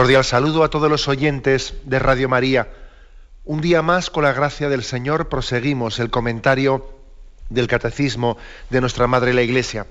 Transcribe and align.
Cordial 0.00 0.24
saludo 0.24 0.64
a 0.64 0.70
todos 0.70 0.88
los 0.88 1.08
oyentes 1.08 1.74
de 1.84 1.98
Radio 1.98 2.26
María. 2.26 2.72
Un 3.44 3.60
día 3.60 3.82
más, 3.82 4.08
con 4.08 4.24
la 4.24 4.32
gracia 4.32 4.70
del 4.70 4.82
Señor, 4.82 5.28
proseguimos 5.28 5.98
el 5.98 6.08
comentario 6.08 6.88
del 7.50 7.66
Catecismo 7.66 8.38
de 8.70 8.80
nuestra 8.80 9.06
Madre 9.06 9.34
la 9.34 9.42
Iglesia. 9.42 9.86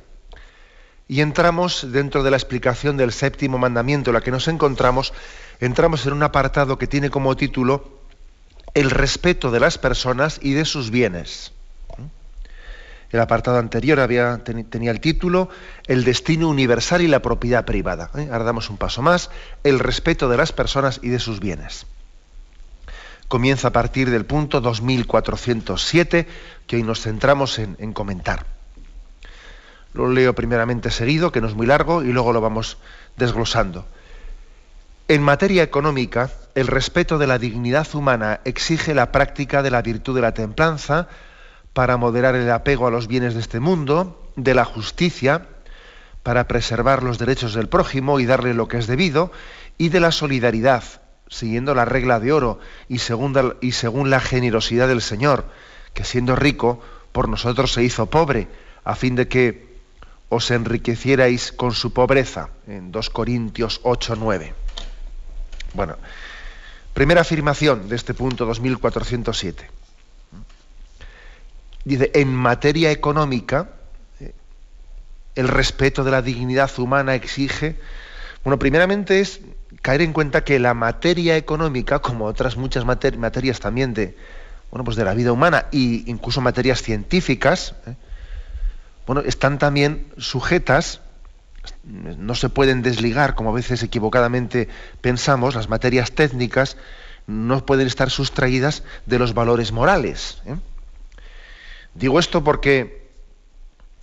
Y 1.07 1.21
entramos 1.21 1.91
dentro 1.91 2.23
de 2.23 2.31
la 2.31 2.37
explicación 2.37 2.97
del 2.97 3.11
séptimo 3.11 3.59
mandamiento, 3.59 4.09
en 4.09 4.15
la 4.15 4.21
que 4.21 4.31
nos 4.31 4.47
encontramos, 4.47 5.13
entramos 5.59 6.03
en 6.07 6.13
un 6.13 6.23
apartado 6.23 6.79
que 6.79 6.87
tiene 6.87 7.11
como 7.11 7.37
título 7.37 7.99
El 8.73 8.89
respeto 8.89 9.51
de 9.51 9.59
las 9.59 9.77
personas 9.77 10.39
y 10.41 10.53
de 10.53 10.65
sus 10.65 10.89
bienes. 10.89 11.51
El 13.11 13.19
apartado 13.19 13.57
anterior 13.57 13.99
tenía 14.69 14.91
el 14.91 14.99
título 14.99 15.49
El 15.87 16.03
destino 16.03 16.47
universal 16.47 17.01
y 17.01 17.07
la 17.07 17.21
propiedad 17.21 17.65
privada. 17.65 18.11
¿eh? 18.15 18.29
Ahora 18.31 18.43
damos 18.43 18.69
un 18.69 18.77
paso 18.77 19.01
más, 19.01 19.31
el 19.63 19.79
respeto 19.79 20.29
de 20.29 20.37
las 20.37 20.51
personas 20.51 20.99
y 21.01 21.09
de 21.09 21.19
sus 21.19 21.39
bienes. 21.39 21.87
Comienza 23.27 23.69
a 23.69 23.71
partir 23.71 24.09
del 24.09 24.25
punto 24.25 24.61
2407, 24.61 26.27
que 26.67 26.75
hoy 26.75 26.83
nos 26.83 27.01
centramos 27.01 27.57
en, 27.59 27.75
en 27.79 27.93
comentar. 27.93 28.45
Lo 29.93 30.11
leo 30.11 30.35
primeramente 30.35 30.91
seguido, 30.91 31.31
que 31.31 31.41
no 31.41 31.47
es 31.47 31.55
muy 31.55 31.65
largo, 31.65 32.03
y 32.03 32.11
luego 32.11 32.31
lo 32.33 32.41
vamos 32.41 32.77
desglosando. 33.17 33.87
En 35.07 35.23
materia 35.23 35.63
económica, 35.63 36.29
el 36.53 36.67
respeto 36.67 37.17
de 37.17 37.25
la 37.25 37.39
dignidad 37.39 37.87
humana 37.95 38.41
exige 38.45 38.93
la 38.93 39.11
práctica 39.11 39.63
de 39.63 39.71
la 39.71 39.81
virtud 39.81 40.13
de 40.15 40.21
la 40.21 40.35
templanza, 40.35 41.07
para 41.79 41.95
moderar 41.95 42.35
el 42.35 42.51
apego 42.51 42.87
a 42.87 42.91
los 42.91 43.07
bienes 43.07 43.35
de 43.35 43.39
este 43.39 43.61
mundo, 43.61 44.33
de 44.35 44.53
la 44.53 44.65
justicia, 44.65 45.47
para 46.23 46.45
preservar 46.45 47.03
los 47.03 47.19
derechos 47.19 47.53
del 47.53 47.69
prójimo 47.69 48.19
y 48.19 48.25
darle 48.25 48.53
lo 48.53 48.67
que 48.67 48.79
es 48.79 48.85
debido, 48.85 49.31
y 49.77 49.87
de 49.87 50.01
la 50.01 50.11
solidaridad, 50.11 50.83
siguiendo 51.29 51.73
la 51.73 51.85
regla 51.85 52.19
de 52.19 52.33
oro 52.33 52.59
y 52.89 52.97
según, 52.97 53.55
y 53.61 53.71
según 53.71 54.09
la 54.09 54.19
generosidad 54.19 54.89
del 54.89 55.01
Señor, 55.01 55.45
que 55.93 56.03
siendo 56.03 56.35
rico, 56.35 56.81
por 57.13 57.29
nosotros 57.29 57.71
se 57.71 57.81
hizo 57.81 58.07
pobre, 58.07 58.49
a 58.83 58.95
fin 58.95 59.15
de 59.15 59.29
que 59.29 59.77
os 60.27 60.51
enriquecierais 60.51 61.53
con 61.53 61.71
su 61.71 61.93
pobreza, 61.93 62.49
en 62.67 62.91
2 62.91 63.09
Corintios 63.09 63.79
8, 63.83 64.17
9. 64.19 64.53
Bueno, 65.75 65.95
primera 66.93 67.21
afirmación 67.21 67.87
de 67.87 67.95
este 67.95 68.13
punto 68.13 68.45
2407 68.45 69.78
dice, 71.85 72.11
en 72.13 72.33
materia 72.33 72.91
económica, 72.91 73.69
el 75.35 75.47
respeto 75.47 76.03
de 76.03 76.11
la 76.11 76.21
dignidad 76.21 76.69
humana 76.79 77.15
exige, 77.15 77.77
bueno, 78.43 78.59
primeramente 78.59 79.21
es 79.21 79.41
caer 79.81 80.01
en 80.01 80.13
cuenta 80.13 80.43
que 80.43 80.59
la 80.59 80.73
materia 80.73 81.37
económica, 81.37 81.99
como 81.99 82.25
otras 82.25 82.57
muchas 82.57 82.85
materias 82.85 83.59
también 83.59 83.93
de, 83.93 84.17
bueno, 84.71 84.83
pues 84.83 84.97
de 84.97 85.05
la 85.05 85.13
vida 85.13 85.31
humana 85.31 85.67
e 85.71 86.03
incluso 86.07 86.41
materias 86.41 86.81
científicas, 86.81 87.75
eh, 87.85 87.95
bueno, 89.05 89.21
están 89.21 89.57
también 89.57 90.07
sujetas, 90.17 91.01
no 91.83 92.35
se 92.35 92.49
pueden 92.49 92.81
desligar, 92.81 93.35
como 93.35 93.51
a 93.51 93.53
veces 93.53 93.81
equivocadamente 93.83 94.67
pensamos, 95.01 95.55
las 95.55 95.69
materias 95.69 96.11
técnicas 96.11 96.77
no 97.27 97.65
pueden 97.65 97.87
estar 97.87 98.09
sustraídas 98.09 98.83
de 99.05 99.19
los 99.19 99.33
valores 99.33 99.71
morales. 99.71 100.41
¿eh? 100.45 100.55
Digo 101.93 102.19
esto 102.19 102.43
porque, 102.43 103.09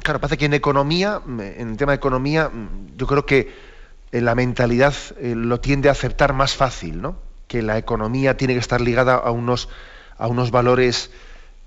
claro, 0.03 0.21
parece 0.21 0.39
que 0.39 0.47
en 0.47 0.55
economía, 0.55 1.21
en 1.27 1.71
el 1.71 1.77
tema 1.77 1.93
de 1.93 1.97
economía, 1.97 2.51
yo 2.97 3.07
creo 3.07 3.27
que 3.27 3.55
eh, 4.13 4.21
la 4.21 4.35
mentalidad 4.35 4.95
eh, 5.19 5.35
lo 5.37 5.61
tiende 5.61 5.89
a 5.89 5.93
aceptar 5.93 6.33
más 6.33 6.55
fácil, 6.55 7.03
¿no? 7.03 7.19
Que 7.49 7.63
la 7.63 7.79
economía 7.79 8.37
tiene 8.37 8.55
que 8.55 8.61
estar 8.61 8.81
ligada 8.81 9.15
a 9.15 9.31
unos, 9.31 9.69
a 10.19 10.27
unos 10.27 10.51
valores 10.51 11.11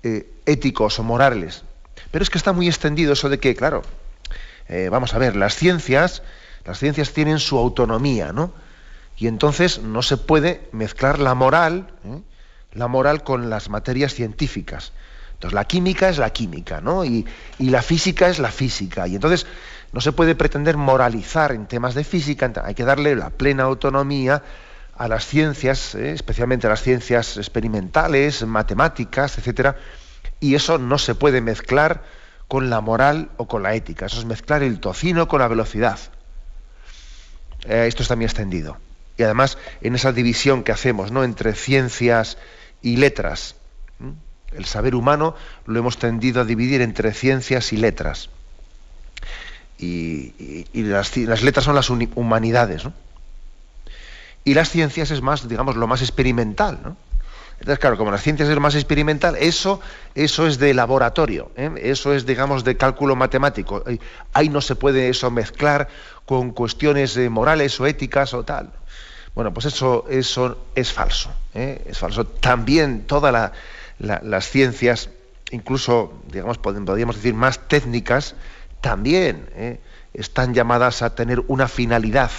eh, 0.02 0.30
éticos 0.46 0.98
o 0.98 1.02
morales. 1.02 1.64
Pero 2.10 2.22
es 2.22 2.30
que 2.30 2.38
está 2.38 2.52
muy 2.52 2.66
extendido 2.66 3.12
eso 3.12 3.28
de 3.28 3.38
que, 3.38 3.54
claro, 3.54 3.82
vamos 4.90 5.14
a 5.14 5.18
ver, 5.18 5.34
las 5.34 5.56
ciencias, 5.56 6.22
las 6.64 6.78
ciencias 6.78 7.12
tienen 7.12 7.40
su 7.40 7.58
autonomía, 7.58 8.32
¿no? 8.32 8.52
Y 9.16 9.26
entonces 9.26 9.80
no 9.80 10.02
se 10.02 10.16
puede 10.16 10.68
mezclar 10.70 11.18
la 11.18 11.34
moral, 11.34 11.88
la 12.72 12.86
moral 12.86 13.24
con 13.24 13.50
las 13.50 13.68
materias 13.68 14.14
científicas. 14.14 14.92
Entonces 15.40 15.54
la 15.54 15.64
química 15.64 16.10
es 16.10 16.18
la 16.18 16.28
química, 16.34 16.82
¿no? 16.82 17.02
Y, 17.02 17.26
la 17.58 17.80
física 17.80 18.28
es 18.28 18.38
la 18.38 18.50
física. 18.50 19.08
Y 19.08 19.14
entonces 19.14 19.46
no 19.90 20.02
se 20.02 20.12
puede 20.12 20.34
pretender 20.34 20.76
moralizar 20.76 21.52
en 21.52 21.66
temas 21.66 21.94
de 21.94 22.04
física, 22.04 22.52
hay 22.62 22.74
que 22.74 22.84
darle 22.84 23.16
la 23.16 23.30
plena 23.30 23.62
autonomía 23.62 24.42
a 24.98 25.08
las 25.08 25.24
ciencias, 25.26 25.94
¿eh? 25.94 26.12
especialmente 26.12 26.66
a 26.66 26.70
las 26.70 26.82
ciencias 26.82 27.38
experimentales, 27.38 28.44
matemáticas, 28.44 29.38
etcétera, 29.38 29.76
y 30.40 30.56
eso 30.56 30.76
no 30.76 30.98
se 30.98 31.14
puede 31.14 31.40
mezclar 31.40 32.02
con 32.46 32.68
la 32.68 32.82
moral 32.82 33.30
o 33.38 33.48
con 33.48 33.62
la 33.62 33.74
ética. 33.74 34.06
Eso 34.06 34.18
es 34.18 34.26
mezclar 34.26 34.62
el 34.62 34.78
tocino 34.78 35.26
con 35.26 35.40
la 35.40 35.48
velocidad. 35.48 35.98
Eh, 37.64 37.86
esto 37.88 38.02
está 38.02 38.14
muy 38.14 38.26
extendido. 38.26 38.76
Y 39.16 39.22
además, 39.22 39.56
en 39.80 39.94
esa 39.94 40.12
división 40.12 40.64
que 40.64 40.72
hacemos 40.72 41.12
¿no? 41.12 41.24
entre 41.24 41.54
ciencias 41.54 42.36
y 42.82 42.98
letras, 42.98 43.54
el 44.56 44.64
saber 44.64 44.94
humano 44.94 45.34
lo 45.66 45.78
hemos 45.78 45.98
tendido 45.98 46.40
a 46.40 46.44
dividir 46.44 46.82
entre 46.82 47.12
ciencias 47.12 47.72
y 47.72 47.76
letras. 47.76 48.30
Y, 49.78 50.32
las, 50.74 51.16
letras 51.16 51.64
son 51.64 51.74
las 51.74 51.88
humanidades, 51.90 52.84
¿no? 52.84 52.92
Y 54.44 54.54
las 54.54 54.70
ciencias 54.70 55.10
es 55.10 55.22
más, 55.22 55.48
digamos, 55.48 55.76
lo 55.76 55.86
más 55.86 56.02
experimental, 56.02 56.78
¿no? 56.82 56.96
Entonces, 57.60 57.78
claro, 57.78 57.98
como 57.98 58.10
las 58.10 58.22
ciencias 58.22 58.48
es 58.48 58.54
lo 58.54 58.60
más 58.62 58.74
experimental, 58.74 59.36
eso, 59.36 59.80
eso 60.14 60.46
es 60.46 60.58
de 60.58 60.72
laboratorio, 60.72 61.50
¿eh? 61.56 61.70
eso 61.82 62.14
es, 62.14 62.24
digamos, 62.24 62.64
de 62.64 62.78
cálculo 62.78 63.16
matemático. 63.16 63.84
Ahí 64.32 64.48
no 64.48 64.62
se 64.62 64.76
puede 64.76 65.10
eso 65.10 65.30
mezclar 65.30 65.88
con 66.24 66.52
cuestiones 66.52 67.18
eh, 67.18 67.28
morales 67.28 67.78
o 67.78 67.86
éticas 67.86 68.32
o 68.32 68.44
tal. 68.44 68.70
Bueno, 69.34 69.52
pues 69.52 69.66
eso, 69.66 70.06
eso 70.08 70.56
es 70.74 70.90
falso. 70.90 71.30
¿eh? 71.54 71.82
Es 71.86 71.98
falso. 71.98 72.24
También 72.24 73.06
toda 73.06 73.30
la, 73.30 73.52
las 74.00 74.48
ciencias, 74.48 75.10
incluso, 75.50 76.12
digamos, 76.32 76.58
podríamos 76.58 77.16
decir, 77.16 77.34
más 77.34 77.68
técnicas, 77.68 78.34
también 78.80 79.48
¿eh? 79.54 79.80
están 80.14 80.54
llamadas 80.54 81.02
a 81.02 81.14
tener 81.14 81.42
una 81.48 81.68
finalidad. 81.68 82.30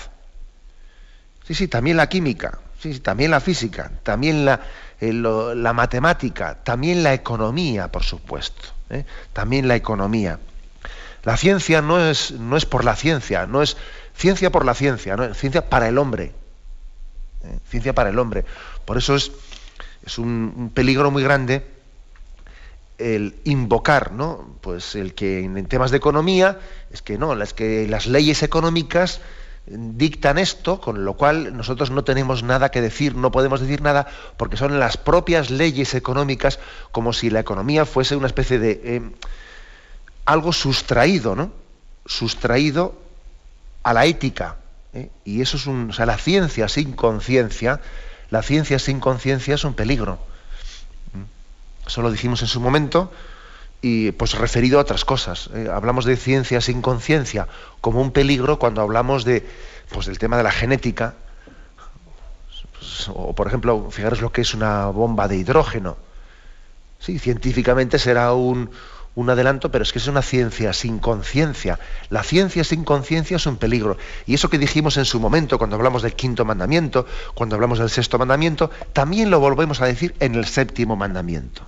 Sí, 1.46 1.54
sí, 1.54 1.68
también 1.68 1.98
la 1.98 2.10
química, 2.10 2.60
sí, 2.80 3.00
también 3.00 3.32
la 3.32 3.40
física, 3.40 3.92
también 4.04 4.46
la, 4.46 4.62
eh, 5.00 5.14
la 5.14 5.74
matemática, 5.74 6.58
también 6.64 7.04
la 7.04 7.14
economía, 7.14 7.92
por 7.92 8.04
supuesto, 8.04 8.70
¿eh? 8.90 9.06
también 9.34 9.68
la 9.68 9.76
economía. 9.76 10.40
La 11.24 11.38
ciencia 11.38 11.82
no 11.82 12.00
es, 12.00 12.32
no 12.32 12.58
es 12.58 12.66
por 12.66 12.84
la 12.84 12.96
ciencia, 12.96 13.46
no 13.46 13.62
es 13.62 13.78
ciencia 14.16 14.50
por 14.50 14.66
la 14.66 14.74
ciencia, 14.74 15.16
no 15.16 15.26
es 15.26 15.38
ciencia 15.38 15.70
para 15.70 15.88
el 15.88 16.00
hombre. 16.00 16.34
Ciencia 17.70 17.94
para 17.94 18.10
el 18.10 18.20
hombre. 18.20 18.46
Por 18.86 18.98
eso 18.98 19.16
es 19.16 19.32
es 20.06 20.18
un, 20.18 20.72
peligro 20.74 21.12
muy 21.12 21.24
grande 21.24 21.66
el 22.98 23.36
invocar, 23.46 24.12
¿no? 24.12 24.56
Pues 24.62 24.96
el 24.96 25.14
que 25.16 25.40
en 25.40 25.66
temas 25.66 25.92
de 25.92 25.98
economía 25.98 26.60
es 26.92 27.02
que 27.02 27.18
no, 27.18 27.34
las 27.34 27.54
que 27.54 27.88
las 27.88 28.06
leyes 28.06 28.44
económicas 28.44 29.22
dictan 29.66 30.38
esto, 30.38 30.82
con 30.82 31.06
lo 31.06 31.14
cual 31.14 31.56
nosotros 31.56 31.92
no 31.92 32.04
tenemos 32.04 32.44
nada 32.44 32.70
que 32.70 32.82
decir, 32.82 33.16
no 33.16 33.32
podemos 33.32 33.60
decir 33.60 33.82
nada, 33.82 34.08
porque 34.38 34.58
son 34.58 34.80
las 34.80 34.98
propias 34.98 35.50
leyes 35.50 35.94
económicas, 35.94 36.60
como 36.92 37.14
si 37.14 37.30
la 37.30 37.40
economía 37.40 37.86
fuese 37.86 38.16
una 38.16 38.28
especie 38.28 38.60
de 38.60 38.82
eh, 38.84 39.02
algo 40.26 40.54
sustraído, 40.54 41.36
¿no? 41.36 41.52
Sustraído 42.06 42.96
a 43.84 43.94
la 43.94 44.06
ética. 44.06 44.58
¿eh? 44.94 45.10
Y 45.26 45.42
eso 45.42 45.58
es 45.58 45.68
un, 45.68 45.90
o 45.92 45.94
sea, 45.94 46.06
la 46.06 46.18
ciencia 46.18 46.68
sin 46.68 46.94
conciencia 46.94 47.82
la 48.32 48.42
ciencia 48.42 48.80
sin 48.80 49.00
conciencia 49.00 49.56
es 49.56 49.64
un 49.64 49.76
peligro. 49.76 50.18
Eso 51.86 52.02
lo 52.02 52.10
dijimos 52.10 52.42
en 52.42 52.48
su 52.48 52.60
momento 52.60 53.12
y 53.82 54.12
pues 54.14 54.34
referido 54.34 54.80
a 54.80 54.82
otras 54.82 55.06
cosas. 55.06 55.50
Eh, 55.54 55.70
hablamos 55.72 56.06
de 56.06 56.16
ciencia 56.16 56.62
sin 56.62 56.82
conciencia 56.82 57.48
como 57.82 58.02
un 58.02 58.12
peligro 58.12 58.58
cuando 58.58 58.82
hablamos 58.82 59.26
de 59.26 59.48
pues 59.90 60.06
del 60.06 60.18
tema 60.18 60.38
de 60.38 60.44
la 60.44 60.52
genética 60.52 61.16
o 63.10 63.34
por 63.34 63.48
ejemplo, 63.48 63.90
fijaros 63.92 64.22
lo 64.22 64.32
que 64.32 64.42
es 64.42 64.54
una 64.54 64.88
bomba 64.88 65.28
de 65.28 65.38
hidrógeno. 65.38 65.98
Sí, 67.00 67.20
científicamente 67.20 67.98
será 68.00 68.34
un, 68.34 68.70
un 69.16 69.30
adelanto, 69.30 69.72
pero 69.72 69.84
es 69.84 69.92
que 69.92 70.00
es 70.00 70.08
una 70.08 70.22
ciencia 70.22 70.74
sin 70.74 71.00
conciencia. 71.00 71.80
La 72.10 72.24
ciencia 72.24 72.64
sin 72.64 72.84
conciencia 72.84 73.36
es 73.36 73.46
un 73.46 73.58
peligro. 73.58 73.98
Y 74.26 74.34
eso 74.34 74.50
que 74.50 74.58
dijimos 74.58 74.98
en 74.98 75.06
su 75.06 75.20
momento, 75.20 75.58
cuando 75.58 75.76
hablamos 75.76 76.02
del 76.02 76.14
quinto 76.14 76.46
mandamiento, 76.46 77.06
cuando 77.34 77.56
hablamos 77.56 77.80
del 77.80 77.90
sexto 77.90 78.18
mandamiento, 78.18 78.72
también 78.94 79.30
lo 79.30 79.40
volvemos 79.40 79.82
a 79.82 79.86
decir 79.86 80.16
en 80.20 80.36
el 80.36 80.46
séptimo 80.46 80.96
mandamiento. 80.96 81.64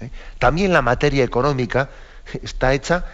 ¿eh? 0.00 0.10
También 0.38 0.72
la 0.72 0.82
materia 0.82 1.22
económica 1.22 1.90
está 2.42 2.74
hecha, 2.74 3.04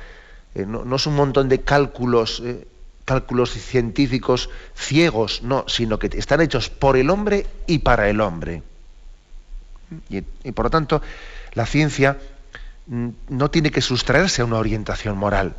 eh, 0.54 0.64
no, 0.66 0.96
es 0.96 1.06
un 1.06 1.14
montón 1.14 1.48
de 1.48 1.60
cálculos, 1.60 2.42
eh, 2.44 2.66
cálculos 3.04 3.50
científicos 3.50 4.48
ciegos, 4.74 5.42
no, 5.42 5.64
sino 5.68 5.98
que 5.98 6.10
están 6.16 6.40
hechos 6.40 6.70
por 6.70 6.96
el 6.96 7.10
hombre 7.10 7.46
y 7.66 7.80
para 7.80 8.08
el 8.08 8.20
hombre. 8.20 8.62
Y, 10.08 10.22
por 10.52 10.66
lo 10.66 10.70
tanto, 10.70 11.02
la 11.52 11.66
ciencia 11.66 12.18
no 12.86 13.50
tiene 13.50 13.70
que 13.70 13.80
sustraerse 13.80 14.42
a 14.42 14.44
una 14.44 14.58
orientación 14.58 15.16
moral. 15.16 15.54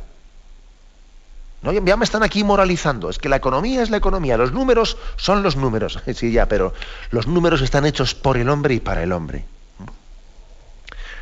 ¿No? 1.62 1.72
Ya 1.72 1.96
me 1.96 2.04
están 2.04 2.22
aquí 2.22 2.44
moralizando. 2.44 3.08
Es 3.08 3.18
que 3.18 3.30
la 3.30 3.36
economía 3.36 3.82
es 3.82 3.90
la 3.90 3.96
economía, 3.96 4.36
los 4.36 4.52
números 4.52 4.98
son 5.16 5.42
los 5.42 5.56
números. 5.56 5.98
Sí, 6.14 6.30
ya, 6.30 6.46
pero 6.46 6.74
los 7.10 7.26
números 7.26 7.62
están 7.62 7.86
hechos 7.86 8.14
por 8.14 8.36
el 8.36 8.48
hombre 8.48 8.74
y 8.74 8.80
para 8.80 9.02
el 9.02 9.12
hombre. 9.12 9.46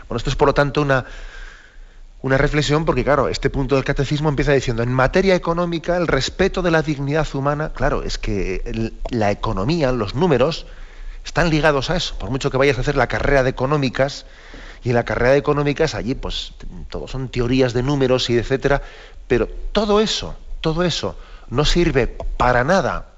Bueno, 0.08 0.18
esto 0.18 0.30
es 0.30 0.36
por 0.36 0.48
lo 0.48 0.54
tanto 0.54 0.82
una, 0.82 1.06
una 2.22 2.36
reflexión 2.36 2.84
porque, 2.84 3.04
claro, 3.04 3.28
este 3.28 3.50
punto 3.50 3.76
del 3.76 3.84
catecismo 3.84 4.28
empieza 4.28 4.52
diciendo, 4.52 4.82
en 4.82 4.92
materia 4.92 5.34
económica, 5.34 5.96
el 5.96 6.06
respeto 6.06 6.60
de 6.60 6.70
la 6.70 6.82
dignidad 6.82 7.26
humana, 7.34 7.72
claro, 7.74 8.02
es 8.02 8.18
que 8.18 8.92
la 9.10 9.30
economía, 9.30 9.92
los 9.92 10.14
números, 10.14 10.66
están 11.24 11.50
ligados 11.50 11.90
a 11.90 11.96
eso. 11.96 12.16
Por 12.18 12.30
mucho 12.30 12.50
que 12.50 12.56
vayas 12.56 12.78
a 12.78 12.82
hacer 12.82 12.96
la 12.96 13.06
carrera 13.06 13.42
de 13.42 13.50
económicas, 13.50 14.26
y 14.84 14.90
en 14.90 14.94
la 14.94 15.04
carrera 15.04 15.32
de 15.32 15.38
económicas 15.38 15.94
allí, 15.94 16.14
pues, 16.14 16.54
todo 16.88 17.08
son 17.08 17.28
teorías 17.28 17.72
de 17.72 17.82
números 17.82 18.30
y 18.30 18.38
etcétera, 18.38 18.82
pero 19.28 19.48
todo 19.72 20.00
eso, 20.00 20.36
todo 20.60 20.82
eso, 20.82 21.16
no 21.48 21.64
sirve 21.64 22.06
para 22.06 22.64
nada 22.64 23.08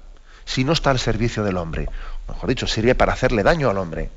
si 0.45 0.63
no 0.63 0.73
está 0.73 0.91
al 0.91 0.99
servicio 0.99 1.43
del 1.43 1.57
hombre. 1.57 1.89
Mejor 2.27 2.49
dicho, 2.49 2.67
sirve 2.67 2.95
para 2.95 3.13
hacerle 3.13 3.43
daño 3.43 3.69
al 3.69 3.77
hombre 3.77 4.09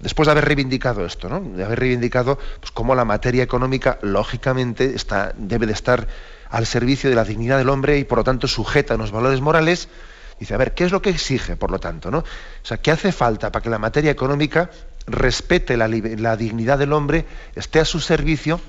después 0.00 0.26
de 0.26 0.32
haber 0.32 0.44
reivindicado 0.44 1.04
esto, 1.04 1.28
¿no? 1.28 1.40
de 1.40 1.64
haber 1.64 1.80
reivindicado 1.80 2.38
pues, 2.60 2.70
cómo 2.72 2.94
la 2.94 3.04
materia 3.04 3.42
económica, 3.42 3.98
lógicamente, 4.02 4.94
está, 4.94 5.32
debe 5.36 5.66
de 5.66 5.72
estar 5.72 6.06
al 6.50 6.66
servicio 6.66 7.10
de 7.10 7.16
la 7.16 7.24
dignidad 7.24 7.58
del 7.58 7.68
hombre 7.68 7.98
y, 7.98 8.04
por 8.04 8.18
lo 8.18 8.24
tanto, 8.24 8.48
sujeta 8.48 8.94
a 8.94 8.96
unos 8.96 9.10
valores 9.10 9.40
morales, 9.40 9.88
dice, 10.38 10.54
a 10.54 10.56
ver, 10.56 10.74
¿qué 10.74 10.84
es 10.84 10.92
lo 10.92 11.02
que 11.02 11.10
exige, 11.10 11.56
por 11.56 11.70
lo 11.70 11.78
tanto? 11.78 12.10
¿no? 12.10 12.18
O 12.18 12.24
sea, 12.62 12.78
¿qué 12.78 12.90
hace 12.90 13.12
falta 13.12 13.50
para 13.52 13.62
que 13.62 13.70
la 13.70 13.78
materia 13.78 14.10
económica 14.10 14.70
respete 15.06 15.76
la, 15.76 15.88
dignidad 16.36 16.78
del 16.78 16.92
hombre, 16.92 17.26
esté 17.54 17.80
a 17.80 17.84
su 17.84 18.00
servicio 18.00 18.60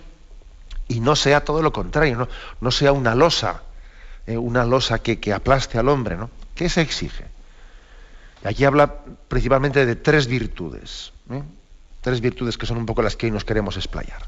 y 0.88 1.00
no 1.00 1.16
sea 1.16 1.44
todo 1.44 1.62
lo 1.62 1.72
contrario, 1.72 2.18
no, 2.18 2.28
no 2.62 2.72
sea 2.72 2.92
una 2.92 3.14
losa, 3.16 3.62
eh, 4.26 4.38
una 4.38 4.66
losa 4.66 5.00
que, 5.00 5.34
aplaste 5.34 5.78
al 5.78 5.90
hombre, 5.90 6.16
¿no? 6.16 6.30
¿Qué 6.56 6.70
se 6.70 6.82
exige? 6.82 7.26
Aquí 8.44 8.66
habla 8.66 8.96
principalmente 9.28 9.86
de 9.86 9.96
tres 9.96 10.28
virtudes. 10.28 11.12
¿eh? 11.30 11.44
Tres 12.02 12.22
virtudes 12.22 12.58
que 12.58 12.66
son 12.66 12.78
un 12.78 12.86
poco 12.86 13.02
las 13.02 13.16
que 13.16 13.26
hoy 13.26 13.32
nos 13.32 13.44
queremos 13.44 13.76
explayar. 13.76 14.22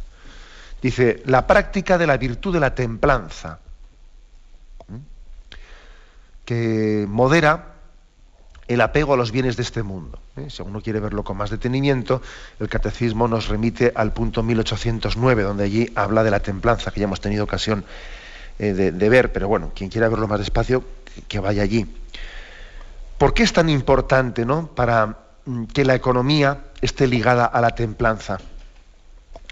Dice, 0.81 1.21
la 1.25 1.47
práctica 1.47 1.97
de 1.97 2.07
la 2.07 2.17
virtud 2.17 2.53
de 2.53 2.59
la 2.59 2.75
templanza. 2.75 3.59
Que 6.45 7.05
modera 7.07 7.75
el 8.67 8.81
apego 8.81 9.13
a 9.13 9.17
los 9.17 9.31
bienes 9.31 9.57
de 9.57 9.63
este 9.63 9.83
mundo. 9.83 10.19
¿eh? 10.37 10.49
Si 10.49 10.61
uno 10.61 10.81
quiere 10.81 10.99
verlo 10.99 11.23
con 11.23 11.37
más 11.37 11.49
detenimiento, 11.49 12.21
el 12.59 12.69
catecismo 12.69 13.27
nos 13.27 13.47
remite 13.47 13.91
al 13.95 14.13
punto 14.13 14.43
1809, 14.43 15.43
donde 15.43 15.65
allí 15.65 15.91
habla 15.95 16.23
de 16.23 16.31
la 16.31 16.39
templanza, 16.39 16.91
que 16.91 16.99
ya 16.99 17.05
hemos 17.05 17.21
tenido 17.21 17.43
ocasión 17.43 17.83
de, 18.59 19.09
ver, 19.09 19.33
pero 19.33 19.47
bueno, 19.47 19.71
quien 19.73 19.89
quiera 19.89 20.07
verlo 20.07 20.27
más 20.27 20.39
despacio, 20.39 20.83
que 21.27 21.39
vaya 21.39 21.63
allí. 21.63 21.87
¿Por 23.17 23.33
qué 23.33 23.43
es 23.43 23.53
tan 23.53 23.69
importante 23.69 24.45
¿no? 24.45 24.67
para 24.67 25.17
mm, 25.45 25.65
que 25.65 25.85
la 25.85 25.95
economía 25.95 26.65
esté 26.81 27.07
ligada 27.07 27.45
a 27.45 27.61
la 27.61 27.75
templanza? 27.75 28.39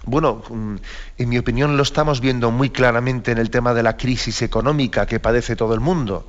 Bueno, 0.04 0.42
mm, 0.48 0.76
en 1.18 1.28
mi 1.28 1.38
opinión 1.38 1.76
lo 1.76 1.82
estamos 1.82 2.20
viendo 2.20 2.50
muy 2.50 2.70
claramente 2.70 3.32
en 3.32 3.38
el 3.38 3.50
tema 3.50 3.74
de 3.74 3.82
la 3.82 3.96
crisis 3.96 4.42
económica 4.42 5.06
que 5.06 5.20
padece 5.20 5.56
todo 5.56 5.74
el 5.74 5.80
mundo. 5.80 6.26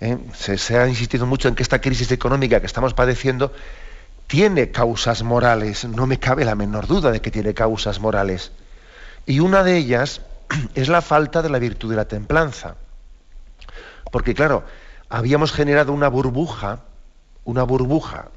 ¿Eh? 0.00 0.18
Se, 0.34 0.78
ha 0.78 0.88
insistido 0.88 1.26
mucho 1.26 1.48
en 1.48 1.54
que 1.54 1.62
esta 1.62 1.80
crisis 1.80 2.10
económica 2.12 2.60
que 2.60 2.66
estamos 2.66 2.94
padeciendo 2.94 3.52
tiene 4.26 4.70
causas 4.70 5.22
morales, 5.22 5.84
no 5.84 6.06
me 6.06 6.18
cabe 6.18 6.44
la 6.44 6.54
menor 6.54 6.86
duda 6.86 7.10
de 7.10 7.20
que 7.20 7.30
tiene 7.30 7.54
causas 7.54 8.00
morales. 8.00 8.52
Y 9.26 9.40
una 9.40 9.62
de 9.62 9.76
ellas 9.76 10.22
es 10.74 10.88
la 10.88 11.02
falta 11.02 11.42
de 11.42 11.50
la 11.50 11.58
virtud 11.58 11.90
de 11.90 11.96
la 11.96 12.06
templanza. 12.06 12.76
Porque 14.10 14.34
claro, 14.34 14.64
habíamos 15.08 15.52
generado 15.52 15.92
una 15.92 16.08
burbuja, 16.08 16.80
una 17.44 17.62
burbuja 17.64 18.28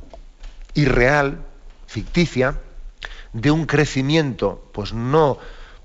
irreal, 0.73 1.39
ficticia, 1.87 2.55
de 3.33 3.51
un 3.51 3.65
crecimiento, 3.65 4.69
pues 4.73 4.93
no 4.93 5.37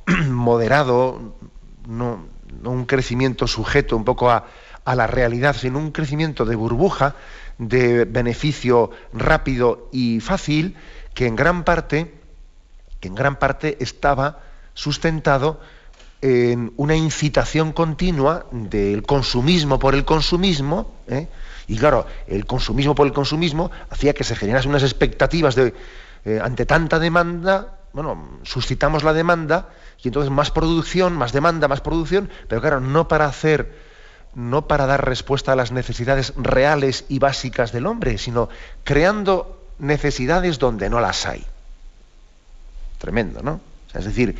moderado, 0.29 1.35
no, 1.87 2.27
un 2.65 2.85
crecimiento 2.87 3.47
sujeto 3.47 3.97
un 3.97 4.05
poco 4.05 4.31
a, 4.31 4.47
a 4.89 4.95
la 4.95 5.07
realidad, 5.07 5.55
sino 5.55 5.79
un 5.79 5.93
crecimiento 5.93 6.47
de 6.47 6.57
burbuja, 6.57 7.15
de 7.59 8.07
beneficio 8.07 8.91
rápido 9.13 9.91
y 9.93 10.21
fácil, 10.21 10.77
que 11.13 11.27
en 11.27 11.37
gran 11.37 11.63
parte, 11.63 12.15
que 12.99 13.09
en 13.09 13.15
gran 13.15 13.37
parte 13.39 13.77
estaba 13.81 14.41
sustentado 14.73 15.61
en 16.23 16.73
una 16.79 16.97
incitación 16.97 17.73
continua 17.73 18.47
del 18.51 19.03
consumismo 19.03 19.79
por 19.79 19.95
el 19.95 20.07
consumismo, 20.07 20.91
¿eh? 21.07 21.29
y 21.67 21.77
claro, 21.77 22.07
el 22.27 22.47
consumismo 22.47 22.95
por 22.95 23.07
el 23.07 23.13
consumismo 23.13 23.71
hacía 23.91 24.15
que 24.15 24.25
se 24.25 24.37
generasen 24.37 24.71
unas 24.71 24.85
expectativas 24.85 25.55
de, 25.55 25.75
eh, 26.25 26.41
ante 26.43 26.65
tanta 26.65 26.99
demanda, 26.99 27.77
bueno, 27.93 28.39
suscitamos 28.43 29.03
la 29.05 29.13
demanda 29.13 29.69
y 30.03 30.09
entonces 30.09 30.31
más 30.33 30.51
producción, 30.51 31.15
más 31.15 31.33
demanda, 31.33 31.69
más 31.69 31.83
producción, 31.83 32.31
pero 32.49 32.63
claro, 32.63 32.81
no 32.81 33.07
para 33.07 33.27
hacer, 33.27 33.88
no 34.35 34.67
para 34.67 34.87
dar 34.87 35.05
respuesta 35.07 35.53
a 35.53 35.57
las 35.57 35.73
necesidades 35.73 36.33
reales 36.37 37.05
y 37.09 37.19
básicas 37.19 37.73
del 37.73 37.87
hombre, 37.87 38.19
sino 38.19 38.49
creando 38.85 39.61
necesidades 39.79 40.59
donde 40.59 40.91
no 40.91 41.01
las 41.01 41.27
hay. 41.27 41.45
Tremendo, 42.99 43.43
¿no? 43.43 43.61
es 43.95 44.05
decir, 44.05 44.37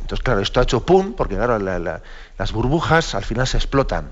entonces, 0.00 0.22
claro, 0.22 0.40
esto 0.40 0.60
ha 0.60 0.64
hecho 0.64 0.84
pum, 0.84 1.14
porque 1.14 1.36
claro, 1.36 1.58
las 1.58 2.52
burbujas 2.52 3.14
al 3.14 3.24
final 3.24 3.46
se 3.46 3.56
explotan. 3.56 4.10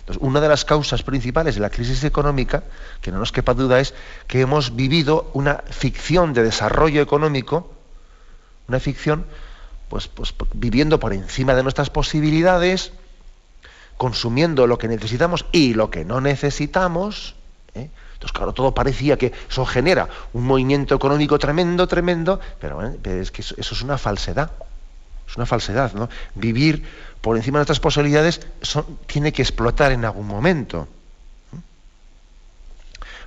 Entonces, 0.00 0.22
una 0.22 0.40
de 0.40 0.48
las 0.48 0.64
causas 0.64 1.02
principales 1.02 1.54
de 1.54 1.60
la 1.60 1.70
crisis 1.70 2.02
económica, 2.04 2.62
que 3.00 3.12
no 3.12 3.18
nos 3.18 3.32
quepa 3.32 3.54
duda, 3.54 3.80
es 3.80 3.94
que 4.26 4.40
hemos 4.40 4.74
vivido 4.74 5.30
una 5.34 5.62
ficción 5.70 6.32
de 6.32 6.42
desarrollo 6.42 7.02
económico, 7.02 7.70
una 8.68 8.80
ficción, 8.80 9.26
pues, 9.88 10.08
pues 10.08 10.34
viviendo 10.54 10.98
por 10.98 11.12
encima 11.12 11.54
de 11.54 11.62
nuestras 11.62 11.90
posibilidades, 11.90 12.92
consumiendo 13.98 14.66
lo 14.66 14.78
que 14.78 14.88
necesitamos 14.88 15.44
y 15.52 15.74
lo 15.74 15.90
que 15.90 16.06
no 16.06 16.22
necesitamos. 16.22 17.34
¿eh? 17.74 17.90
Entonces, 18.14 18.32
claro, 18.32 18.54
todo 18.54 18.72
parecía 18.72 19.18
que 19.18 19.32
eso 19.50 19.66
genera 19.66 20.08
un 20.32 20.44
movimiento 20.44 20.94
económico 20.94 21.38
tremendo, 21.38 21.86
tremendo, 21.86 22.40
pero, 22.60 22.80
es 23.04 23.30
que 23.30 23.42
eso 23.42 23.54
es 23.58 23.82
una 23.82 23.98
falsedad. 23.98 24.50
Es 25.28 25.36
una 25.36 25.44
falsedad, 25.44 25.92
¿no? 25.92 26.08
Vivir 26.34 26.84
por 27.20 27.36
encima 27.36 27.58
de 27.58 27.60
nuestras 27.60 27.80
posibilidades 27.80 28.40
tiene 29.06 29.32
que 29.32 29.42
explotar 29.42 29.92
en 29.92 30.04
algún 30.06 30.26
momento. 30.26 30.88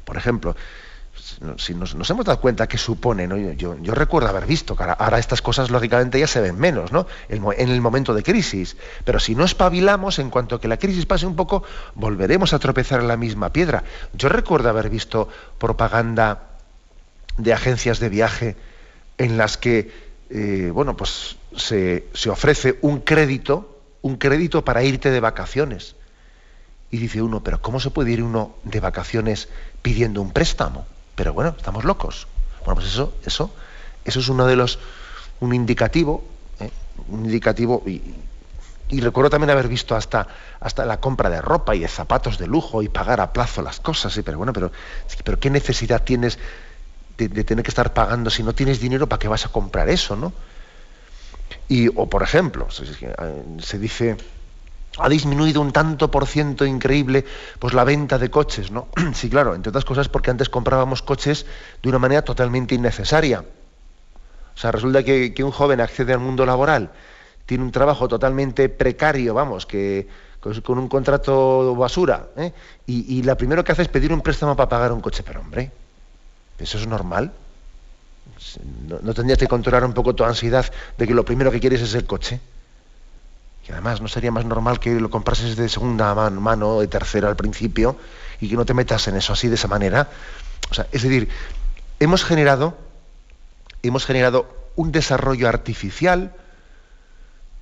Por 0.03 0.17
ejemplo, 0.17 0.55
si 1.57 1.73
nos, 1.73 1.93
hemos 1.93 2.25
dado 2.25 2.39
cuenta 2.39 2.67
que 2.67 2.77
supone, 2.77 3.27
yo, 3.57 3.75
recuerdo 3.93 4.29
haber 4.29 4.45
visto 4.45 4.75
ahora, 4.77 5.19
estas 5.19 5.41
cosas 5.41 5.69
lógicamente 5.69 6.19
ya 6.19 6.27
se 6.27 6.41
ven 6.41 6.57
menos, 6.57 6.91
¿no? 6.91 7.07
En, 7.29 7.69
el 7.69 7.81
momento 7.81 8.13
de 8.13 8.23
crisis. 8.23 8.77
Pero 9.05 9.19
si 9.19 9.35
no 9.35 9.43
espabilamos, 9.43 10.19
en 10.19 10.29
cuanto 10.29 10.59
que 10.59 10.67
la 10.67 10.77
crisis 10.77 11.05
pase 11.05 11.25
un 11.25 11.35
poco, 11.35 11.63
volveremos 11.95 12.53
a 12.53 12.59
tropezar 12.59 13.01
en 13.01 13.07
la 13.07 13.17
misma 13.17 13.51
piedra. 13.51 13.83
Yo 14.13 14.29
recuerdo 14.29 14.69
haber 14.69 14.89
visto 14.89 15.29
propaganda 15.57 16.50
de 17.38 17.53
agencias 17.53 18.00
de 18.00 18.09
viaje 18.09 18.55
en 19.17 19.38
las 19.38 19.57
que 19.57 20.11
eh, 20.33 20.71
bueno, 20.73 20.95
pues 20.95 21.35
se, 21.57 22.05
ofrece 22.29 22.79
un 22.81 23.01
crédito, 23.01 23.81
un 24.01 24.15
crédito 24.15 24.63
para 24.63 24.83
irte 24.83 25.11
de 25.11 25.19
vacaciones. 25.19 25.95
Y 26.89 26.97
dice 26.97 27.21
uno, 27.21 27.43
pero 27.43 27.61
¿cómo 27.61 27.79
se 27.79 27.89
puede 27.89 28.11
ir 28.11 28.23
uno 28.23 28.55
de 28.63 28.79
vacaciones 28.79 29.50
pidiendo 29.81 30.21
un 30.21 30.31
préstamo? 30.31 30.85
Pero 31.15 31.33
bueno, 31.33 31.55
estamos 31.57 31.83
locos. 31.83 32.27
Bueno, 32.59 32.75
pues 32.75 32.87
eso, 32.87 33.13
eso 33.25 33.51
Eso 34.05 34.19
es 34.19 34.29
uno 34.29 34.45
de 34.45 34.55
los, 34.55 34.79
un 35.39 35.53
indicativo, 35.53 36.23
¿eh? 36.59 36.69
un 37.07 37.25
indicativo, 37.25 37.83
y, 37.85 38.01
recuerdo 38.99 39.29
también 39.29 39.49
haber 39.49 39.69
visto 39.69 39.95
hasta, 39.95 40.27
hasta 40.59 40.85
la 40.85 40.99
compra 40.99 41.29
de 41.29 41.41
ropa 41.41 41.75
y 41.75 41.79
de 41.79 41.87
zapatos 41.87 42.37
de 42.37 42.47
lujo 42.47 42.81
y 42.83 42.89
pagar 42.89 43.21
a 43.21 43.31
plazo 43.31 43.61
las 43.61 43.79
cosas, 43.79 44.19
pero 44.25 44.37
bueno, 44.37 44.51
pero, 44.51 44.71
pero 45.23 45.39
¿qué 45.39 45.49
necesidad 45.49 46.03
tienes 46.03 46.37
de, 47.17 47.43
tener 47.43 47.63
que 47.63 47.71
estar 47.71 47.93
pagando 47.93 48.29
si 48.29 48.43
no 48.43 48.53
tienes 48.53 48.79
dinero 48.79 49.07
para 49.07 49.19
qué 49.19 49.27
vas 49.27 49.45
a 49.45 49.49
comprar 49.49 49.89
eso, 49.89 50.15
¿no? 50.15 50.33
Y, 51.67 51.87
o 51.87 52.07
por 52.09 52.23
ejemplo, 52.23 52.67
eh, 53.01 53.43
se 53.59 53.79
dice, 53.79 54.17
ha 55.01 55.10
disminuido 55.10 55.62
un 55.62 55.72
tanto 55.72 56.12
por 56.12 56.27
ciento 56.27 56.65
increíble 56.65 57.25
pues 57.60 57.74
la 57.74 57.84
venta 57.84 58.17
de 58.17 58.29
coches, 58.29 58.72
¿no? 58.72 58.88
Sí, 59.13 59.29
claro, 59.29 59.55
entre 59.55 59.70
otras 59.70 59.86
cosas 59.86 60.10
porque 60.10 60.31
antes 60.31 60.50
comprábamos 60.50 61.01
coches 61.01 61.46
de 61.81 61.89
una 61.89 62.00
manera 62.00 62.22
totalmente 62.22 62.75
innecesaria. 62.75 63.43
O 64.55 64.58
sea, 64.58 64.72
resulta 64.72 65.03
que, 65.03 65.34
un 65.43 65.51
joven 65.51 65.81
accede 65.81 66.13
al 66.13 66.20
mundo 66.20 66.46
laboral, 66.46 66.91
tiene 67.46 67.63
un 67.63 67.72
trabajo 67.72 68.08
totalmente 68.08 68.70
precario, 68.70 69.34
vamos, 69.34 69.65
que 69.65 70.08
con 70.63 70.77
un 70.77 70.88
contrato 70.88 71.75
basura, 71.75 72.27
¿eh? 72.36 72.51
y, 72.88 73.22
lo 73.24 73.38
primero 73.38 73.63
que 73.63 73.72
hace 73.72 73.84
es 73.84 73.88
pedir 73.88 74.12
un 74.12 74.22
préstamo 74.22 74.55
para 74.55 74.70
pagar 74.70 74.91
un 74.91 75.01
coche. 75.01 75.24
Pero 75.25 75.39
hombre, 75.39 75.72
¿eso 76.60 76.77
es 76.77 76.88
normal? 76.88 77.31
¿No, 78.88 79.13
tendrías 79.13 79.38
que 79.38 79.48
controlar 79.48 79.86
un 79.86 79.93
poco 79.93 80.15
tu 80.15 80.24
ansiedad 80.24 80.65
de 80.98 81.08
que 81.08 81.13
lo 81.13 81.24
primero 81.24 81.51
que 81.51 81.60
quieres 81.60 81.81
es 81.81 81.93
el 81.93 82.05
coche? 82.05 82.39
Además 83.71 84.01
no 84.01 84.07
sería 84.07 84.31
más 84.31 84.45
normal 84.45 84.79
que 84.79 84.99
lo 84.99 85.09
comprases 85.09 85.55
de 85.55 85.69
segunda 85.69 86.13
mano, 86.13 86.77
o 86.77 86.81
de 86.81 86.87
tercera 86.87 87.27
al 87.27 87.35
principio 87.35 87.97
y 88.39 88.49
que 88.49 88.55
no 88.55 88.65
te 88.65 88.73
metas 88.73 89.07
en 89.07 89.15
eso 89.15 89.33
así 89.33 89.47
de 89.47 89.55
esa 89.55 89.67
manera. 89.67 90.09
O 90.69 90.73
sea, 90.73 90.87
es 90.91 91.03
decir, 91.03 91.29
hemos 91.99 92.23
generado, 92.23 92.77
hemos 93.83 94.05
generado 94.05 94.47
un 94.75 94.91
desarrollo 94.91 95.47
artificial, 95.47 96.33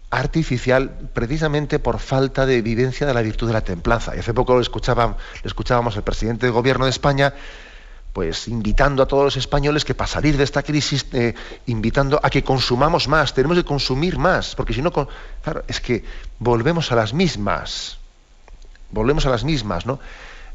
artificial 0.10 1.10
precisamente 1.14 1.80
por 1.80 2.00
falta 2.00 2.46
de 2.46 2.62
vivencia 2.62 3.06
de 3.06 3.14
la 3.14 3.22
virtud 3.22 3.48
de 3.48 3.54
la 3.54 3.62
templanza. 3.62 4.16
Y 4.16 4.20
hace 4.20 4.34
poco 4.34 4.54
lo, 4.54 4.60
lo 4.60 5.18
escuchábamos 5.44 5.96
el 5.96 6.04
presidente 6.04 6.46
del 6.46 6.54
gobierno 6.54 6.86
de 6.86 6.92
España 6.92 7.34
pues 8.14 8.48
invitando 8.48 9.04
a 9.04 9.08
todos 9.08 9.24
los 9.24 9.38
españoles 9.38 9.86
que 9.86 9.94
para 9.94 10.08
salir 10.08 10.36
de 10.38 10.44
esta 10.44 10.64
crisis, 10.64 11.06
eh, 11.14 11.36
invitando 11.68 12.20
a 12.22 12.30
que 12.30 12.44
consumamos 12.44 13.08
más, 13.08 13.34
tenemos 13.34 13.58
que 13.58 13.64
consumir 13.64 14.18
más, 14.18 14.56
porque 14.56 14.74
si 14.74 14.82
no, 14.82 14.92
claro, 14.92 15.64
es 15.68 15.80
que 15.80 16.04
volvemos 16.40 16.92
a 16.92 16.96
las 16.96 17.14
mismas, 17.14 18.00
volvemos 18.92 19.26
a 19.26 19.30
las 19.30 19.44
mismas, 19.44 19.86
¿no? 19.86 20.00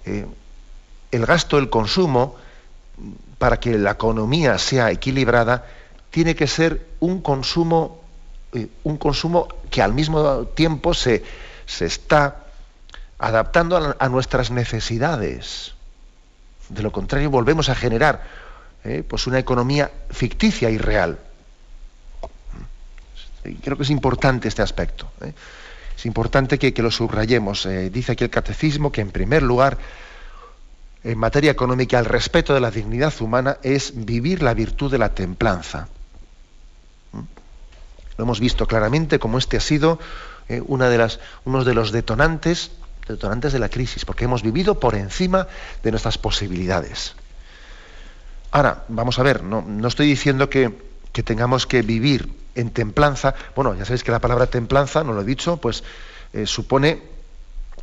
Eh, 0.04 0.26
el 1.12 1.26
gasto, 1.26 1.58
el 1.58 1.70
consumo, 1.70 2.36
para 3.38 3.60
que 3.60 3.78
la 3.78 3.92
economía 3.92 4.58
sea 4.58 4.90
equilibrada, 4.90 5.64
tiene 6.10 6.34
que 6.34 6.46
ser 6.46 6.86
un 7.00 7.20
consumo, 7.20 8.00
eh, 8.52 8.68
un 8.82 8.96
consumo 8.96 9.48
que 9.70 9.80
al 9.80 9.94
mismo 9.94 10.46
tiempo 10.46 10.92
se, 10.92 11.24
se 11.66 11.86
está 11.86 12.44
adaptando 13.18 13.96
a 13.98 14.08
nuestras 14.08 14.50
necesidades. 14.50 15.73
De 16.74 16.82
lo 16.82 16.90
contrario, 16.90 17.30
volvemos 17.30 17.68
a 17.68 17.74
generar 17.76 18.20
eh, 18.82 19.04
pues 19.06 19.28
una 19.28 19.38
economía 19.38 19.92
ficticia 20.10 20.68
y 20.70 20.76
real. 20.76 21.18
Y 23.44 23.54
creo 23.54 23.76
que 23.76 23.84
es 23.84 23.90
importante 23.90 24.48
este 24.48 24.62
aspecto. 24.62 25.08
Eh. 25.20 25.32
Es 25.96 26.04
importante 26.04 26.58
que, 26.58 26.82
lo 26.82 26.90
subrayemos. 26.90 27.64
Eh, 27.66 27.90
dice 27.90 28.12
aquí 28.12 28.24
el 28.24 28.30
catecismo 28.30 28.90
que, 28.90 29.02
en 29.02 29.12
primer 29.12 29.44
lugar, 29.44 29.78
en 31.04 31.16
materia 31.16 31.52
económica, 31.52 31.98
el 32.00 32.06
respeto 32.06 32.54
de 32.54 32.60
la 32.60 32.72
dignidad 32.72 33.14
humana 33.20 33.58
es 33.62 33.92
vivir 33.94 34.42
la 34.42 34.52
virtud 34.52 34.90
de 34.90 34.98
la 34.98 35.14
templanza. 35.14 35.86
¿Mm? 37.12 37.20
Lo 38.18 38.24
hemos 38.24 38.40
visto 38.40 38.66
claramente 38.66 39.20
como 39.20 39.38
este 39.38 39.58
ha 39.58 39.60
sido 39.60 40.00
una 40.66 40.90
de 40.90 40.98
las, 40.98 41.20
uno 41.44 41.64
de 41.64 41.72
los 41.72 41.90
detonantes 41.90 42.70
detonantes 43.06 43.52
de 43.52 43.58
la 43.58 43.68
crisis, 43.68 44.04
porque 44.04 44.24
hemos 44.24 44.42
vivido 44.42 44.80
por 44.80 44.94
encima 44.94 45.46
de 45.82 45.90
nuestras 45.90 46.18
posibilidades. 46.18 47.14
Ahora, 48.50 48.84
vamos 48.88 49.18
a 49.18 49.22
ver, 49.22 49.42
no, 49.42 49.86
estoy 49.86 50.06
diciendo 50.06 50.48
que, 50.48 50.72
tengamos 51.24 51.66
que 51.66 51.82
vivir 51.82 52.28
en 52.54 52.70
templanza. 52.70 53.34
Bueno, 53.54 53.74
ya 53.74 53.84
sabéis 53.84 54.02
que 54.02 54.10
la 54.10 54.20
palabra 54.20 54.46
templanza, 54.46 55.04
no 55.04 55.12
lo 55.12 55.22
he 55.22 55.24
dicho, 55.24 55.56
pues 55.56 55.84
eh, 56.32 56.46
supone 56.46 57.02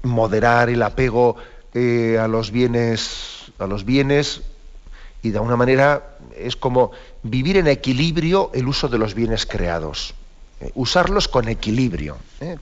moderar 0.04 0.70
el 0.70 0.82
apego 0.82 1.38
eh, 1.74 2.18
a 2.20 2.28
los 2.28 2.52
bienes, 2.52 3.52
a 3.60 3.68
los 3.68 3.86
bienes, 3.86 4.42
y 5.24 5.30
de 5.32 5.38
alguna 5.38 5.56
manera 5.56 6.18
es 6.36 6.56
como 6.56 6.92
vivir 7.24 7.58
en 7.58 7.68
equilibrio 7.68 8.50
el 8.54 8.68
uso 8.68 8.88
de 8.88 8.98
los 8.98 9.14
bienes 9.14 9.46
creados. 9.46 10.16
Eh, 10.62 10.72
usarlos 10.76 11.28
con 11.28 11.48
equilibrio, 11.48 12.18
eh, 12.40 12.56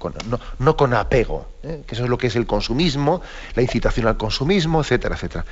no, 0.59 0.77
con 0.77 0.93
apego, 0.93 1.49
eh, 1.63 1.83
que 1.85 1.95
eso 1.95 2.05
es 2.05 2.09
lo 2.09 2.17
que 2.17 2.27
es 2.27 2.35
el 2.37 2.45
consumismo, 2.45 3.21
la 3.55 3.61
incitación 3.61 4.07
al 4.07 4.15
consumismo, 4.15 4.79
etcétera, 4.79 5.15
etcétera. 5.15 5.45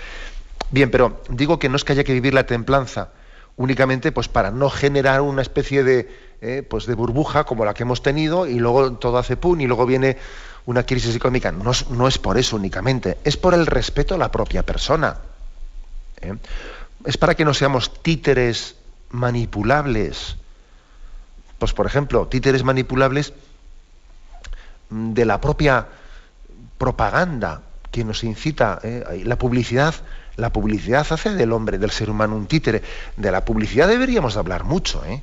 Bien, 0.71 0.89
pero 0.89 1.21
digo 1.29 1.59
que 1.59 1.67
no 1.67 1.75
es 1.75 1.83
que 1.83 1.91
haya 1.91 2.05
que 2.05 2.13
vivir 2.13 2.33
la 2.33 2.45
templanza 2.45 3.09
únicamente 3.57 4.13
pues 4.13 4.29
para 4.29 4.51
no 4.51 4.69
generar 4.69 5.21
una 5.21 5.41
especie 5.41 5.83
de, 5.83 6.63
pues 6.69 6.85
de 6.85 6.93
burbuja 6.93 7.43
como 7.43 7.65
la 7.65 7.73
que 7.73 7.83
hemos 7.83 8.03
tenido 8.03 8.45
y 8.45 8.59
luego 8.59 8.93
todo 8.93 9.17
hace 9.17 9.35
pum 9.35 9.59
y 9.59 9.67
luego 9.67 9.85
viene 9.85 10.17
una 10.67 10.83
crisis 10.83 11.15
económica. 11.15 11.51
No, 11.51 11.71
no 11.89 12.07
es 12.07 12.17
por 12.17 12.37
eso 12.37 12.55
únicamente, 12.55 13.17
es 13.23 13.35
por 13.35 13.55
el 13.55 13.65
respeto 13.65 14.15
a 14.15 14.17
la 14.17 14.31
propia 14.31 14.63
persona. 14.63 15.17
Es 17.03 17.17
para 17.17 17.35
que 17.35 17.45
no 17.45 17.53
seamos 17.53 17.91
títeres 18.03 18.75
manipulables 19.09 20.37
pues 21.59 21.73
por 21.73 21.85
ejemplo, 21.85 22.27
títeres 22.27 22.63
manipulables 22.63 23.33
de 24.89 25.25
la 25.25 25.41
propia 25.41 25.87
propaganda 26.77 27.61
que 27.91 28.03
nos 28.03 28.23
incita, 28.23 28.79
eh, 28.83 29.23
la 29.25 29.37
publicidad, 29.37 29.95
la 30.35 30.51
publicidad 30.51 31.05
hace 31.09 31.31
del 31.31 31.51
hombre, 31.51 31.77
del 31.77 31.91
ser 31.91 32.09
humano 32.09 32.35
un 32.35 32.47
títere. 32.47 32.83
De 33.15 33.31
la 33.31 33.43
publicidad 33.43 33.87
deberíamos 33.87 34.37
hablar 34.37 34.63
mucho. 34.63 35.03
¿eh? 35.05 35.21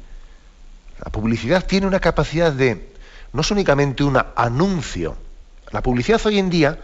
La 1.05 1.11
publicidad 1.11 1.65
tiene 1.65 1.87
una 1.87 2.01
capacidad 2.01 2.53
de, 2.53 2.93
no 3.33 3.43
es 3.43 3.51
únicamente 3.51 4.03
un 4.03 4.21
anuncio, 4.35 5.17
la 5.71 5.83
publicidad 5.83 6.21
hoy 6.25 6.39
en 6.39 6.51
día, 6.51 6.79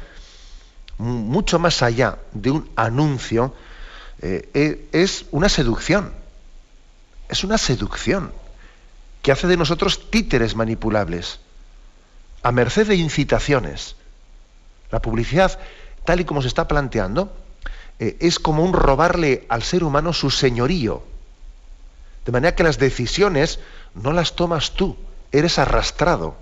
mucho 0.98 1.58
más 1.58 1.82
allá 1.82 2.18
de 2.32 2.50
un 2.50 2.68
anuncio, 2.76 3.54
eh, 4.20 4.48
e, 4.52 4.88
es 4.92 5.26
una 5.30 5.48
seducción. 5.48 6.12
Es 7.28 7.44
una 7.44 7.56
seducción 7.56 8.32
que 9.22 9.32
hace 9.32 9.46
de 9.46 9.56
nosotros 9.56 10.10
títeres 10.10 10.54
manipulables, 10.54 11.40
a 12.42 12.52
merced 12.52 12.86
de 12.86 12.96
incitaciones. 12.96 13.96
La 14.90 15.02
publicidad, 15.02 15.58
tal 16.04 16.20
y 16.20 16.24
como 16.24 16.42
se 16.42 16.48
está 16.48 16.66
planteando, 16.66 17.32
eh, 17.98 18.16
es 18.20 18.38
como 18.38 18.64
un 18.64 18.72
robarle 18.72 19.46
al 19.48 19.62
ser 19.62 19.84
humano 19.84 20.12
su 20.12 20.30
señorío. 20.30 21.02
De 22.24 22.32
manera 22.32 22.54
que 22.54 22.62
las 22.62 22.78
decisiones 22.78 23.60
no 23.94 24.12
las 24.12 24.36
tomas 24.36 24.72
tú, 24.72 24.96
eres 25.32 25.58
arrastrado. 25.58 26.34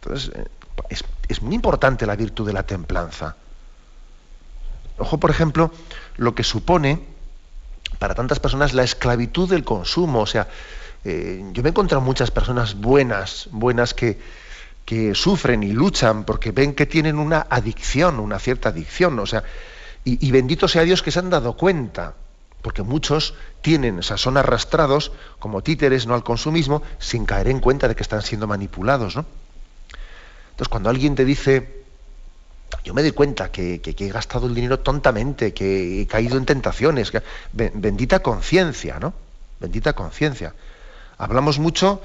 Entonces, 0.00 0.30
eh, 0.34 0.46
es, 0.90 1.04
es 1.28 1.42
muy 1.42 1.54
importante 1.54 2.06
la 2.06 2.16
virtud 2.16 2.46
de 2.46 2.52
la 2.52 2.62
templanza. 2.62 3.36
Ojo, 4.98 5.18
por 5.18 5.30
ejemplo, 5.30 5.72
lo 6.16 6.34
que 6.34 6.44
supone 6.44 7.17
para 7.98 8.14
tantas 8.14 8.40
personas 8.40 8.74
la 8.74 8.84
esclavitud 8.84 9.48
del 9.48 9.64
consumo. 9.64 10.20
O 10.20 10.26
sea, 10.26 10.48
eh, 11.04 11.44
yo 11.52 11.62
me 11.62 11.68
he 11.68 11.70
encontrado 11.70 12.00
muchas 12.02 12.30
personas 12.30 12.74
buenas, 12.74 13.48
buenas 13.50 13.94
que, 13.94 14.18
que 14.84 15.14
sufren 15.14 15.62
y 15.62 15.72
luchan 15.72 16.24
porque 16.24 16.52
ven 16.52 16.74
que 16.74 16.86
tienen 16.86 17.18
una 17.18 17.46
adicción, 17.50 18.20
una 18.20 18.38
cierta 18.38 18.70
adicción. 18.70 19.18
O 19.18 19.26
sea, 19.26 19.44
y, 20.04 20.30
bendito 20.30 20.68
sea 20.68 20.84
Dios 20.84 21.02
que 21.02 21.10
se 21.10 21.18
han 21.18 21.28
dado 21.28 21.54
cuenta, 21.54 22.14
porque 22.62 22.82
muchos 22.82 23.34
tienen, 23.60 23.98
o 23.98 24.02
sea, 24.02 24.16
son 24.16 24.38
arrastrados 24.38 25.12
como 25.38 25.62
títeres 25.62 26.06
no 26.06 26.14
al 26.14 26.24
consumismo 26.24 26.82
sin 26.98 27.26
caer 27.26 27.48
en 27.48 27.60
cuenta 27.60 27.88
de 27.88 27.94
que 27.94 28.02
están 28.02 28.22
siendo 28.22 28.46
manipulados, 28.46 29.16
¿no? 29.16 29.26
Entonces, 30.50 30.68
cuando 30.68 30.88
alguien 30.88 31.14
te 31.14 31.26
dice, 31.26 31.84
yo 32.84 32.94
me 32.94 33.02
doy 33.02 33.12
cuenta 33.12 33.50
que, 33.50 33.80
he 33.84 34.08
gastado 34.08 34.46
el 34.46 34.54
dinero 34.54 34.80
tontamente, 34.80 35.52
que 35.52 36.02
he 36.02 36.06
caído 36.06 36.36
en 36.36 36.46
tentaciones. 36.46 37.12
bendita 37.52 38.20
conciencia, 38.20 38.98
¿no? 38.98 39.14
Bendita 39.60 39.92
conciencia. 39.94 40.54
Hablamos 41.16 41.58
mucho 41.58 42.00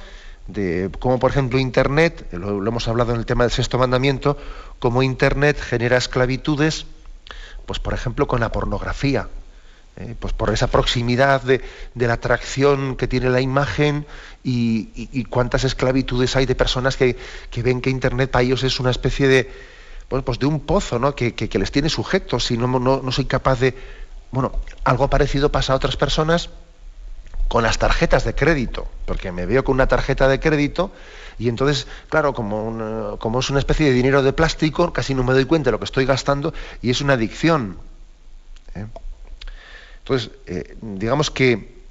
de 0.47 0.89
cómo, 0.99 1.19
por 1.19 1.31
ejemplo, 1.31 1.59
Internet, 1.59 2.27
lo, 2.31 2.65
hemos 2.65 2.87
hablado 2.87 3.13
en 3.13 3.19
el 3.19 3.25
tema 3.25 3.43
del 3.43 3.51
sexto 3.51 3.77
mandamiento, 3.77 4.37
cómo 4.79 5.03
Internet 5.03 5.59
genera 5.59 5.97
esclavitudes, 5.97 6.85
pues 7.65 7.79
por 7.79 7.93
ejemplo, 7.93 8.27
con 8.27 8.39
la 8.39 8.51
pornografía. 8.51 9.27
¿eh? 9.95 10.15
pues 10.19 10.33
por 10.33 10.51
esa 10.51 10.67
proximidad 10.67 11.43
de, 11.43 11.61
la 11.95 12.13
atracción 12.13 12.95
que 12.95 13.07
tiene 13.07 13.29
la 13.29 13.41
imagen 13.41 14.07
y, 14.43 15.23
cuántas 15.25 15.63
esclavitudes 15.63 16.35
hay 16.35 16.45
de 16.45 16.55
personas 16.55 16.97
que 16.97 17.15
ven 17.57 17.79
que 17.79 17.89
Internet 17.89 18.31
para 18.31 18.43
ellos 18.43 18.63
es 18.63 18.79
una 18.79 18.89
especie 18.89 19.27
de, 19.27 19.51
pues 20.21 20.37
de 20.37 20.45
un 20.45 20.59
pozo 20.59 20.99
¿no? 20.99 21.15
que, 21.15 21.33
les 21.51 21.71
tiene 21.71 21.89
sujetos 21.89 22.51
y 22.51 22.57
no, 22.57 22.67
no, 22.67 23.11
soy 23.11 23.25
capaz 23.25 23.59
de... 23.59 23.75
Bueno, 24.31 24.51
algo 24.83 25.09
parecido 25.09 25.51
pasa 25.51 25.73
a 25.73 25.75
otras 25.75 25.97
personas 25.97 26.49
con 27.47 27.63
las 27.63 27.77
tarjetas 27.77 28.23
de 28.23 28.33
crédito, 28.35 28.87
porque 29.05 29.31
me 29.31 29.45
veo 29.45 29.63
con 29.63 29.75
una 29.75 29.87
tarjeta 29.87 30.27
de 30.27 30.39
crédito 30.39 30.91
y 31.37 31.49
entonces, 31.49 31.87
claro, 32.09 32.33
como, 32.33 33.17
como 33.19 33.39
es 33.39 33.49
una 33.49 33.59
especie 33.59 33.87
de 33.87 33.93
dinero 33.93 34.21
de 34.23 34.33
plástico, 34.33 34.93
casi 34.93 35.13
no 35.13 35.23
me 35.23 35.33
doy 35.33 35.45
cuenta 35.45 35.69
de 35.69 35.73
lo 35.73 35.79
que 35.79 35.85
estoy 35.85 36.05
gastando 36.05 36.53
y 36.81 36.89
es 36.89 37.01
una 37.01 37.13
adicción. 37.13 37.77
¿eh? 38.75 38.85
Entonces, 39.99 40.31
eh, 40.47 40.77
digamos 40.81 41.31
que 41.31 41.81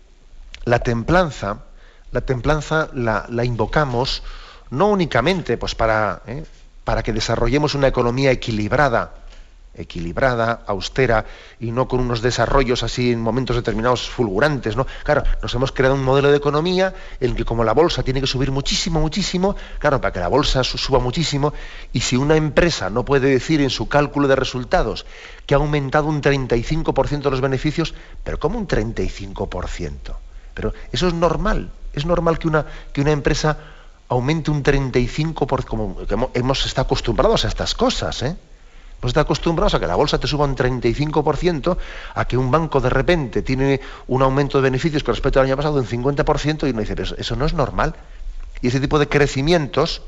la 0.64 0.81
templanza, 0.81 1.64
la 2.12 2.21
templanza 2.21 2.88
la, 2.93 3.26
invocamos 3.45 4.23
no 4.71 4.88
únicamente 4.88 5.57
pues, 5.57 5.75
para, 5.75 6.23
¿eh? 6.26 6.45
Para 6.85 7.03
que 7.03 7.12
desarrollemos 7.12 7.75
una 7.75 7.89
economía 7.89 8.31
equilibrada, 8.31 9.23
equilibrada, 9.75 10.62
austera 10.67 11.25
y 11.59 11.71
no 11.71 11.89
con 11.89 12.01
unos 12.01 12.21
desarrollos 12.21 12.83
así 12.83 13.12
en 13.12 13.21
momentos 13.21 13.57
determinados 13.57 14.09
fulgurantes, 14.09 14.77
¿no? 14.77 14.87
Claro, 15.05 15.23
nos 15.41 15.55
hemos 15.55 15.73
creado 15.73 15.95
un 15.95 16.05
modelo 16.05 16.31
de 16.31 16.37
economía 16.37 16.95
en 17.21 17.31
el 17.31 17.37
que 17.37 17.45
como 17.45 17.65
la 17.65 17.73
bolsa 17.73 18.03
tiene 18.03 18.21
que 18.21 18.27
subir 18.27 18.51
muchísimo, 18.51 19.01
muchísimo, 19.01 19.57
claro, 19.79 20.01
para 20.01 20.12
que 20.12 20.21
la 20.21 20.29
bolsa 20.29 20.62
suba 20.65 20.99
muchísimo, 20.99 21.55
y 21.93 22.01
si 22.01 22.17
una 22.17 22.37
empresa 22.37 22.91
no 22.91 23.05
puede 23.05 23.31
decir 23.31 23.61
en 23.61 23.71
su 23.71 23.89
cálculo 23.89 24.29
de 24.29 24.37
resultados 24.37 25.07
que 25.47 25.55
ha 25.55 25.59
aumentado 25.59 26.07
un 26.07 26.21
35% 26.21 27.31
los 27.31 27.41
beneficios, 27.41 27.95
pero 28.25 28.39
¿cómo 28.39 28.59
un 28.59 28.69
35%? 28.69 30.15
Pero 30.55 30.75
eso 30.93 31.09
es 31.09 31.15
normal, 31.15 31.71
es 31.95 32.05
normal 32.05 32.39
que 32.39 32.49
una, 32.49 32.67
que 32.93 33.01
una 33.01 33.12
empresa 33.12 33.57
aumente 34.12 34.50
un 34.50 34.62
35%, 34.62 35.64
como 36.07 36.31
hemos 36.35 36.66
estado 36.66 36.85
acostumbrados 36.85 37.45
a 37.45 37.49
estas 37.49 37.75
cosas, 37.75 38.23
¿eh? 38.23 38.37
Hemos 38.99 39.11
estado 39.11 39.25
acostumbrados 39.25 39.75
a 39.75 39.81
que 39.81 39.87
la 39.87 39.97
bolsa 39.97 40.19
te 40.21 40.28
suba 40.28 40.45
un 40.45 40.54
35%, 40.54 41.76
a 42.14 42.25
que 42.26 42.37
un 42.37 42.50
banco 42.50 42.81
de 42.81 42.90
repente 42.90 43.42
tiene 43.42 43.81
un 44.07 44.23
aumento 44.23 44.59
de 44.59 44.62
beneficios 44.62 45.02
con 45.02 45.14
respecto 45.14 45.40
al 45.40 45.47
año 45.47 45.57
pasado 45.57 45.75
de 45.75 45.81
un 45.81 45.87
50% 45.88 46.69
y 46.69 46.71
uno 46.71 46.81
dice, 46.81 46.95
pero 46.95 47.16
eso 47.16 47.35
no 47.35 47.47
es 47.47 47.54
normal. 47.54 47.97
Y 48.61 48.69
ese 48.69 48.78
tipo 48.78 49.00
de 49.00 49.09
crecimientos, 49.09 50.02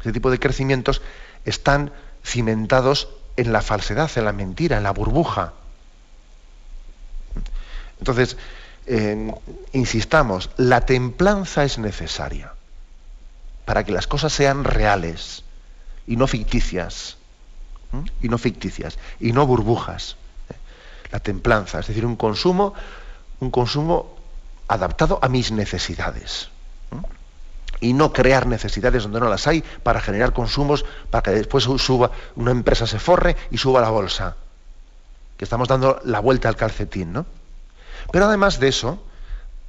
ese 0.00 0.12
tipo 0.12 0.30
de 0.30 0.40
crecimientos 0.40 1.02
están 1.44 1.92
cimentados 2.24 3.08
en 3.36 3.52
la 3.52 3.60
falsedad, 3.60 4.10
en 4.16 4.24
la 4.24 4.32
mentira, 4.32 4.78
en 4.78 4.82
la 4.82 4.92
burbuja. 4.92 5.52
Entonces, 8.00 8.36
insistamos, 9.72 10.50
la 10.56 10.84
templanza 10.84 11.62
es 11.62 11.78
necesaria 11.78 12.54
para 13.70 13.84
que 13.84 13.92
las 13.92 14.08
cosas 14.08 14.32
sean 14.32 14.64
reales 14.64 15.44
y 16.04 16.16
no 16.16 16.26
ficticias. 16.26 17.18
Y 18.20 18.28
no 18.28 18.36
ficticias, 18.36 18.98
y 19.20 19.30
no 19.30 19.46
burbujas. 19.46 20.16
La 21.12 21.20
templanza, 21.20 21.78
es 21.78 21.86
decir, 21.86 22.04
un 22.04 22.16
consumo, 22.16 22.74
un 23.38 23.52
consumo 23.52 24.16
adaptado 24.66 25.20
a 25.22 25.28
mis 25.28 25.52
necesidades. 25.52 26.48
Y 27.78 27.92
no 27.92 28.12
crear 28.12 28.48
necesidades 28.48 29.04
donde 29.04 29.20
no 29.20 29.28
las 29.28 29.46
hay 29.46 29.62
para 29.84 30.00
generar 30.00 30.32
consumos 30.32 30.84
para 31.08 31.22
que 31.22 31.30
después 31.30 31.62
suba, 31.62 32.10
una 32.34 32.50
empresa 32.50 32.88
se 32.88 32.98
forre 32.98 33.36
y 33.52 33.58
suba 33.58 33.80
la 33.80 33.90
bolsa. 33.90 34.34
Que 35.36 35.44
estamos 35.44 35.68
dando 35.68 36.00
la 36.02 36.18
vuelta 36.18 36.48
al 36.48 36.56
calcetín, 36.56 37.12
¿no? 37.12 37.24
Pero 38.10 38.24
además 38.24 38.58
de 38.58 38.66
eso, 38.66 39.00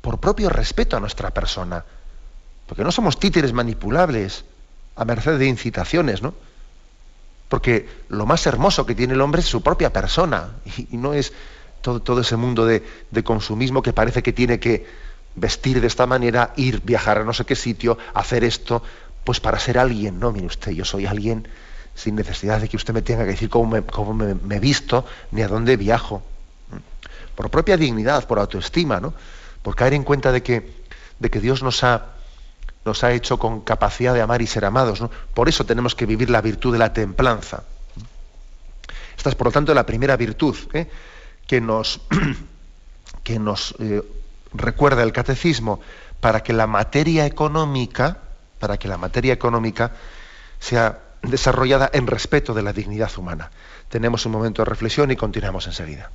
por 0.02 0.20
propio 0.20 0.50
respeto 0.50 0.98
a 0.98 1.00
nuestra 1.00 1.30
persona, 1.30 1.86
porque 2.72 2.86
no 2.86 2.92
somos 2.94 3.20
títeres 3.20 3.52
manipulables 3.52 4.46
a 4.96 5.04
merced 5.04 5.38
de 5.38 5.46
incitaciones, 5.46 6.22
¿no? 6.22 6.34
Porque 7.50 7.90
lo 8.08 8.26
más 8.26 8.48
hermoso 8.48 8.86
que 8.86 8.96
tiene 8.96 9.14
el 9.14 9.20
hombre 9.20 9.42
es 9.42 9.48
su 9.48 9.62
propia 9.62 9.92
persona 9.92 10.52
y, 10.78 10.96
no 10.96 11.14
es 11.14 11.34
todo, 11.82 12.22
ese 12.22 12.38
mundo 12.38 12.66
de, 12.66 12.82
consumismo 13.26 13.82
que 13.82 13.92
parece 13.92 14.24
que 14.24 14.32
tiene 14.32 14.62
que 14.62 14.88
vestir 15.36 15.82
de 15.82 15.88
esta 15.88 16.06
manera, 16.06 16.54
ir, 16.56 16.80
viajar 16.82 17.18
a 17.18 17.26
no 17.26 17.34
sé 17.34 17.44
qué 17.44 17.58
sitio, 17.58 17.98
hacer 18.14 18.46
esto, 18.46 18.82
pues 19.26 19.42
para 19.42 19.60
ser 19.60 19.78
alguien. 19.78 20.18
No, 20.18 20.32
mire 20.32 20.46
usted, 20.46 20.72
yo 20.72 20.86
soy 20.86 21.06
alguien 21.06 21.50
sin 21.94 22.16
necesidad 22.16 22.62
de 22.62 22.70
que 22.70 22.78
usted 22.78 22.94
me 22.94 23.02
tenga 23.02 23.26
que 23.26 23.32
decir 23.32 23.50
cómo 23.50 23.70
me, 23.70 23.82
cómo 23.82 24.14
visto 24.62 25.06
ni 25.32 25.42
a 25.42 25.50
dónde 25.50 25.76
viajo. 25.76 26.24
Por 27.36 27.50
propia 27.50 27.76
dignidad, 27.76 28.26
por 28.28 28.40
autoestima, 28.40 29.02
¿no? 29.02 29.14
Por 29.62 29.76
caer 29.76 29.94
en 29.94 30.06
cuenta 30.06 30.32
de 30.32 30.42
que, 30.42 30.72
de 31.20 31.30
que 31.30 31.42
Dios 31.42 31.64
nos 31.64 31.84
ha 31.84 32.21
nos 32.86 33.04
ha 33.04 33.12
hecho 33.12 33.38
con 33.38 33.62
capacidad 33.62 34.14
de 34.14 34.22
amar 34.22 34.42
y 34.42 34.48
ser 34.48 34.66
amados. 34.66 35.04
Por 35.34 35.50
eso 35.50 35.66
tenemos 35.66 35.96
que 35.96 36.06
vivir 36.06 36.30
la 36.30 36.42
virtud 36.42 36.74
de 36.74 36.80
la 36.80 36.94
templanza. 36.94 37.64
Esta 39.18 39.30
es, 39.30 39.36
por 39.36 39.48
lo 39.48 39.52
tanto, 39.52 39.74
la 39.74 39.86
primera 39.86 40.18
virtud 40.18 40.56
¿eh? 40.74 40.90
que 41.46 41.62
nos, 41.62 42.02
que 43.24 43.40
nos 43.40 43.76
eh, 43.80 44.02
recuerda 44.54 45.04
el 45.04 45.14
catecismo 45.14 45.80
para 46.20 46.42
que 46.42 46.54
la 46.54 46.68
materia 46.68 47.26
económica, 47.26 48.18
para 48.60 48.78
que 48.78 48.88
la 48.88 48.98
materia 48.98 49.34
económica 49.34 49.92
sea 50.60 51.00
desarrollada 51.22 51.90
en 51.94 52.08
respeto 52.08 52.54
de 52.54 52.64
la 52.64 52.74
dignidad 52.74 53.12
humana. 53.18 53.52
Tenemos 53.90 54.26
un 54.26 54.32
momento 54.32 54.64
de 54.64 54.70
reflexión 54.70 55.12
y 55.12 55.16
continuamos 55.16 55.68
enseguida. 55.68 56.10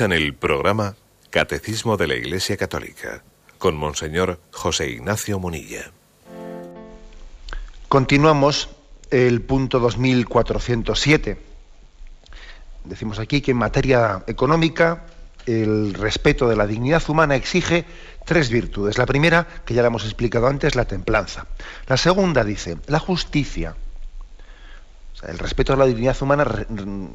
Escuchan 0.00 0.16
el 0.16 0.32
programa 0.32 0.94
Catecismo 1.28 1.98
de 1.98 2.06
la 2.06 2.14
Iglesia 2.14 2.56
Católica 2.56 3.22
con 3.58 3.76
Monseñor 3.76 4.40
José 4.50 4.88
Ignacio 4.88 5.38
Munilla. 5.38 5.90
Continuamos 7.86 8.70
el 9.10 9.42
punto 9.42 9.78
2407. 9.78 11.36
Decimos 12.84 13.18
aquí 13.18 13.42
que 13.42 13.50
en 13.50 13.58
materia 13.58 14.24
económica 14.26 15.04
el 15.44 15.92
respeto 15.92 16.48
de 16.48 16.56
la 16.56 16.66
dignidad 16.66 17.02
humana 17.10 17.36
exige 17.36 17.84
tres 18.24 18.48
virtudes. 18.48 18.96
La 18.96 19.04
primera, 19.04 19.46
que 19.66 19.74
ya 19.74 19.82
la 19.82 19.88
hemos 19.88 20.06
explicado 20.06 20.46
antes, 20.46 20.76
la 20.76 20.86
templanza. 20.86 21.46
La 21.88 21.98
segunda 21.98 22.42
dice, 22.42 22.78
la 22.86 23.00
justicia. 23.00 23.76
el 25.28 25.38
respeto 25.38 25.74
a 25.74 25.76
la 25.76 25.84
dignidad 25.84 26.16
humana 26.22 26.46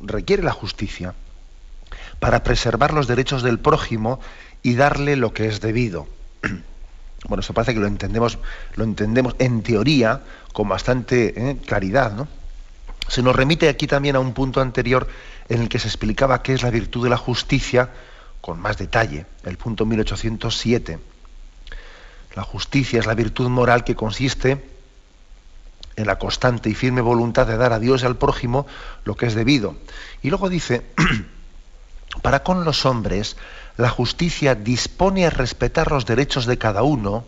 requiere 0.04 0.44
la 0.44 0.52
justicia 0.52 1.16
para 2.20 2.44
preservar 2.44 2.94
los 2.94 3.08
derechos 3.08 3.44
del 3.44 3.60
prójimo 3.60 4.20
y 4.64 4.76
darle 4.76 5.16
lo 5.16 5.34
que 5.34 5.48
es 5.48 5.62
debido. 5.62 6.08
Bueno, 7.28 7.42
eso 7.42 7.56
parece 7.56 7.74
que 7.74 7.80
lo 7.80 7.88
entendemos, 7.88 8.38
lo 8.76 8.84
entendemos 8.84 9.36
en 9.40 9.64
teoría 9.64 10.22
con 10.54 10.70
bastante 10.70 11.34
eh, 11.36 11.58
claridad, 11.66 12.12
¿no? 12.12 12.28
Se 13.08 13.24
nos 13.24 13.36
remite 13.36 13.68
aquí 13.68 13.88
también 13.88 14.16
a 14.16 14.20
un 14.20 14.34
punto 14.34 14.62
anterior 14.62 15.08
en 15.50 15.62
el 15.62 15.70
que 15.70 15.80
se 15.80 15.88
explicaba 15.88 16.44
qué 16.44 16.54
es 16.54 16.62
la 16.62 16.70
virtud 16.70 17.04
de 17.04 17.10
la 17.10 17.18
justicia 17.18 17.90
con 18.42 18.60
más 18.60 18.78
detalle, 18.78 19.26
el 19.44 19.58
punto 19.58 19.88
1807. 19.88 21.00
La 22.36 22.44
justicia 22.44 23.00
es 23.00 23.06
la 23.06 23.16
virtud 23.16 23.50
moral 23.50 23.84
que 23.84 23.96
consiste 23.96 24.64
en 25.96 26.08
la 26.08 26.20
constante 26.20 26.70
y 26.70 26.76
firme 26.76 27.02
voluntad 27.02 27.48
de 27.48 27.58
dar 27.58 27.74
a 27.74 27.80
Dios 27.80 28.04
y 28.04 28.06
al 28.06 28.18
prójimo 28.18 28.68
lo 29.04 29.16
que 29.16 29.28
es 29.28 29.36
debido. 29.36 29.76
Y 30.22 30.30
luego 30.30 30.50
dice 30.50 30.84
Para 32.22 32.44
con 32.44 32.66
los 32.66 32.86
hombres, 32.86 33.38
la 33.78 33.90
justicia 33.90 34.56
dispone 34.56 35.26
a 35.26 35.30
respetar 35.30 35.92
los 35.92 36.06
derechos 36.06 36.46
de 36.46 36.58
cada 36.58 36.84
uno 36.84 37.26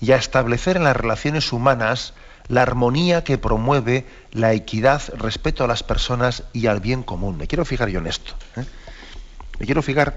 y 0.00 0.12
a 0.12 0.16
establecer 0.16 0.76
en 0.76 0.84
las 0.84 0.96
relaciones 0.96 1.52
humanas 1.52 2.14
la 2.48 2.62
armonía 2.62 3.24
que 3.24 3.38
promueve 3.38 4.06
la 4.32 4.52
equidad, 4.52 5.02
respeto 5.16 5.64
a 5.64 5.68
las 5.68 5.82
personas 5.82 6.44
y 6.52 6.66
al 6.66 6.80
bien 6.80 7.02
común. 7.02 7.36
Me 7.36 7.46
quiero 7.46 7.64
fijar 7.64 7.88
yo 7.88 8.00
en 8.00 8.06
esto. 8.06 8.34
¿eh? 8.56 8.64
Me 9.58 9.66
quiero 9.66 9.82
fijar 9.82 10.14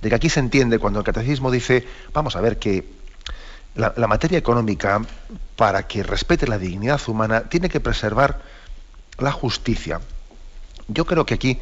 de 0.00 0.08
que 0.08 0.14
aquí 0.14 0.28
se 0.28 0.40
entiende 0.40 0.78
cuando 0.78 1.00
el 1.00 1.04
catecismo 1.04 1.50
dice, 1.50 1.86
vamos 2.12 2.36
a 2.36 2.40
ver 2.40 2.58
que 2.58 2.86
la, 3.74 4.06
materia 4.06 4.38
económica, 4.38 5.02
para 5.56 5.86
que 5.86 6.02
respete 6.02 6.46
la 6.46 6.58
dignidad 6.58 7.00
humana, 7.08 7.48
tiene 7.48 7.68
que 7.68 7.80
preservar 7.80 8.40
la 9.18 9.32
justicia. 9.32 10.00
Yo 10.88 11.06
creo 11.06 11.26
que 11.26 11.34
aquí, 11.34 11.58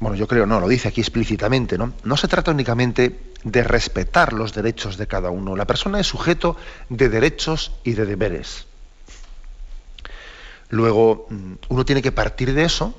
bueno, 0.00 0.16
yo 0.16 0.26
creo, 0.26 0.46
no, 0.46 0.60
lo 0.60 0.68
dice 0.68 0.88
aquí 0.88 1.02
explícitamente, 1.02 1.76
¿no? 1.76 1.92
No 2.04 2.16
se 2.16 2.26
trata 2.26 2.50
únicamente 2.50 3.20
de 3.44 3.62
respetar 3.62 4.32
los 4.32 4.54
derechos 4.54 4.96
de 4.96 5.06
cada 5.06 5.30
uno. 5.30 5.56
La 5.56 5.66
persona 5.66 6.00
es 6.00 6.06
sujeto 6.06 6.56
de 6.88 7.10
derechos 7.10 7.72
y 7.84 7.92
de 7.92 8.06
deberes. 8.06 8.66
Luego, 10.70 11.26
mm, 11.28 11.52
uno 11.68 11.84
tiene 11.84 12.00
que 12.00 12.12
partir 12.12 12.54
de 12.54 12.64
eso, 12.64 12.94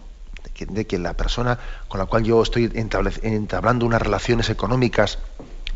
de 0.60 0.86
que, 0.86 1.00
la 1.00 1.14
persona 1.14 1.58
con 1.88 2.00
la 2.00 2.06
cual 2.06 2.24
yo 2.24 2.44
estoy 2.44 2.70
entablando 2.76 3.86
unas 3.88 4.02
relaciones 4.02 4.52
económicas 4.52 5.18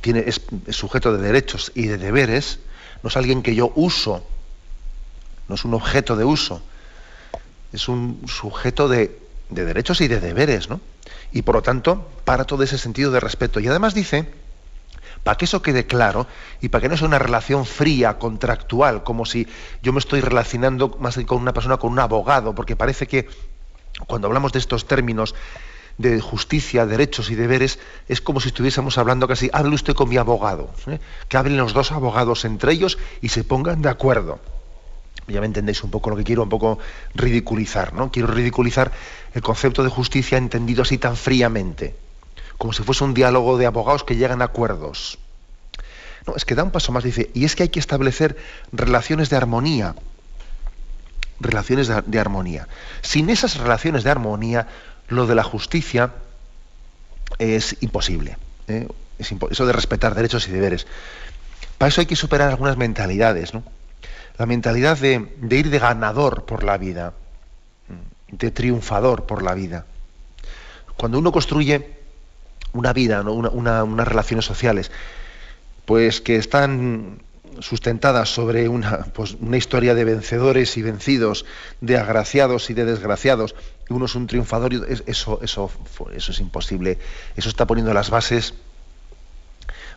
es, 0.03 0.41
sujeto 0.69 1.11
de 1.11 1.23
derechos 1.23 1.71
y 1.73 1.87
de 1.87 1.97
deberes, 1.97 2.59
no 3.01 3.09
es 3.09 3.17
alguien 3.17 3.41
que 3.41 3.55
yo 3.55 3.71
uso, 3.75 4.23
no 5.47 5.55
es 5.55 5.65
un 5.65 5.73
objeto 5.73 6.15
de 6.15 6.25
uso, 6.25 6.61
es 7.73 7.87
un 7.87 8.21
sujeto 8.27 8.87
de, 8.87 9.19
de 9.49 9.65
derechos 9.65 10.01
y 10.01 10.07
de 10.07 10.19
deberes, 10.19 10.69
¿no? 10.69 10.81
Y 11.31 11.41
por 11.41 11.55
lo 11.55 11.61
tanto, 11.61 12.07
para 12.23 12.45
todo 12.45 12.63
ese 12.63 12.77
sentido 12.77 13.11
de 13.11 13.19
respeto. 13.19 13.59
Y 13.59 13.67
además 13.67 13.93
dice, 13.93 14.31
para 15.23 15.37
que 15.37 15.45
eso 15.45 15.61
quede 15.61 15.87
claro 15.87 16.27
y 16.61 16.69
para 16.69 16.83
que 16.83 16.89
no 16.89 16.97
sea 16.97 17.07
una 17.07 17.19
relación 17.19 17.65
fría, 17.65 18.19
contractual, 18.19 19.03
como 19.03 19.25
si 19.25 19.47
yo 19.81 19.91
me 19.91 19.99
estoy 19.99 20.21
relacionando 20.21 20.95
más 20.99 21.17
con 21.25 21.41
una 21.41 21.51
persona, 21.53 21.77
con 21.77 21.91
un 21.91 21.99
abogado, 21.99 22.53
porque 22.53 22.75
parece 22.75 23.07
que 23.07 23.27
cuando 24.07 24.27
hablamos 24.27 24.51
de 24.51 24.59
estos 24.59 24.87
términos 24.87 25.33
de 25.97 26.19
justicia, 26.19 26.85
derechos 26.85 27.29
y 27.29 27.35
deberes, 27.35 27.79
es 28.07 28.21
como 28.21 28.39
si 28.39 28.49
estuviésemos 28.49 28.97
hablando 28.97 29.27
casi, 29.27 29.49
hable 29.53 29.75
usted 29.75 29.93
con 29.93 30.09
mi 30.09 30.17
abogado, 30.17 30.69
¿eh? 30.87 30.99
que 31.29 31.37
hablen 31.37 31.57
los 31.57 31.73
dos 31.73 31.91
abogados 31.91 32.45
entre 32.45 32.73
ellos 32.73 32.97
y 33.21 33.29
se 33.29 33.43
pongan 33.43 33.81
de 33.81 33.89
acuerdo. 33.89 34.39
Ya 35.27 35.39
me 35.39 35.47
entendéis 35.47 35.83
un 35.83 35.89
poco 35.89 36.11
lo 36.11 36.15
que 36.15 36.23
quiero, 36.23 36.43
un 36.43 36.49
poco 36.49 36.77
ridiculizar, 37.15 37.93
¿no? 37.93 38.11
Quiero 38.11 38.27
ridiculizar 38.27 38.91
el 39.35 39.41
concepto 39.41 39.83
de 39.83 39.89
justicia 39.89 40.37
entendido 40.37 40.81
así 40.81 40.97
tan 40.97 41.15
fríamente, 41.15 41.95
como 42.57 42.73
si 42.73 42.81
fuese 42.81 43.03
un 43.03 43.13
diálogo 43.13 43.57
de 43.57 43.67
abogados 43.67 44.03
que 44.03 44.15
llegan 44.15 44.41
a 44.41 44.45
acuerdos. 44.45 45.19
No, 46.25 46.35
es 46.35 46.45
que 46.45 46.55
da 46.55 46.63
un 46.63 46.71
paso 46.71 46.91
más, 46.91 47.03
dice, 47.03 47.29
y 47.33 47.45
es 47.45 47.55
que 47.55 47.63
hay 47.63 47.69
que 47.69 47.79
establecer 47.79 48.37
relaciones 48.71 49.29
de 49.29 49.35
armonía, 49.35 49.93
relaciones 51.39 51.87
de, 51.87 52.19
armonía. 52.19 52.67
Sin 53.01 53.29
esas 53.29 53.57
relaciones 53.57 54.03
de 54.03 54.09
armonía, 54.09 54.67
lo 55.09 55.27
de 55.27 55.35
la 55.35 55.43
justicia 55.43 56.13
es 57.37 57.75
imposible. 57.81 58.37
¿eh? 58.67 58.87
Es 59.19 59.33
eso 59.51 59.65
de 59.65 59.73
respetar 59.73 60.15
derechos 60.15 60.47
y 60.47 60.51
deberes. 60.51 60.87
Para 61.77 61.89
eso 61.89 62.01
hay 62.01 62.07
que 62.07 62.15
superar 62.15 62.49
algunas 62.49 62.77
mentalidades. 62.77 63.53
¿no? 63.53 63.63
La 64.37 64.45
mentalidad 64.45 64.97
de, 64.97 65.29
ir 65.51 65.69
de 65.69 65.79
ganador 65.79 66.45
por 66.45 66.63
la 66.63 66.77
vida, 66.77 67.13
de 68.29 68.51
triunfador 68.51 69.25
por 69.25 69.43
la 69.43 69.53
vida. 69.53 69.85
Cuando 70.97 71.19
uno 71.19 71.31
construye 71.31 71.95
una 72.73 72.93
vida, 72.93 73.21
unas 73.21 74.07
relaciones 74.07 74.45
sociales, 74.45 74.91
pues 75.85 76.21
que 76.21 76.35
están 76.35 77.21
sustentadas 77.59 78.29
sobre 78.29 78.67
una, 78.67 79.05
pues, 79.13 79.37
una 79.39 79.57
historia 79.57 79.93
de 79.93 80.03
vencedores 80.03 80.75
y 80.77 80.81
vencidos, 80.81 81.45
de 81.81 81.97
agraciados 81.97 82.69
y 82.69 82.73
de 82.73 82.85
desgraciados, 82.85 83.55
uno 83.89 84.05
es 84.05 84.15
un 84.15 84.27
triunfador 84.27 84.73
y 84.73 84.81
eso, 85.07 85.39
eso, 85.41 85.71
eso 86.13 86.31
es 86.31 86.39
imposible. 86.39 86.97
Eso 87.35 87.49
está 87.49 87.65
poniendo 87.65 87.93
las 87.93 88.09
bases 88.09 88.55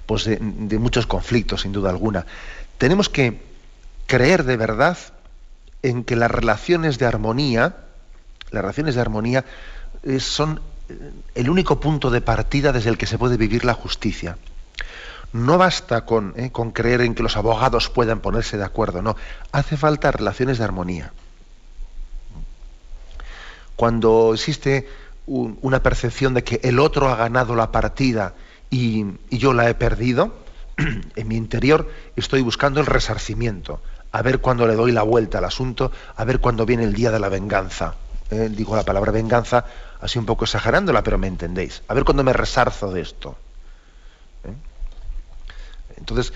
pues, 0.09 0.25
de, 0.25 0.39
muchos 0.79 1.07
conflictos, 1.07 1.63
sin 1.63 1.73
duda 1.73 1.91
alguna. 1.91 2.27
Tenemos 2.79 3.09
que 3.09 3.43
creer 4.07 4.45
de 4.45 4.57
verdad 4.57 4.97
en 5.83 6.03
que 6.03 6.17
las 6.17 6.31
relaciones 6.31 6.99
de 6.99 7.07
armonía, 7.07 7.77
las 8.51 8.63
relaciones 8.63 8.95
de 8.95 9.01
armonía 9.01 9.45
eh, 10.03 10.21
son 10.21 10.61
eh, 10.89 11.13
el 11.35 11.51
único 11.51 11.81
punto 11.81 12.11
de 12.11 12.21
partida 12.21 12.73
desde 12.73 12.91
el 12.91 12.99
que 12.99 13.07
se 13.07 13.19
puede 13.19 13.37
vivir 13.37 13.65
la 13.65 13.75
justicia. 13.75 14.39
No 15.33 15.59
basta 15.59 16.05
eh, 16.37 16.51
con 16.51 16.71
creer 16.71 17.03
en 17.03 17.15
que 17.15 17.23
los 17.23 17.37
abogados 17.37 17.91
puedan 17.91 18.21
ponerse 18.21 18.57
de 18.57 18.65
acuerdo, 18.65 19.03
no. 19.03 19.17
Hace 19.53 19.77
falta 19.77 20.11
relaciones 20.11 20.59
de 20.59 20.65
armonía. 20.65 21.13
Cuando 23.77 24.33
existe 24.35 24.89
una 25.27 25.83
percepción 25.83 26.35
de 26.35 26.43
que 26.43 26.61
el 26.65 26.81
otro 26.81 27.09
ha 27.11 27.17
ganado 27.17 27.55
la 27.55 27.71
partida 27.71 28.35
y, 28.71 29.05
yo 29.31 29.53
la 29.53 29.69
he 29.69 29.75
perdido, 29.75 30.35
en 31.17 31.29
mi 31.29 31.37
interior 31.37 31.89
estoy 32.17 32.41
buscando 32.41 32.81
el 32.81 32.87
resarcimiento, 32.87 33.81
a 34.11 34.23
ver 34.23 34.41
cuándo 34.41 34.67
le 34.67 34.75
doy 34.75 34.93
la 34.93 35.03
vuelta 35.03 35.39
al 35.39 35.45
asunto, 35.45 35.93
a 36.17 36.25
ver 36.25 36.41
cuándo 36.41 36.67
viene 36.67 36.85
el 36.85 36.95
día 36.95 37.11
de 37.11 37.21
la 37.21 37.29
venganza. 37.29 37.95
Eh, 38.31 38.49
digo 38.51 38.77
la 38.77 38.85
palabra 38.85 39.11
venganza 39.11 39.65
así 40.01 40.19
un 40.19 40.27
poco 40.27 40.45
exagerándola, 40.45 41.03
pero 41.03 41.19
me 41.19 41.27
entendéis. 41.27 41.83
A 41.89 41.95
ver 41.95 42.05
cuándo 42.05 42.25
me 42.25 42.33
resarzo 42.33 42.93
de 42.93 43.01
esto. 43.01 43.37
Entonces, 45.97 46.33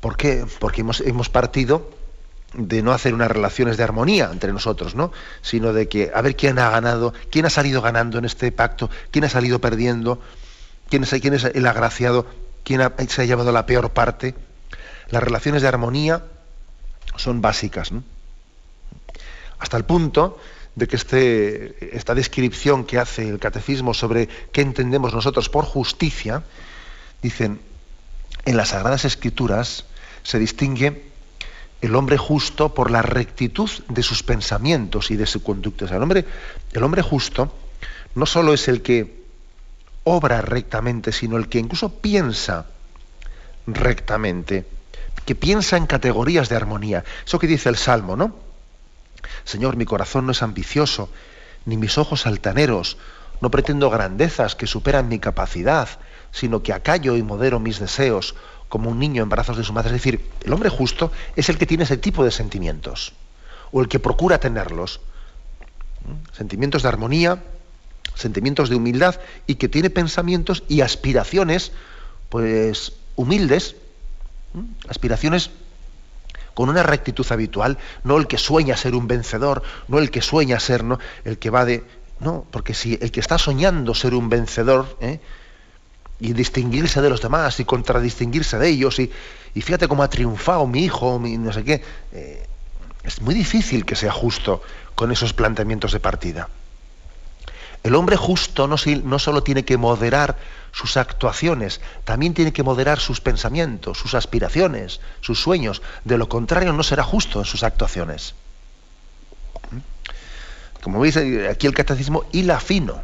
¿por 0.00 0.16
qué? 0.16 0.46
Porque 0.58 0.80
hemos, 0.80 1.28
partido 1.28 1.90
de 2.54 2.82
no 2.82 2.92
hacer 2.92 3.14
unas 3.14 3.30
relaciones 3.30 3.76
de 3.76 3.84
armonía 3.84 4.30
entre 4.32 4.52
nosotros, 4.52 4.94
¿no? 4.94 5.12
Sino 5.42 5.72
de 5.72 5.88
que 5.88 6.10
a 6.14 6.22
ver 6.22 6.36
quién 6.36 6.58
ha 6.58 6.70
ganado, 6.70 7.12
quién 7.30 7.44
ha 7.46 7.50
salido 7.50 7.82
ganando 7.82 8.18
en 8.18 8.24
este 8.24 8.50
pacto, 8.50 8.88
quién 9.10 9.24
ha 9.24 9.28
salido 9.28 9.60
perdiendo, 9.60 10.20
quién 10.88 11.02
es, 11.02 11.10
quién 11.10 11.34
es 11.34 11.44
el 11.44 11.66
agraciado, 11.66 12.26
quién 12.64 12.80
se 13.08 13.22
ha 13.22 13.24
llevado 13.24 13.52
la 13.52 13.66
peor 13.66 13.90
parte. 13.90 14.34
Las 15.10 15.22
relaciones 15.22 15.62
de 15.62 15.68
armonía 15.68 16.24
son 17.16 17.42
básicas, 17.42 17.92
¿no? 17.92 18.02
Hasta 19.58 19.76
el 19.76 19.84
punto 19.84 20.38
de 20.74 20.88
que 20.88 20.96
este, 20.96 21.96
esta 21.96 22.14
descripción 22.14 22.84
que 22.84 22.98
hace 22.98 23.28
el 23.28 23.38
catecismo 23.38 23.94
sobre 23.94 24.28
qué 24.52 24.60
entendemos 24.60 25.14
nosotros 25.14 25.48
por 25.48 25.64
justicia, 25.64 26.42
dicen, 27.22 27.60
en 28.44 28.56
las 28.56 28.70
Sagradas 28.70 29.04
Escrituras 29.04 29.84
se 30.22 30.38
distingue 30.38 31.04
el 31.80 31.94
hombre 31.94 32.16
justo 32.16 32.74
por 32.74 32.90
la 32.90 33.02
rectitud 33.02 33.70
de 33.88 34.02
sus 34.02 34.22
pensamientos 34.22 35.10
y 35.10 35.16
de 35.16 35.26
su 35.26 35.42
conducta. 35.42 35.84
el, 35.84 36.02
hombre, 36.02 36.24
el 36.72 36.82
hombre 36.82 37.02
justo 37.02 37.54
no 38.14 38.26
solo 38.26 38.54
es 38.54 38.68
el 38.68 38.82
que 38.82 39.24
obra 40.04 40.40
rectamente, 40.40 41.12
sino 41.12 41.36
el 41.36 41.48
que 41.48 41.58
incluso 41.58 42.00
piensa 42.00 42.66
rectamente, 43.66 44.66
que 45.24 45.34
piensa 45.34 45.76
en 45.76 45.86
categorías 45.86 46.48
de 46.48 46.56
armonía. 46.56 47.04
Eso 47.26 47.38
que 47.38 47.46
dice 47.46 47.68
el 47.68 47.76
Salmo, 47.76 48.16
¿no? 48.16 48.43
Señor, 49.44 49.76
mi 49.76 49.84
corazón 49.84 50.26
no 50.26 50.32
es 50.32 50.42
ambicioso, 50.42 51.08
ni 51.66 51.76
mis 51.76 51.98
ojos 51.98 52.26
altaneros, 52.26 52.96
no 53.40 53.50
pretendo 53.50 53.90
grandezas 53.90 54.54
que 54.54 54.66
superan 54.66 55.08
mi 55.08 55.18
capacidad, 55.18 55.88
sino 56.32 56.62
que 56.62 56.72
acallo 56.72 57.16
y 57.16 57.22
modero 57.22 57.60
mis 57.60 57.78
deseos 57.78 58.34
como 58.68 58.90
un 58.90 58.98
niño 58.98 59.22
en 59.22 59.28
brazos 59.28 59.56
de 59.56 59.64
su 59.64 59.72
madre. 59.72 59.88
Es 59.90 60.02
decir, 60.02 60.30
el 60.42 60.52
hombre 60.52 60.68
justo 60.68 61.12
es 61.36 61.48
el 61.48 61.58
que 61.58 61.66
tiene 61.66 61.84
ese 61.84 61.96
tipo 61.96 62.24
de 62.24 62.30
sentimientos, 62.30 63.12
o 63.70 63.80
el 63.80 63.88
que 63.88 64.00
procura 64.00 64.38
tenerlos. 64.38 65.00
¿Mm? 66.06 66.34
Sentimientos 66.36 66.82
de 66.82 66.88
armonía, 66.88 67.42
sentimientos 68.14 68.68
de 68.68 68.76
humildad, 68.76 69.20
y 69.46 69.56
que 69.56 69.68
tiene 69.68 69.90
pensamientos 69.90 70.64
y 70.68 70.80
aspiraciones, 70.80 71.72
pues, 72.28 72.94
humildes, 73.16 73.76
¿Mm? 74.54 74.88
aspiraciones 74.88 75.50
con 76.54 76.68
una 76.68 76.82
rectitud 76.82 77.26
habitual, 77.30 77.78
no 78.04 78.16
el 78.16 78.26
que 78.26 78.38
sueña 78.38 78.76
ser 78.76 78.94
un 78.94 79.06
vencedor, 79.06 79.62
no 79.88 79.98
el 79.98 80.10
que 80.10 80.22
sueña 80.22 80.58
ser, 80.60 80.84
¿no? 80.84 80.98
el 81.24 81.38
que 81.38 81.50
va 81.50 81.64
de... 81.64 81.84
No, 82.20 82.46
porque 82.50 82.74
si 82.74 82.96
el 83.02 83.10
que 83.10 83.20
está 83.20 83.38
soñando 83.38 83.92
ser 83.94 84.14
un 84.14 84.28
vencedor, 84.28 84.96
¿eh? 85.00 85.20
y 86.20 86.32
distinguirse 86.32 87.02
de 87.02 87.10
los 87.10 87.20
demás 87.20 87.58
y 87.60 87.64
contradistinguirse 87.64 88.58
de 88.58 88.68
ellos 88.68 88.98
y, 88.98 89.10
fíjate 89.54 89.88
cómo 89.88 90.02
ha 90.02 90.08
triunfado 90.08 90.66
mi 90.66 90.84
hijo, 90.84 91.18
mi 91.18 91.36
no 91.36 91.52
sé 91.52 91.64
qué. 91.64 91.82
Eh, 92.12 92.46
es 93.02 93.20
muy 93.20 93.34
difícil 93.34 93.84
que 93.84 93.96
sea 93.96 94.12
justo 94.12 94.62
con 94.94 95.12
esos 95.12 95.32
planteamientos 95.32 95.92
de 95.92 96.00
partida. 96.00 96.48
El 97.84 97.94
hombre 97.94 98.16
justo 98.16 98.66
no, 98.66 99.18
solo 99.18 99.42
tiene 99.42 99.64
que 99.64 99.76
moderar 99.76 100.36
sus 100.72 100.96
actuaciones, 100.96 101.80
también 102.04 102.34
tiene 102.34 102.52
que 102.52 102.64
moderar 102.64 102.98
sus 102.98 103.20
pensamientos, 103.20 103.98
sus 103.98 104.14
aspiraciones, 104.14 105.00
sus 105.20 105.40
sueños. 105.40 105.82
De 106.04 106.18
lo 106.18 106.28
contrario, 106.28 106.72
no 106.72 106.82
será 106.82 107.04
justo 107.04 107.38
en 107.38 107.44
sus 107.44 107.62
actuaciones. 107.62 108.34
¿Mm? 109.70 110.82
Como 110.82 110.98
veis, 110.98 111.16
eh, 111.16 111.48
aquí 111.48 111.66
el 111.68 111.74
catecismo 111.74 112.24
hila 112.32 112.58
fino. 112.58 113.02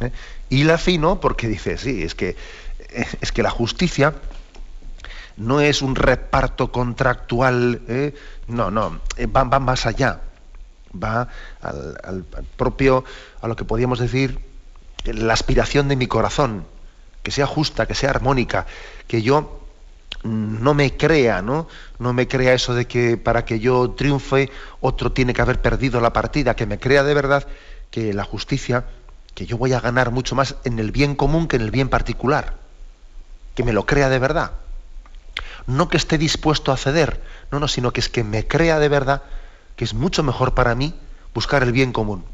¿eh? 0.00 0.10
Y 0.48 0.64
la 0.64 0.78
fino 0.78 1.20
porque 1.20 1.46
dice, 1.46 1.78
sí, 1.78 2.02
es 2.02 2.14
que, 2.14 2.36
es 3.20 3.30
que 3.30 3.42
la 3.42 3.50
justicia 3.50 4.14
no 5.36 5.60
es 5.60 5.82
un 5.82 5.94
reparto 5.94 6.72
contractual, 6.72 7.82
¿eh? 7.88 8.14
no, 8.48 8.70
no, 8.70 9.00
eh, 9.16 9.26
va, 9.26 9.44
más 9.44 9.86
allá, 9.86 10.20
va 11.02 11.28
al, 11.60 12.24
propio, 12.56 13.04
a 13.40 13.48
lo 13.48 13.56
que 13.56 13.64
podríamos 13.64 13.98
decir, 13.98 14.40
la 15.04 15.32
aspiración 15.32 15.88
de 15.88 15.96
mi 15.96 16.06
corazón, 16.06 16.66
que 17.22 17.30
sea 17.30 17.46
justa, 17.46 17.86
que 17.86 17.94
sea 17.94 18.10
armónica, 18.10 18.66
que 19.06 19.22
yo 19.22 19.66
no 20.22 20.74
me 20.74 20.96
crea, 20.96 21.42
¿no? 21.42 21.68
No 21.98 22.12
me 22.12 22.26
crea 22.26 22.54
eso 22.54 22.74
de 22.74 22.86
que 22.86 23.16
para 23.16 23.44
que 23.44 23.60
yo 23.60 23.90
triunfe 23.90 24.50
otro 24.80 25.12
tiene 25.12 25.32
que 25.32 25.42
haber 25.42 25.60
perdido 25.60 26.00
la 26.00 26.12
partida, 26.12 26.56
que 26.56 26.66
me 26.66 26.78
crea 26.78 27.04
de 27.04 27.14
verdad 27.14 27.46
que 27.90 28.12
la 28.12 28.24
justicia, 28.24 28.84
que 29.34 29.46
yo 29.46 29.58
voy 29.58 29.72
a 29.72 29.80
ganar 29.80 30.10
mucho 30.10 30.34
más 30.34 30.56
en 30.64 30.78
el 30.78 30.90
bien 30.90 31.14
común 31.14 31.46
que 31.48 31.56
en 31.56 31.62
el 31.62 31.70
bien 31.70 31.88
particular. 31.88 32.54
Que 33.54 33.62
me 33.62 33.72
lo 33.72 33.86
crea 33.86 34.08
de 34.08 34.18
verdad. 34.18 34.52
No 35.66 35.88
que 35.88 35.96
esté 35.96 36.18
dispuesto 36.18 36.72
a 36.72 36.76
ceder, 36.76 37.20
no, 37.50 37.60
no, 37.60 37.68
sino 37.68 37.92
que 37.92 38.00
es 38.00 38.08
que 38.08 38.24
me 38.24 38.46
crea 38.46 38.78
de 38.78 38.88
verdad 38.88 39.22
que 39.76 39.84
es 39.84 39.94
mucho 39.94 40.22
mejor 40.22 40.54
para 40.54 40.74
mí 40.74 40.94
buscar 41.34 41.62
el 41.62 41.72
bien 41.72 41.92
común. 41.92 42.24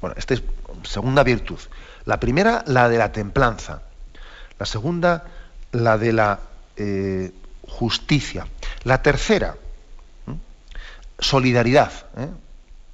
Bueno, 0.00 0.16
esta 0.18 0.34
es 0.34 0.42
segunda 0.82 1.22
virtud. 1.22 1.58
La 2.06 2.18
primera, 2.18 2.64
la 2.66 2.88
de 2.88 2.98
la 2.98 3.12
templanza. 3.12 3.82
La 4.58 4.66
segunda, 4.66 5.24
la 5.72 5.98
de 5.98 6.12
la 6.12 6.40
eh, 6.76 7.32
justicia. 7.68 8.46
La 8.84 9.02
tercera, 9.02 9.56
solidaridad. 11.18 11.92
¿eh? 12.16 12.28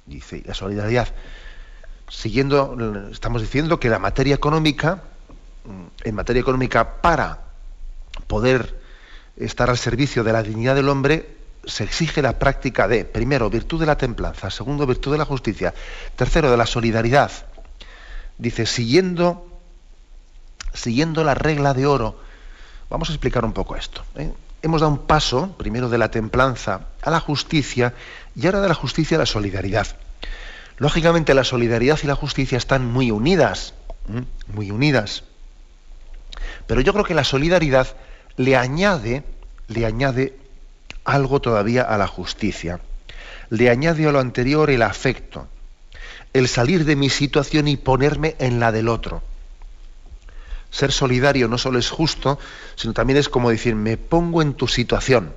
Dice, 0.05 0.43
la 0.45 0.53
solidaridad. 0.53 1.07
Siguiendo, 2.09 3.09
estamos 3.11 3.41
diciendo 3.41 3.79
que 3.79 3.89
la 3.89 3.99
materia 3.99 4.35
económica, 4.35 5.01
en 6.03 6.15
materia 6.15 6.41
económica, 6.41 7.01
para 7.01 7.39
poder 8.27 8.79
estar 9.37 9.69
al 9.69 9.77
servicio 9.77 10.23
de 10.23 10.33
la 10.33 10.43
dignidad 10.43 10.75
del 10.75 10.89
hombre, 10.89 11.36
se 11.67 11.83
exige 11.83 12.21
la 12.21 12.39
práctica 12.39 12.87
de, 12.87 13.05
primero, 13.05 13.49
virtud 13.49 13.79
de 13.79 13.85
la 13.85 13.97
templanza, 13.97 14.49
segundo, 14.49 14.87
virtud 14.87 15.11
de 15.11 15.17
la 15.17 15.25
justicia, 15.25 15.73
tercero, 16.15 16.49
de 16.49 16.57
la 16.57 16.65
solidaridad. 16.65 17.31
Dice, 18.37 18.65
siguiendo, 18.65 19.47
siguiendo 20.73 21.23
la 21.23 21.33
regla 21.33 21.73
de 21.73 21.85
oro, 21.85 22.19
vamos 22.89 23.09
a 23.09 23.13
explicar 23.13 23.45
un 23.45 23.53
poco 23.53 23.75
esto. 23.75 24.03
¿eh? 24.15 24.31
Hemos 24.61 24.81
dado 24.81 24.93
un 24.93 24.99
paso, 24.99 25.55
primero 25.57 25.89
de 25.89 25.97
la 25.97 26.09
templanza 26.09 26.87
a 27.01 27.11
la 27.11 27.19
justicia 27.19 27.93
y 28.35 28.45
ahora 28.45 28.61
de 28.61 28.69
la 28.69 28.73
justicia 28.73 29.17
a 29.17 29.19
la 29.19 29.25
solidaridad. 29.25 29.87
Lógicamente 30.77 31.33
la 31.33 31.43
solidaridad 31.43 31.99
y 32.03 32.07
la 32.07 32.15
justicia 32.15 32.57
están 32.57 32.85
muy 32.85 33.11
unidas, 33.11 33.73
muy 34.47 34.71
unidas. 34.71 35.23
Pero 36.65 36.81
yo 36.81 36.93
creo 36.93 37.05
que 37.05 37.15
la 37.15 37.23
solidaridad 37.23 37.87
le 38.35 38.55
añade, 38.55 39.23
le 39.67 39.85
añade 39.85 40.37
algo 41.07 41.39
todavía 41.39 41.81
a 41.83 41.97
la 41.97 42.05
justicia. 42.05 42.81
Le 43.49 43.69
añade 43.69 44.05
a 44.05 44.11
lo 44.11 44.19
anterior 44.19 44.69
el 44.69 44.81
afecto, 44.81 45.47
el 46.33 46.47
salir 46.49 46.83
de 46.83 46.97
mi 46.97 47.09
situación 47.09 47.67
y 47.67 47.77
ponerme 47.77 48.35
en 48.39 48.59
la 48.59 48.71
del 48.71 48.89
otro. 48.89 49.23
Ser 50.69 50.91
solidario 50.91 51.47
no 51.47 51.57
solo 51.57 51.79
es 51.79 51.89
justo, 51.89 52.37
sino 52.75 52.93
también 52.93 53.17
es 53.17 53.29
como 53.29 53.49
decir, 53.49 53.73
me 53.73 53.95
pongo 53.95 54.41
en 54.41 54.53
tu 54.53 54.67
situación. 54.67 55.33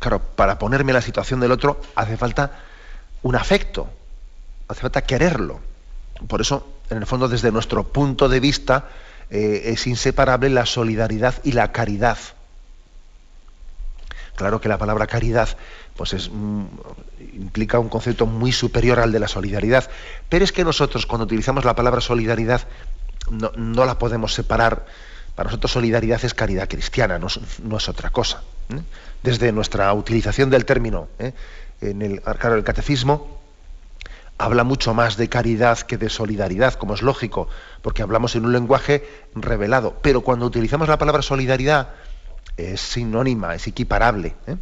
Claro, 0.00 0.18
para 0.18 0.58
ponerme 0.58 0.90
en 0.90 0.96
la 0.96 1.00
situación 1.00 1.38
del 1.38 1.52
otro 1.52 1.80
hace 1.94 2.16
falta 2.16 2.60
un 3.22 3.36
afecto, 3.36 3.88
hace 4.66 4.80
falta 4.80 5.02
quererlo. 5.02 5.60
Por 6.26 6.40
eso, 6.40 6.66
en 6.90 6.98
el 6.98 7.06
fondo, 7.06 7.28
desde 7.28 7.52
nuestro 7.52 7.84
punto 7.84 8.28
de 8.28 8.40
vista, 8.40 8.88
eh, 9.30 9.62
es 9.66 9.86
inseparable 9.86 10.50
la 10.50 10.66
solidaridad 10.66 11.34
y 11.44 11.52
la 11.52 11.70
caridad. 11.70 12.18
Claro 14.36 14.60
que 14.60 14.68
la 14.68 14.78
palabra 14.78 15.06
caridad 15.06 15.48
pues 15.96 16.12
es, 16.12 16.30
mm, 16.30 16.64
implica 17.34 17.78
un 17.78 17.88
concepto 17.88 18.26
muy 18.26 18.52
superior 18.52 18.98
al 18.98 19.12
de 19.12 19.20
la 19.20 19.28
solidaridad, 19.28 19.88
pero 20.28 20.44
es 20.44 20.52
que 20.52 20.64
nosotros 20.64 21.06
cuando 21.06 21.24
utilizamos 21.24 21.64
la 21.64 21.74
palabra 21.74 22.00
solidaridad 22.00 22.62
no, 23.30 23.84
la 23.84 23.98
podemos 23.98 24.34
separar. 24.34 24.86
Para 25.34 25.48
nosotros 25.48 25.72
solidaridad 25.72 26.24
es 26.24 26.34
caridad 26.34 26.68
cristiana, 26.68 27.18
no, 27.18 27.26
es 27.26 27.88
otra 27.88 28.10
cosa. 28.10 28.42
¿eh? 28.70 28.80
Desde 29.22 29.50
nuestra 29.50 29.92
utilización 29.92 30.50
del 30.50 30.64
término, 30.64 31.08
¿eh? 31.18 31.32
en 31.80 32.02
el, 32.02 32.20
claro, 32.20 32.54
el 32.54 32.64
catecismo 32.64 33.40
habla 34.38 34.64
mucho 34.64 34.94
más 34.94 35.16
de 35.16 35.28
caridad 35.28 35.78
que 35.78 35.96
de 35.96 36.08
solidaridad, 36.08 36.74
como 36.74 36.94
es 36.94 37.02
lógico, 37.02 37.48
porque 37.82 38.02
hablamos 38.02 38.36
en 38.36 38.44
un 38.44 38.52
lenguaje 38.52 39.06
revelado. 39.34 39.96
Pero 40.02 40.22
cuando 40.22 40.46
utilizamos 40.46 40.88
la 40.88 40.98
palabra 40.98 41.22
solidaridad, 41.22 41.88
es 42.56 42.80
sinónima, 42.80 43.54
es 43.54 43.66
equiparable. 43.66 44.34
¿eh? 44.46 44.56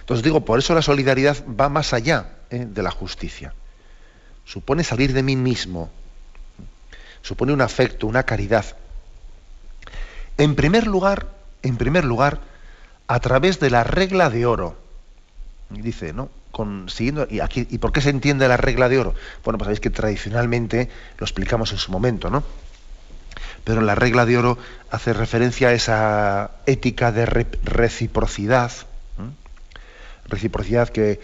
Entonces 0.00 0.24
digo, 0.24 0.44
por 0.44 0.58
eso 0.58 0.74
la 0.74 0.82
solidaridad 0.82 1.36
va 1.48 1.68
más 1.68 1.92
allá 1.92 2.30
¿eh? 2.50 2.66
de 2.68 2.82
la 2.82 2.90
justicia. 2.90 3.54
Supone 4.44 4.82
salir 4.82 5.12
de 5.12 5.22
mí 5.22 5.36
mismo, 5.36 5.90
supone 7.22 7.52
un 7.52 7.60
afecto, 7.60 8.06
una 8.06 8.22
caridad. 8.22 8.64
En 10.38 10.54
primer 10.54 10.86
lugar, 10.86 11.28
en 11.62 11.76
primer 11.76 12.04
lugar, 12.04 12.40
a 13.06 13.20
través 13.20 13.60
de 13.60 13.70
la 13.70 13.84
regla 13.84 14.30
de 14.30 14.46
oro. 14.46 14.76
Dice, 15.70 16.14
¿no? 16.14 16.30
y, 17.30 17.40
aquí, 17.40 17.66
¿y 17.70 17.78
por 17.78 17.92
qué 17.92 18.00
se 18.00 18.10
entiende 18.10 18.48
la 18.48 18.56
regla 18.56 18.88
de 18.88 18.98
oro? 18.98 19.14
Bueno, 19.44 19.58
pues 19.58 19.66
sabéis 19.66 19.80
que 19.80 19.90
tradicionalmente 19.90 20.88
lo 21.18 21.24
explicamos 21.24 21.72
en 21.72 21.78
su 21.78 21.92
momento, 21.92 22.30
¿no? 22.30 22.42
Pero 23.68 23.82
la 23.82 23.94
regla 23.94 24.24
de 24.24 24.38
oro 24.38 24.56
hace 24.90 25.12
referencia 25.12 25.68
a 25.68 25.72
esa 25.74 26.52
ética 26.64 27.12
de 27.12 27.26
reciprocidad, 27.26 28.72
reciprocidad 30.24 30.88
que, 30.88 31.20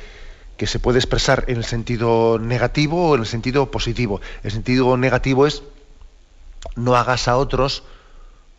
que 0.59 0.67
se 0.67 0.79
puede 0.79 0.99
expresar 0.99 1.47
en 1.49 1.57
el 1.57 1.65
sentido 1.65 2.39
negativo 2.39 3.09
o 3.09 3.15
en 3.15 3.23
el 3.23 3.27
sentido 3.27 3.71
positivo. 3.71 4.21
El 4.43 4.51
sentido 4.51 4.95
negativo 4.99 5.47
es 5.47 5.63
no 6.77 6.97
hagas 6.97 7.29
a 7.29 7.39
otros 7.39 7.83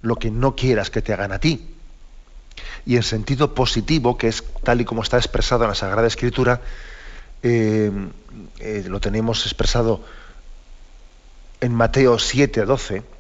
lo 0.02 0.16
que 0.16 0.32
no 0.32 0.56
quieras 0.56 0.90
que 0.90 1.04
te 1.04 1.14
hagan 1.14 1.32
a 1.32 1.38
ti 1.38 1.70
y 2.88 2.96
en 2.96 3.04
sentido 3.04 3.54
positivo, 3.54 4.18
que 4.18 4.30
es 4.30 4.44
tal 4.64 4.82
y 4.82 4.86
como 4.86 5.04
está 5.04 5.18
expresado 5.18 5.64
en 5.66 5.70
la 5.70 5.76
Sagrada 5.76 6.08
Escritura, 6.08 6.60
eh, 7.44 7.92
eh, 8.58 8.84
lo 8.88 9.00
tenemos 9.00 9.46
expresado 9.46 10.04
en 11.62 11.72
Mateo 11.72 12.18
7, 12.18 12.66
12, 12.66 13.15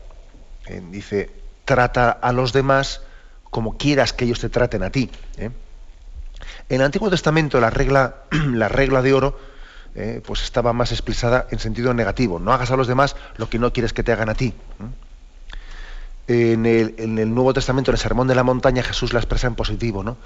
eh, 0.68 0.82
dice, 0.92 1.32
trata 1.66 2.12
a 2.12 2.32
los 2.32 2.54
demás 2.54 3.02
como 3.50 3.78
quieras 3.78 4.14
que 4.14 4.26
ellos 4.26 4.40
te 4.40 4.50
traten 4.50 4.84
a 4.84 4.90
ti. 4.90 5.10
En 5.38 5.54
el 6.70 6.82
Antiguo 6.82 7.10
Testamento 7.10 7.60
la 7.60 7.70
regla, 7.70 8.16
la 8.32 8.68
regla 8.68 9.02
de 9.02 9.14
oro 9.14 9.40
pues 10.26 10.44
estaba 10.44 10.74
más 10.74 10.92
expresada 10.92 11.48
en 11.52 11.60
sentido 11.60 11.94
negativo. 11.94 12.38
No 12.38 12.52
hagas 12.52 12.70
a 12.70 12.76
los 12.76 12.86
demás 12.86 13.16
lo 13.38 13.50
que 13.50 13.60
no 13.60 13.72
quieres 13.72 13.94
que 13.94 14.04
te 14.04 14.12
hagan 14.12 14.28
a 14.28 14.34
ti 14.34 14.54
en 16.28 16.66
el, 16.66 17.34
Nuevo 17.34 17.54
Testamento, 17.54 17.92
en 17.92 17.96
el 17.96 18.00
Sermón 18.00 18.28
de 18.28 18.36
la 18.36 18.44
Montaña, 18.44 18.84
Jesús 18.84 19.14
la 19.14 19.20
expresa 19.20 19.48
en 19.48 19.56
positivo, 19.56 20.04
¿no? 20.04 20.18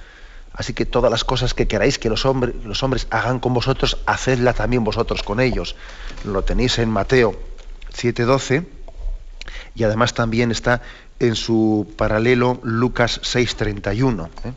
Así 0.53 0.73
que 0.73 0.85
todas 0.85 1.11
las 1.11 1.23
cosas 1.23 1.53
que 1.53 1.67
queráis 1.67 1.99
que 1.99 2.09
los 2.09 2.25
hombres, 2.25 2.55
los 2.63 2.81
hombres 2.83 3.07
hagan 3.11 3.39
con 3.39 3.53
vosotros, 3.53 3.97
hacedla 4.05 4.53
también 4.53 4.83
vosotros 4.83 5.23
con 5.23 5.39
ellos. 5.39 5.75
Lo 6.25 6.43
tenéis 6.43 6.79
en 6.79 6.89
Mateo 6.89 7.39
7:12 7.93 8.65
y 9.75 9.83
además 9.83 10.13
también 10.13 10.51
está 10.51 10.81
en 11.19 11.35
su 11.35 11.93
paralelo 11.97 12.59
Lucas 12.63 13.21
6:31. 13.23 14.29
¿eh? 14.45 14.53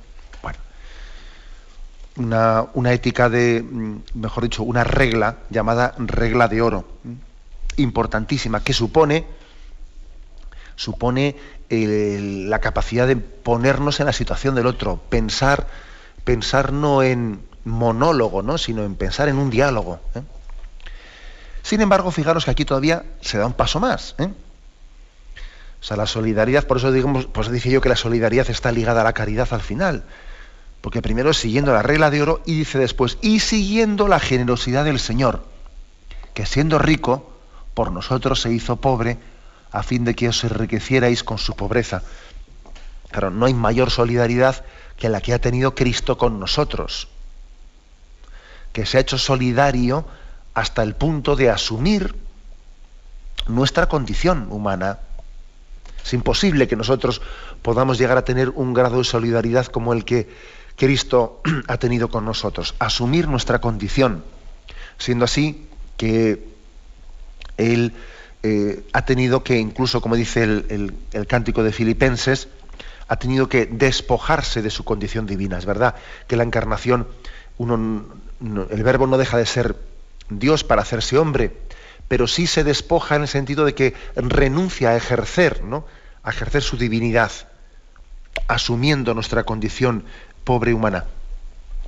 Una, 2.14 2.66
una, 2.74 2.92
ética 2.92 3.30
de, 3.30 3.62
mm, 3.62 4.02
mejor 4.14 4.42
dicho, 4.42 4.62
una 4.62 4.84
regla 4.84 5.38
llamada 5.48 5.94
regla 5.96 6.46
de 6.46 6.60
oro, 6.60 6.84
¿eh? 7.06 7.14
importantísima, 7.76 8.62
que 8.62 8.74
supone 8.74 9.26
supone 10.76 11.36
la 11.70 12.58
capacidad 12.58 13.06
de 13.06 13.16
ponernos 13.16 14.00
en 14.00 14.06
la 14.06 14.12
situación 14.12 14.54
del 14.54 14.66
otro, 14.66 15.00
pensar, 15.08 15.66
pensar 16.24 16.72
no 16.72 17.02
en 17.02 17.40
monólogo, 17.64 18.42
¿no? 18.42 18.58
sino 18.58 18.84
en 18.84 18.96
pensar 18.96 19.28
en 19.28 19.38
un 19.38 19.48
diálogo. 19.48 20.00
¿eh? 20.14 20.22
Sin 21.62 21.80
embargo, 21.80 22.10
fijaros 22.10 22.44
que 22.44 22.50
aquí 22.50 22.64
todavía 22.64 23.04
se 23.20 23.38
da 23.38 23.46
un 23.46 23.54
paso 23.54 23.80
más. 23.80 24.14
¿eh? 24.18 24.28
O 25.82 25.84
sea, 25.84 25.96
la 25.96 26.06
solidaridad, 26.06 26.66
por 26.68 26.76
eso 26.76 26.92
digamos, 26.92 27.26
pues 27.26 27.50
dije 27.50 27.68
yo 27.68 27.80
que 27.80 27.88
la 27.88 27.96
solidaridad 27.96 28.48
está 28.48 28.70
ligada 28.70 29.00
a 29.00 29.04
la 29.04 29.12
caridad 29.12 29.48
al 29.50 29.60
final. 29.60 30.04
Porque 30.80 31.02
primero 31.02 31.30
es 31.30 31.38
siguiendo 31.38 31.72
la 31.72 31.82
regla 31.82 32.08
de 32.10 32.22
oro 32.22 32.40
y 32.46 32.56
dice 32.56 32.78
después, 32.78 33.18
y 33.20 33.40
siguiendo 33.40 34.06
la 34.06 34.20
generosidad 34.20 34.84
del 34.84 35.00
Señor, 35.00 35.44
que 36.34 36.46
siendo 36.46 36.78
rico, 36.78 37.32
por 37.74 37.90
nosotros 37.90 38.40
se 38.40 38.52
hizo 38.52 38.76
pobre 38.76 39.18
a 39.72 39.82
fin 39.82 40.04
de 40.04 40.14
que 40.14 40.28
os 40.28 40.44
enriquecierais 40.44 41.24
con 41.24 41.38
su 41.38 41.54
pobreza. 41.54 42.02
Claro, 43.10 43.30
no 43.30 43.46
hay 43.46 43.54
mayor 43.54 43.90
solidaridad 43.90 44.64
que 44.96 45.08
la 45.08 45.20
que 45.20 45.32
ha 45.34 45.40
tenido 45.40 45.74
Cristo 45.74 46.16
con 46.16 46.38
nosotros, 46.38 47.08
que 48.72 48.86
se 48.86 48.98
ha 48.98 49.00
hecho 49.00 49.18
solidario 49.18 50.06
hasta 50.54 50.84
el 50.84 50.94
punto 50.94 51.34
de 51.34 51.50
asumir 51.50 52.14
nuestra 53.48 53.88
condición 53.88 54.46
humana. 54.50 55.00
Es 56.04 56.12
imposible 56.12 56.68
que 56.68 56.76
nosotros 56.76 57.22
podamos 57.62 57.98
llegar 57.98 58.18
a 58.18 58.24
tener 58.24 58.50
un 58.50 58.74
grado 58.74 58.98
de 58.98 59.04
solidaridad 59.04 59.66
como 59.66 59.92
el 59.92 60.04
que 60.04 60.28
Cristo 60.76 61.40
ha 61.68 61.76
tenido 61.78 62.08
con 62.08 62.24
nosotros, 62.24 62.74
asumir 62.78 63.28
nuestra 63.28 63.60
condición, 63.60 64.24
siendo 64.98 65.24
así 65.24 65.66
que 65.96 66.44
Él 67.56 67.92
eh, 68.42 68.84
ha 68.92 69.04
tenido 69.04 69.44
que, 69.44 69.58
incluso 69.58 70.00
como 70.00 70.16
dice 70.16 70.42
el, 70.42 70.94
cántico 71.28 71.62
de 71.62 71.72
Filipenses, 71.72 72.48
ha 73.08 73.16
tenido 73.16 73.48
que 73.48 73.66
despojarse 73.66 74.62
de 74.62 74.70
su 74.70 74.84
condición 74.84 75.26
divina. 75.26 75.58
Es 75.58 75.66
verdad 75.66 75.94
que 76.26 76.36
la 76.36 76.42
encarnación, 76.42 77.06
el 77.58 78.82
verbo 78.82 79.06
no 79.06 79.18
deja 79.18 79.36
de 79.36 79.46
ser 79.46 79.76
Dios 80.28 80.64
para 80.64 80.82
hacerse 80.82 81.18
hombre, 81.18 81.52
pero 82.12 82.26
sí 82.26 82.46
se 82.46 82.62
despoja 82.62 83.16
en 83.16 83.22
el 83.22 83.28
sentido 83.28 83.64
de 83.64 83.74
que 83.74 83.94
renuncia 84.14 84.90
a 84.90 84.96
ejercer, 84.96 85.64
¿no? 85.64 85.86
a 86.22 86.28
ejercer 86.28 86.62
su 86.62 86.76
divinidad, 86.76 87.32
asumiendo 88.48 89.14
nuestra 89.14 89.44
condición 89.44 90.04
pobre 90.44 90.74
humana. 90.74 91.06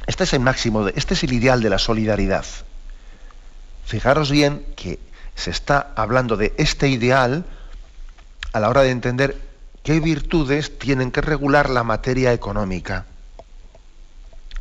Este 0.07 0.25
es 0.25 0.33
el 0.33 0.41
máximo, 0.41 0.89
este 0.89 1.13
es 1.13 1.25
el 1.25 1.35
ideal 1.35 1.61
de 1.61 1.69
la 1.69 1.79
solidaridad. 1.79 2.47
Fijaros 3.85 4.31
bien 4.31 4.65
que 4.77 4.99
se 5.35 5.51
está 5.51 5.93
hablando 5.95 6.39
de 6.39 6.55
este 6.57 6.89
ideal 6.89 7.45
a 8.55 8.61
la 8.61 8.71
hora 8.71 8.81
de 8.81 8.93
entender 8.93 9.39
qué 9.83 10.01
virtudes 10.01 10.79
tienen 10.79 11.11
que 11.11 11.21
regular 11.21 11.69
la 11.69 11.85
materia 11.85 12.33
económica. 12.33 13.05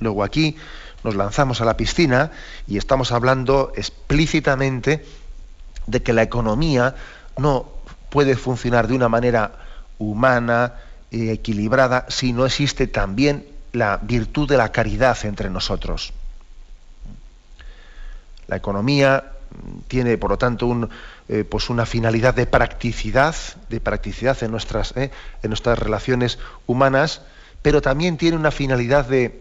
Luego 0.01 0.25
aquí 0.25 0.57
nos 1.05 1.15
lanzamos 1.15 1.61
a 1.61 1.65
la 1.65 1.77
piscina 1.77 2.31
y 2.67 2.77
estamos 2.77 3.13
hablando 3.13 3.71
explícitamente 3.77 5.22
de 5.87 6.01
que 6.01 6.13
la 6.13 6.23
economía 6.23 6.95
no 7.37 7.67
puede 8.09 8.35
funcionar 8.35 8.87
de 8.87 8.95
una 8.95 9.09
manera 9.09 9.51
humana, 9.97 10.73
y 11.13 11.29
equilibrada, 11.29 12.05
si 12.09 12.33
no 12.33 12.45
existe 12.45 12.87
también 12.87 13.45
la 13.71 13.99
virtud 14.01 14.49
de 14.49 14.57
la 14.57 14.71
caridad 14.71 15.17
entre 15.25 15.49
nosotros. 15.49 16.11
La 18.47 18.55
economía 18.55 19.31
tiene, 19.87 20.17
por 20.17 20.31
lo 20.31 20.37
tanto, 20.39 20.65
un, 20.65 20.89
eh, 21.29 21.43
pues 21.43 21.69
una 21.69 21.85
finalidad 21.85 22.33
de 22.33 22.47
practicidad, 22.47 23.35
de 23.69 23.79
practicidad 23.79 24.41
en 24.41 24.49
nuestras, 24.49 24.97
eh, 24.97 25.11
en 25.43 25.49
nuestras 25.49 25.77
relaciones 25.77 26.39
humanas, 26.65 27.21
pero 27.61 27.81
también 27.81 28.17
tiene 28.17 28.35
una 28.35 28.51
finalidad 28.51 29.05
de 29.05 29.39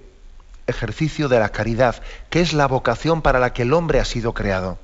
ejercicio 0.66 1.28
de 1.28 1.40
la 1.40 1.48
caridad, 1.48 2.02
que 2.28 2.42
es 2.42 2.52
la 2.52 2.66
vocación 2.66 3.22
para 3.22 3.40
la 3.40 3.54
que 3.54 3.62
el 3.62 3.72
hombre 3.72 3.98
ha 3.98 4.04
sido 4.04 4.34
creado. 4.34 4.78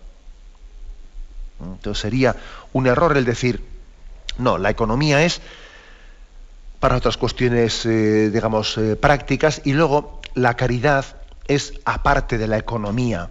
Entonces 1.60 2.00
sería 2.00 2.36
un 2.72 2.86
error 2.86 3.16
el 3.16 3.24
decir, 3.24 3.64
no, 4.38 4.58
la 4.58 4.70
economía 4.70 5.24
es 5.24 5.40
para 6.80 6.96
otras 6.96 7.16
cuestiones, 7.16 7.84
eh, 7.86 8.30
digamos, 8.30 8.78
prácticas, 9.00 9.62
y 9.64 9.72
luego 9.72 10.20
la 10.34 10.54
caridad 10.54 11.04
es 11.48 11.72
aparte 11.84 12.38
de 12.38 12.46
la 12.46 12.58
economía. 12.58 13.30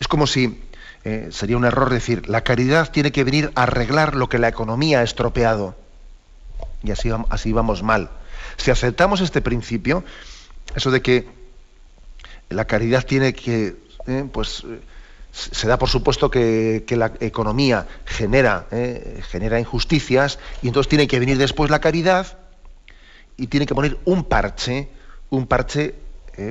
Es 0.00 0.08
como 0.08 0.26
si 0.26 0.60
eh, 1.04 1.28
sería 1.30 1.56
un 1.56 1.64
error 1.64 1.90
decir, 1.90 2.28
la 2.28 2.42
caridad 2.42 2.90
tiene 2.90 3.12
que 3.12 3.24
venir 3.24 3.52
a 3.54 3.64
arreglar 3.64 4.14
lo 4.14 4.28
que 4.28 4.38
la 4.38 4.48
economía 4.48 5.00
ha 5.00 5.02
estropeado. 5.02 5.76
Y 6.82 6.90
así, 6.90 7.10
así 7.30 7.52
vamos 7.52 7.82
mal. 7.82 8.10
Si 8.56 8.70
aceptamos 8.70 9.20
este 9.20 9.40
principio, 9.40 10.04
eso 10.74 10.90
de 10.90 11.02
que 11.02 11.28
la 12.48 12.66
caridad 12.66 13.04
tiene 13.04 13.32
que, 13.32 13.76
eh, 14.06 14.28
pues, 14.32 14.64
se 15.32 15.66
da 15.66 15.78
por 15.78 15.88
supuesto 15.88 16.30
que, 16.30 16.84
la 16.90 17.12
economía 17.20 17.86
genera, 18.04 18.66
eh, 18.70 19.22
genera 19.28 19.58
injusticias 19.58 20.38
y 20.60 20.68
entonces 20.68 20.88
tiene 20.88 21.08
que 21.08 21.18
venir 21.18 21.38
después 21.38 21.70
la 21.70 21.80
caridad 21.80 22.38
y 23.36 23.46
tiene 23.46 23.66
que 23.66 23.74
poner 23.74 23.98
un 24.04 24.24
parche, 24.24 24.88
un 25.30 25.46
parche 25.46 25.94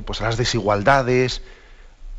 pues 0.05 0.21
a 0.21 0.25
las 0.25 0.37
desigualdades, 0.37 1.41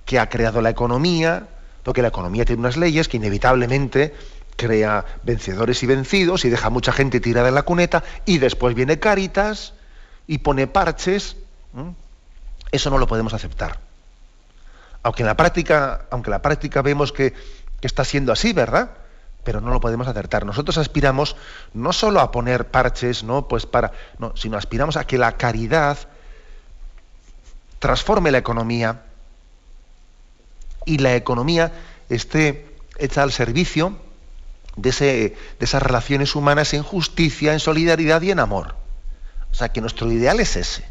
que 0.04 0.18
ha 0.18 0.28
creado 0.28 0.60
la 0.60 0.70
economía, 0.70 1.48
porque 1.82 2.02
la 2.02 2.08
economía 2.08 2.44
tiene 2.44 2.60
unas 2.60 2.76
leyes 2.76 3.08
que 3.08 3.16
inevitablemente 3.16 4.14
crea 4.56 5.04
vencedores 5.22 5.82
y 5.82 5.86
vencidos 5.86 6.44
y 6.44 6.50
deja 6.50 6.70
mucha 6.70 6.92
gente 6.92 7.20
tirada 7.20 7.48
en 7.48 7.54
la 7.54 7.62
cuneta 7.62 8.04
y 8.24 8.38
después 8.38 8.74
viene 8.74 8.98
Cáritas 8.98 9.74
y 10.26 10.38
pone 10.38 10.66
parches. 10.66 11.36
Eso 12.70 12.90
no 12.90 12.98
lo 12.98 13.06
podemos 13.06 13.34
aceptar. 13.34 13.80
Aunque 15.02 15.22
en 15.22 15.26
la 15.26 15.36
práctica, 15.36 16.06
aunque 16.10 16.28
en 16.28 16.32
la 16.32 16.42
práctica 16.42 16.82
vemos 16.82 17.12
que, 17.12 17.34
está 17.80 18.04
siendo 18.04 18.32
así, 18.32 18.52
¿verdad? 18.52 18.90
Pero 19.42 19.60
no 19.60 19.70
lo 19.70 19.80
podemos 19.80 20.06
acertar. 20.06 20.46
Nosotros 20.46 20.78
aspiramos 20.78 21.34
no 21.74 21.92
solo 21.92 22.20
a 22.20 22.30
poner 22.30 22.70
parches, 22.70 23.24
no, 23.24 23.48
pues 23.48 23.66
para, 23.66 23.90
no, 24.18 24.36
sino 24.36 24.56
aspiramos 24.56 24.96
a 24.96 25.04
que 25.04 25.18
la 25.18 25.36
caridad 25.36 25.98
transforme 27.80 28.30
la 28.30 28.38
economía, 28.38 29.02
y 30.84 30.98
la 30.98 31.14
economía 31.14 31.72
esté 32.08 32.66
hecha 32.98 33.22
al 33.22 33.32
servicio 33.32 33.96
de, 34.76 35.36
esas 35.60 35.82
relaciones 35.82 36.34
humanas 36.34 36.74
en 36.74 36.82
justicia, 36.82 37.52
en 37.52 37.60
solidaridad 37.60 38.22
y 38.22 38.30
en 38.30 38.40
amor. 38.40 38.74
O 39.50 39.54
sea, 39.54 39.70
que 39.70 39.80
nuestro 39.80 40.10
ideal 40.10 40.40
es 40.40 40.56
ese. 40.56 40.84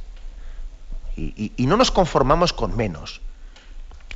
Y, 1.15 1.53
no 1.65 1.77
nos 1.77 1.91
conformamos 1.91 2.53
con 2.53 2.75
menos. 2.75 3.21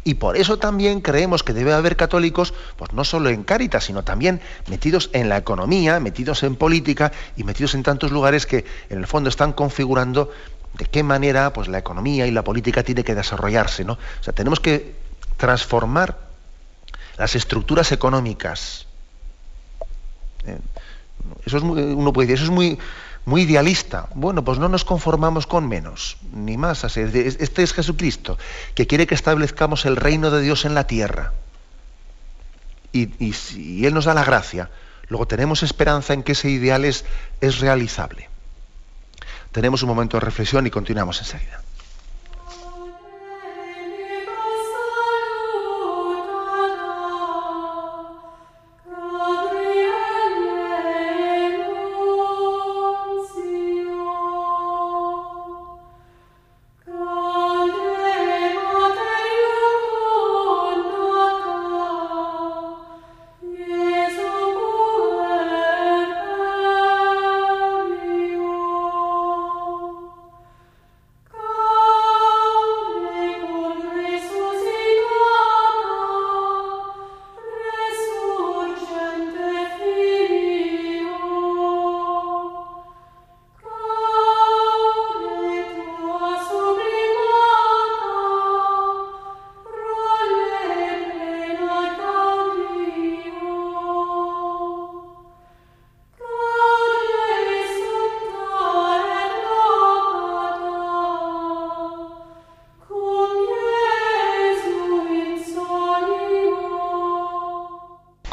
Y 0.07 0.13
por 0.13 0.37
eso 0.37 0.59
también 0.59 1.01
creemos 1.01 1.41
que 1.41 1.51
debe 1.51 1.73
haber 1.73 1.97
católicos, 1.97 2.53
pues 2.77 2.93
no 2.93 3.03
solo 3.03 3.29
en 3.29 3.43
Cáritas, 3.43 3.85
sino 3.85 4.03
también 4.03 4.39
metidos 4.67 5.09
en 5.13 5.29
la 5.29 5.37
economía, 5.37 5.99
metidos 5.99 6.43
en 6.43 6.55
política 6.55 7.11
y 7.35 7.43
metidos 7.43 7.73
en 7.73 7.81
tantos 7.81 8.11
lugares 8.11 8.45
que 8.45 8.65
en 8.89 8.99
el 8.99 9.07
fondo 9.07 9.29
están 9.29 9.51
configurando 9.51 10.31
de 10.77 10.85
qué 10.85 11.01
manera 11.01 11.51
pues, 11.53 11.67
la 11.67 11.79
economía 11.79 12.27
y 12.27 12.31
la 12.31 12.43
política 12.43 12.83
tiene 12.83 13.03
que 13.03 13.15
desarrollarse. 13.15 13.83
¿no? 13.83 13.93
O 13.93 14.23
sea, 14.23 14.31
tenemos 14.31 14.59
que 14.59 14.93
transformar 15.37 16.19
las 17.17 17.35
estructuras 17.35 17.91
económicas. 17.91 18.85
Eh, 20.45 20.59
eso 21.47 21.57
es 21.57 21.63
uno 21.63 22.13
puede 22.13 22.27
decir, 22.27 22.43
eso 22.43 22.51
es 22.51 22.55
muy, 22.55 22.77
muy 23.25 23.41
idealista. 23.41 24.07
Bueno, 24.13 24.43
pues 24.43 24.59
no 24.59 24.69
nos 24.69 24.85
conformamos 24.85 25.47
con 25.47 25.67
menos, 25.67 26.17
ni 26.31 26.57
más. 26.57 26.83
Este 26.83 27.63
es 27.63 27.73
Jesucristo, 27.73 28.37
que 28.75 28.87
quiere 28.87 29.07
que 29.07 29.15
establezcamos 29.15 29.85
el 29.85 29.95
reino 29.95 30.31
de 30.31 30.41
Dios 30.41 30.65
en 30.65 30.75
la 30.75 30.87
tierra. 30.87 31.33
Y, 32.91 33.09
y, 33.19 33.85
Él 33.85 33.93
nos 33.93 34.05
da 34.05 34.13
la 34.13 34.23
gracia. 34.23 34.69
Luego 35.09 35.27
tenemos 35.27 35.63
esperanza 35.63 36.13
en 36.13 36.23
que 36.23 36.31
ese 36.31 36.49
ideal 36.49 36.85
es, 36.85 37.03
es 37.41 37.59
realizable. 37.59 38.29
Tenemos 39.51 39.83
un 39.83 39.89
momento 39.89 40.17
de 40.17 40.21
reflexión 40.21 40.65
y 40.67 40.69
continuamos 40.69 41.19
enseguida. 41.19 41.64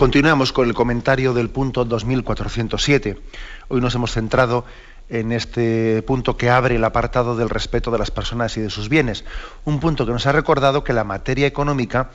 Continuamos 0.03 0.53
con 0.53 0.67
el 0.67 0.75
comentario 0.75 1.33
del 1.33 1.49
punto 1.49 1.85
2407. 1.85 3.21
Hoy 3.69 3.81
nos 3.81 3.95
hemos 3.95 4.11
centrado 4.11 4.65
en 5.09 5.31
este 5.31 6.03
punto 6.03 6.37
que 6.37 6.51
abre 6.51 6.75
el 6.75 6.83
apartado 6.83 7.37
del 7.37 7.49
respeto 7.49 7.93
de 7.93 8.01
las 8.01 8.11
personas 8.11 8.57
y 8.57 8.61
de 8.61 8.69
sus 8.69 8.89
bienes. 8.89 9.25
Un 9.65 9.79
punto 9.79 10.05
que 10.05 10.11
nos 10.11 10.27
ha 10.27 10.33
recordado 10.33 10.83
que 10.83 10.93
la 10.93 11.05
materia 11.05 11.47
económica 11.47 12.11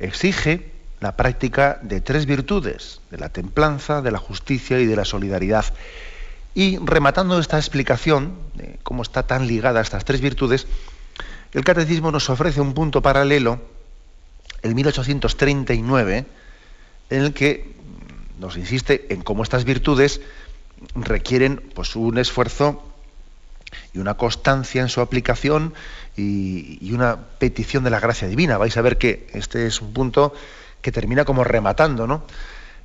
exige 0.00 0.72
la 0.98 1.16
práctica 1.16 1.78
de 1.82 2.00
tres 2.00 2.26
virtudes, 2.26 3.00
de 3.12 3.18
la 3.18 3.28
templanza, 3.28 4.02
de 4.02 4.10
la 4.10 4.18
justicia 4.18 4.80
y 4.80 4.86
de 4.86 4.96
la 4.96 5.04
solidaridad. 5.04 5.66
Y 6.56 6.78
rematando 6.78 7.38
esta 7.38 7.56
explicación 7.56 8.34
de 8.54 8.80
cómo 8.82 9.02
está 9.02 9.28
tan 9.28 9.46
ligada 9.46 9.80
estas 9.80 10.04
tres 10.04 10.20
virtudes, 10.20 10.66
el 11.52 11.62
catecismo 11.62 12.10
nos 12.10 12.28
ofrece 12.30 12.60
un 12.60 12.74
punto 12.74 13.00
paralelo, 13.00 13.60
el 14.62 14.74
1839, 14.74 16.26
en 17.12 17.22
el 17.22 17.34
que 17.34 17.74
nos 18.38 18.56
insiste 18.56 19.12
en 19.12 19.22
cómo 19.22 19.42
estas 19.42 19.64
virtudes 19.64 20.20
requieren 20.94 21.62
pues, 21.74 21.94
un 21.94 22.18
esfuerzo 22.18 22.82
y 23.92 23.98
una 23.98 24.14
constancia 24.14 24.80
en 24.82 24.88
su 24.88 25.00
aplicación 25.00 25.74
y, 26.16 26.92
una 26.92 27.16
petición 27.38 27.84
de 27.84 27.90
la 27.90 28.00
gracia 28.00 28.28
divina. 28.28 28.58
Vais 28.58 28.76
a 28.76 28.82
ver 28.82 28.98
que 28.98 29.28
este 29.32 29.66
es 29.66 29.80
un 29.80 29.92
punto 29.92 30.34
que 30.80 30.92
termina 30.92 31.24
como 31.24 31.44
rematando 31.44 32.06
¿no? 32.06 32.24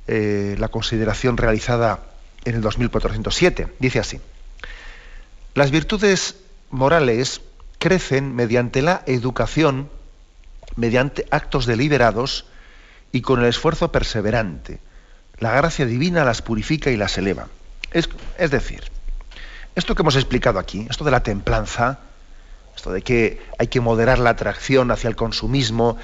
Eh, 0.06 0.56
la 0.58 0.68
consideración 0.68 1.36
realizada 1.36 2.00
en 2.44 2.54
el 2.54 2.60
2407. 2.60 3.68
Dice 3.78 3.98
así, 3.98 4.20
las 5.54 5.70
virtudes 5.70 6.36
morales 6.70 7.40
crecen 7.78 8.34
mediante 8.34 8.82
la 8.82 9.02
educación, 9.06 9.90
mediante 10.76 11.26
actos 11.30 11.66
deliberados 11.66 12.46
y 13.12 13.20
con 13.20 13.40
el 13.40 13.46
esfuerzo 13.46 13.90
perseverante. 13.92 14.80
La 15.38 15.52
gracia 15.52 15.86
divina 15.86 16.24
las 16.24 16.42
purifica 16.42 16.90
y 16.90 16.96
las 16.96 17.16
eleva. 17.18 17.48
Es, 17.92 18.08
decir, 18.50 18.82
esto 19.74 19.94
que 19.94 20.02
hemos 20.02 20.16
explicado 20.16 20.58
aquí, 20.58 20.86
esto 20.90 21.04
de 21.04 21.10
la 21.10 21.22
templanza, 21.22 22.00
esto 22.76 22.92
de 22.92 23.02
que 23.02 23.40
hay 23.58 23.68
que 23.68 23.80
moderar 23.80 24.18
la 24.18 24.30
atracción 24.30 24.90
hacia 24.90 25.08
el 25.08 25.16
consumismo 25.16 25.96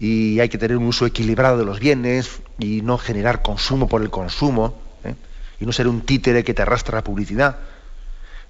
y 0.00 0.40
hay 0.40 0.48
que 0.48 0.58
tener 0.58 0.76
un 0.76 0.86
uso 0.86 1.06
equilibrado 1.06 1.58
de 1.58 1.64
los 1.64 1.80
bienes 1.80 2.40
y 2.58 2.82
no 2.82 2.98
generar 2.98 3.42
consumo 3.42 3.88
por 3.88 4.02
el 4.02 4.10
consumo 4.10 4.80
¿eh? 5.04 5.14
y 5.60 5.66
no 5.66 5.72
ser 5.72 5.86
un 5.88 6.02
títere 6.02 6.44
que 6.44 6.54
te 6.54 6.62
arrastra 6.62 6.96
la 6.96 7.04
publicidad. 7.04 7.58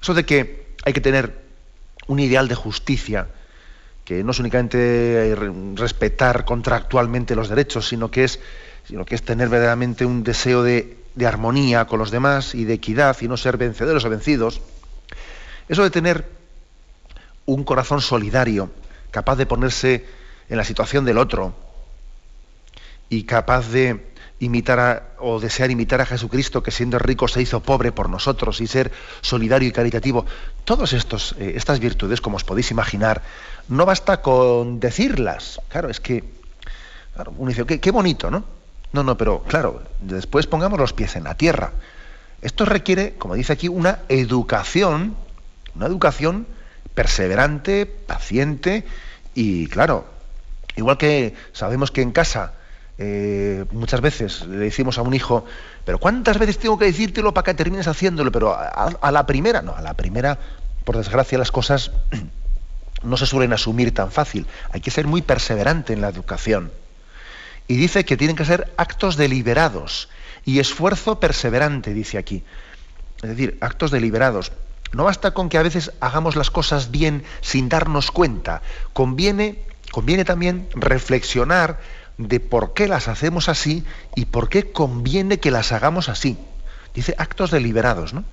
Eso 0.01 0.15
de 0.15 0.25
que 0.25 0.75
hay 0.85 0.93
que 0.93 1.01
tener 1.01 1.45
un 2.07 2.21
ideal 2.21 2.49
de 2.49 2.55
justicia, 2.55 3.29
que 4.09 4.25
no 4.25 4.31
es 4.31 4.39
únicamente 4.39 5.37
respetar 5.75 6.47
contractualmente 6.47 7.37
los 7.37 7.51
derechos, 7.51 7.89
sino 7.89 8.11
que 8.11 8.25
es, 8.25 8.41
sino 8.85 9.05
que 9.05 9.15
es 9.15 9.23
tener 9.23 9.51
verdaderamente 9.51 10.07
un 10.07 10.25
deseo 10.25 10.63
de, 10.63 10.97
de 11.15 11.27
armonía 11.27 11.85
con 11.85 11.99
los 11.99 12.11
demás 12.11 12.55
y 12.55 12.65
de 12.65 12.73
equidad 12.73 13.15
y 13.21 13.29
no 13.29 13.37
ser 13.37 13.59
vencedores 13.59 14.03
o 14.07 14.09
vencidos. 14.09 14.63
Eso 15.69 15.83
de 15.83 15.91
tener 15.91 16.27
un 17.45 17.65
corazón 17.65 18.01
solidario, 18.01 18.71
capaz 19.11 19.37
de 19.37 19.45
ponerse 19.45 20.07
en 20.49 20.57
la 20.57 20.65
situación 20.65 21.05
del 21.05 21.19
otro 21.19 21.55
y 23.11 23.25
capaz 23.25 23.69
de 23.69 24.07
imitar 24.41 24.79
a, 24.79 25.03
o 25.19 25.41
desear 25.41 25.71
imitar 25.71 26.01
a 26.01 26.07
Jesucristo, 26.07 26.63
que 26.63 26.71
siendo 26.71 26.99
rico 26.99 27.27
se 27.27 27.43
hizo 27.43 27.61
pobre 27.61 27.93
por 27.93 28.09
nosotros, 28.09 28.61
y 28.61 28.67
ser 28.67 28.93
solidario 29.21 29.69
y 29.69 29.73
caritativo. 29.73 30.27
Todas 30.65 30.93
eh, 30.93 31.53
estas 31.57 31.81
virtudes, 31.81 32.21
como 32.21 32.37
os 32.37 32.45
podéis 32.45 32.71
imaginar, 32.71 33.23
no 33.69 33.85
basta 33.85 34.23
con 34.23 34.81
decirlas. 34.81 35.61
Claro, 35.69 35.91
es 35.91 36.01
que 36.01 36.25
uno 37.37 37.49
dice, 37.49 37.67
qué, 37.67 37.81
qué 37.81 37.91
bonito, 37.91 38.31
¿no? 38.31 38.45
No, 38.93 39.03
no, 39.03 39.17
pero 39.19 39.43
claro, 39.43 39.83
después 40.01 40.47
pongamos 40.47 40.79
los 40.79 40.93
pies 40.93 41.17
en 41.17 41.25
la 41.25 41.35
tierra. 41.35 41.73
Esto 42.41 42.65
requiere, 42.65 43.15
como 43.19 43.35
dice 43.35 43.53
aquí, 43.53 43.69
una 43.69 44.01
educación, 44.09 45.17
una 45.75 45.87
educación 45.87 46.47
perseverante, 46.95 47.87
paciente 47.87 48.85
y, 49.35 49.67
claro, 49.67 50.07
igual 50.77 50.97
que 50.97 51.35
sabemos 51.53 51.91
que 51.91 52.03
en 52.03 52.13
casa 52.13 52.55
eh, 53.01 53.65
muchas 53.71 54.01
veces 54.01 54.45
le 54.47 54.57
decimos 54.57 54.99
a 54.99 55.03
un 55.03 55.15
hijo, 55.15 55.45
pero 55.85 55.99
¿cuántas 55.99 56.37
veces 56.39 56.59
tengo 56.59 56.77
que 56.79 56.87
decírtelo 56.87 57.33
para 57.33 57.45
que 57.45 57.55
termines 57.55 57.87
haciéndolo? 57.87 58.33
Pero 58.33 58.55
a, 58.55 59.13
la 59.13 59.25
primera, 59.25 59.63
no, 59.63 59.75
a 59.77 59.83
la 59.83 59.95
primera, 59.95 60.39
por 60.85 60.97
desgracia, 60.97 61.39
las 61.39 61.53
cosas 61.53 61.93
no 63.03 63.17
se 63.17 63.27
suelen 63.27 63.53
asumir 63.53 63.95
tan 63.95 64.11
fácil. 64.11 64.47
Hay 64.73 64.81
que 64.81 64.91
ser 64.91 65.07
muy 65.07 65.23
perseverante 65.23 65.93
en 65.93 66.01
la 66.01 66.09
educación. 66.09 66.73
Y 67.69 67.77
dice 67.77 68.05
que 68.05 68.17
tienen 68.17 68.35
que 68.35 68.45
ser 68.45 68.73
actos 68.77 69.17
deliberados 69.17 70.09
y 70.45 70.59
esfuerzo 70.59 71.21
perseverante, 71.21 71.95
dice 71.95 72.19
aquí. 72.19 72.43
Es 73.23 73.29
decir, 73.29 73.59
actos 73.61 73.93
deliberados. 73.93 74.51
No 74.93 75.05
basta 75.05 75.33
con 75.33 75.51
que 75.51 75.59
a 75.59 75.63
veces 75.63 75.93
hagamos 76.01 76.35
las 76.35 76.51
cosas 76.51 76.91
bien 76.91 77.23
sin 77.43 77.69
darnos 77.69 78.11
cuenta. 78.11 78.63
Conviene, 78.93 79.63
conviene 79.93 80.25
también 80.25 80.67
reflexionar 80.75 81.79
de 82.19 82.41
por 82.41 82.75
qué 82.75 82.89
las 82.89 83.09
hacemos 83.09 83.49
así 83.49 83.85
y 84.15 84.27
por 84.27 84.49
qué 84.49 84.71
conviene 84.73 85.39
que 85.39 85.51
las 85.51 85.73
hagamos 85.73 86.09
así. 86.09 86.37
Dice 86.95 87.15
actos 87.17 87.51
deliberados, 87.51 88.13
¿no? 88.13 88.25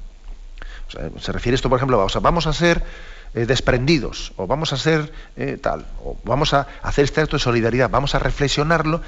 se 1.19 1.31
refiere 1.31 1.55
esto, 1.55 1.69
por 1.69 1.77
ejemplo, 1.77 2.05
vamos 2.21 2.47
a 2.47 2.53
ser 2.53 2.83
eh, 3.33 3.45
desprendidos, 3.45 4.33
o 4.38 4.47
vamos 4.47 4.71
a 4.71 4.77
ser 4.77 5.11
eh, 5.36 5.57
tal, 5.61 5.86
o 6.03 6.15
vamos 6.23 6.53
a 6.53 6.67
hacer 6.83 7.05
este 7.05 7.21
acto 7.21 7.36
de 7.36 7.41
solidaridad, 7.41 7.89
vamos 7.89 8.15
a 8.15 8.19
reflexionarlo 8.19 9.01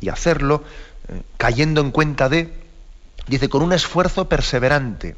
y 0.00 0.08
hacerlo 0.08 0.62
eh, 1.08 1.22
cayendo 1.36 1.80
en 1.80 1.90
cuenta 1.90 2.28
de, 2.28 2.52
dice, 3.26 3.48
con 3.48 3.62
un 3.62 3.72
esfuerzo 3.72 4.28
perseverante. 4.28 5.16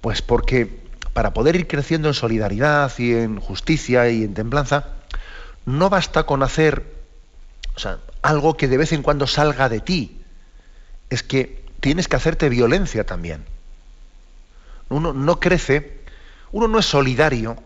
Pues 0.00 0.22
porque 0.22 0.84
para 1.12 1.32
poder 1.32 1.56
ir 1.56 1.66
creciendo 1.66 2.08
en 2.08 2.14
solidaridad 2.14 2.92
y 2.98 3.14
en 3.14 3.40
justicia 3.40 4.08
y 4.10 4.22
en 4.22 4.34
templanza, 4.34 4.88
no 5.64 5.88
basta 5.90 6.24
con 6.24 6.42
hacer 6.42 6.93
o 7.76 7.78
sea, 7.78 7.98
algo 8.22 8.56
que 8.56 8.68
de 8.68 8.76
vez 8.76 8.92
en 8.92 9.02
cuando 9.02 9.26
salga 9.26 9.68
de 9.68 9.80
ti. 9.80 10.20
Es 11.10 11.22
que 11.22 11.64
tienes 11.80 12.08
que 12.08 12.16
hacerte 12.16 12.48
violencia 12.48 13.04
también. 13.04 13.44
Uno 14.88 15.12
no 15.12 15.40
crece, 15.40 16.00
uno 16.52 16.68
no 16.68 16.78
es 16.78 16.86
solidario 16.86 17.56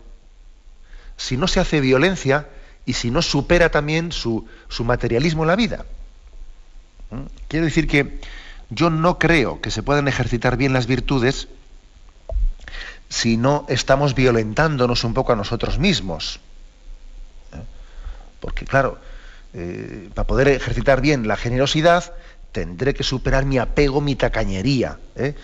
si 1.17 1.37
no 1.37 1.47
se 1.47 1.59
hace 1.59 1.81
violencia 1.81 2.47
y 2.85 2.93
si 2.93 3.11
no 3.11 3.21
supera 3.21 3.69
también 3.69 4.11
su, 4.11 4.47
su 4.67 4.83
materialismo 4.83 5.43
en 5.43 5.47
la 5.47 5.55
vida. 5.55 5.85
¿Mm? 7.11 7.23
Quiero 7.47 7.65
decir 7.65 7.87
que 7.87 8.19
yo 8.69 8.89
no 8.89 9.19
creo 9.19 9.61
que 9.61 9.71
se 9.71 9.83
puedan 9.83 10.07
ejercitar 10.07 10.57
bien 10.57 10.73
las 10.73 10.87
virtudes 10.87 11.47
si 13.09 13.37
no 13.37 13.65
estamos 13.67 14.15
violentándonos 14.15 15.03
un 15.03 15.13
poco 15.13 15.33
a 15.33 15.35
nosotros 15.35 15.77
mismos. 15.77 16.39
¿Eh? 17.53 17.63
Porque 18.39 18.65
claro, 18.65 18.99
eh, 19.53 20.09
para 20.13 20.27
poder 20.27 20.47
ejercitar 20.49 21.01
bien 21.01 21.27
la 21.27 21.35
generosidad, 21.35 22.13
tendré 22.51 22.93
que 22.93 23.03
superar 23.03 23.45
mi 23.45 23.57
apego, 23.57 24.01
mi 24.01 24.15
tacañería. 24.15 24.99
¿eh? 25.15 25.35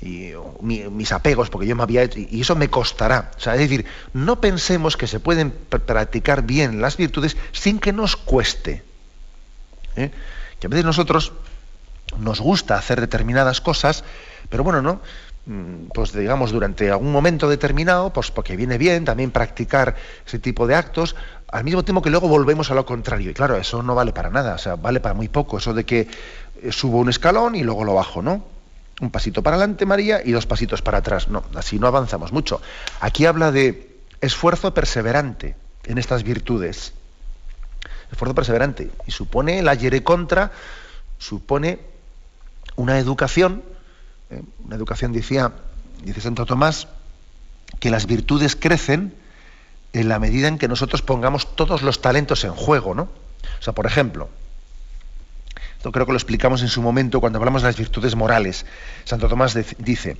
Y, 0.00 0.32
mis 0.60 1.12
apegos, 1.12 1.48
porque 1.50 1.66
yo 1.66 1.76
me 1.76 1.82
había 1.82 2.02
hecho, 2.02 2.18
y 2.18 2.40
eso 2.40 2.54
me 2.54 2.68
costará. 2.68 3.30
O 3.36 3.40
sea, 3.40 3.54
es 3.54 3.60
decir, 3.60 3.86
no 4.12 4.40
pensemos 4.40 4.96
que 4.96 5.06
se 5.06 5.20
pueden 5.20 5.50
practicar 5.50 6.42
bien 6.42 6.80
las 6.80 6.96
virtudes 6.96 7.36
sin 7.52 7.78
que 7.78 7.92
nos 7.92 8.16
cueste. 8.16 8.82
¿eh? 9.96 10.10
Que 10.60 10.66
a 10.66 10.70
veces 10.70 10.84
nosotros 10.84 11.32
nos 12.18 12.40
gusta 12.40 12.76
hacer 12.76 13.00
determinadas 13.00 13.60
cosas, 13.60 14.04
pero 14.48 14.64
bueno, 14.64 14.82
¿no? 14.82 15.00
Mm, 15.46 15.88
pues 15.94 16.12
digamos 16.12 16.50
durante 16.50 16.90
algún 16.90 17.12
momento 17.12 17.48
determinado, 17.48 18.12
pues 18.12 18.30
porque 18.30 18.56
viene 18.56 18.78
bien 18.78 19.04
también 19.04 19.30
practicar 19.30 19.94
ese 20.26 20.38
tipo 20.38 20.66
de 20.66 20.74
actos, 20.74 21.14
al 21.52 21.64
mismo 21.64 21.84
tiempo 21.84 22.02
que 22.02 22.10
luego 22.10 22.28
volvemos 22.28 22.70
a 22.70 22.74
lo 22.74 22.84
contrario. 22.84 23.30
Y 23.30 23.34
claro, 23.34 23.56
eso 23.56 23.82
no 23.82 23.94
vale 23.94 24.12
para 24.12 24.30
nada, 24.30 24.54
o 24.54 24.58
sea, 24.58 24.76
vale 24.76 25.00
para 25.00 25.14
muy 25.14 25.28
poco, 25.28 25.58
eso 25.58 25.74
de 25.74 25.84
que 25.84 26.08
eh, 26.62 26.72
subo 26.72 26.98
un 26.98 27.08
escalón 27.08 27.54
y 27.54 27.62
luego 27.62 27.84
lo 27.84 27.94
bajo, 27.94 28.22
¿no? 28.22 28.44
Un 29.00 29.10
pasito 29.10 29.42
para 29.42 29.56
adelante, 29.56 29.84
María, 29.84 30.20
y 30.24 30.32
dos 30.32 30.46
pasitos 30.46 30.82
para 30.82 30.98
atrás. 30.98 31.28
No, 31.28 31.44
así 31.54 31.78
no 31.78 31.86
avanzamos 31.86 32.32
mucho. 32.32 32.62
Aquí 33.00 33.26
habla 33.26 33.52
de 33.52 34.00
esfuerzo 34.20 34.72
perseverante 34.72 35.54
en 35.84 35.98
estas 35.98 36.22
virtudes. 36.22 36.94
Esfuerzo 38.10 38.34
perseverante. 38.34 38.90
Y 39.06 39.10
supone 39.10 39.62
la 39.62 39.74
yere 39.74 40.02
contra, 40.02 40.50
supone 41.18 41.80
una 42.76 42.98
educación 42.98 43.62
¿eh? 44.30 44.42
una 44.64 44.76
educación 44.76 45.12
decía, 45.12 45.52
dice 46.02 46.20
Santo 46.20 46.46
Tomás, 46.46 46.88
que 47.80 47.90
las 47.90 48.06
virtudes 48.06 48.56
crecen 48.56 49.14
en 50.00 50.08
la 50.08 50.18
medida 50.18 50.48
en 50.48 50.58
que 50.58 50.68
nosotros 50.68 51.02
pongamos 51.02 51.54
todos 51.56 51.82
los 51.82 52.00
talentos 52.00 52.44
en 52.44 52.52
juego, 52.52 52.94
¿no? 52.94 53.02
O 53.02 53.62
sea, 53.62 53.72
por 53.72 53.86
ejemplo, 53.86 54.28
esto 55.76 55.92
creo 55.92 56.06
que 56.06 56.12
lo 56.12 56.18
explicamos 56.18 56.62
en 56.62 56.68
su 56.68 56.82
momento 56.82 57.20
cuando 57.20 57.38
hablamos 57.38 57.62
de 57.62 57.68
las 57.68 57.76
virtudes 57.76 58.14
morales. 58.14 58.66
Santo 59.04 59.28
Tomás 59.28 59.56
dice, 59.78 60.16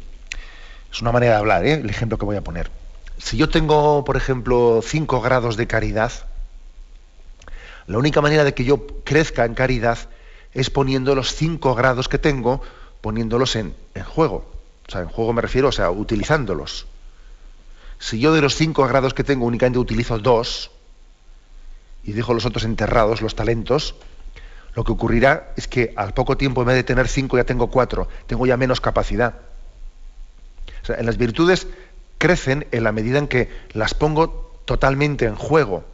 es 0.92 1.02
una 1.02 1.12
manera 1.12 1.32
de 1.32 1.38
hablar, 1.38 1.66
¿eh? 1.66 1.74
el 1.74 1.90
ejemplo 1.90 2.18
que 2.18 2.24
voy 2.24 2.36
a 2.36 2.44
poner. 2.44 2.70
Si 3.18 3.36
yo 3.36 3.48
tengo, 3.48 4.04
por 4.04 4.16
ejemplo, 4.16 4.80
cinco 4.82 5.20
grados 5.20 5.56
de 5.56 5.66
caridad, 5.66 6.12
la 7.86 7.98
única 7.98 8.20
manera 8.20 8.44
de 8.44 8.54
que 8.54 8.64
yo 8.64 8.86
crezca 9.04 9.44
en 9.44 9.54
caridad 9.54 9.98
es 10.54 10.70
poniendo 10.70 11.14
los 11.14 11.34
cinco 11.34 11.74
grados 11.74 12.08
que 12.08 12.18
tengo 12.18 12.62
poniéndolos 13.00 13.56
en, 13.56 13.74
juego. 14.04 14.50
O 14.88 14.90
sea, 14.90 15.02
en 15.02 15.08
juego 15.08 15.32
me 15.32 15.42
refiero, 15.42 15.68
o 15.68 15.72
sea, 15.72 15.90
utilizándolos. 15.90 16.86
Si 17.98 18.18
yo 18.18 18.34
de 18.34 18.40
los 18.40 18.54
cinco 18.54 18.86
grados 18.86 19.14
que 19.14 19.24
tengo 19.24 19.46
únicamente 19.46 19.78
utilizo 19.78 20.18
dos 20.18 20.70
y 22.04 22.12
dejo 22.12 22.34
los 22.34 22.46
otros 22.46 22.64
enterrados, 22.64 23.22
los 23.22 23.34
talentos, 23.34 23.94
lo 24.74 24.84
que 24.84 24.92
ocurrirá 24.92 25.54
es 25.56 25.68
que 25.68 25.94
al 25.96 26.12
poco 26.12 26.36
tiempo, 26.36 26.60
en 26.60 26.68
vez 26.68 26.76
de 26.76 26.84
tener 26.84 27.08
cinco, 27.08 27.38
ya 27.38 27.44
tengo 27.44 27.68
cuatro, 27.68 28.08
tengo 28.26 28.46
ya 28.46 28.56
menos 28.56 28.80
capacidad. 28.80 29.34
En 30.86 31.06
las 31.06 31.16
virtudes 31.16 31.66
crecen 32.18 32.66
en 32.70 32.84
la 32.84 32.92
medida 32.92 33.18
en 33.18 33.26
que 33.26 33.50
las 33.72 33.94
pongo 33.94 34.60
totalmente 34.66 35.24
en 35.24 35.34
juego, 35.34 35.84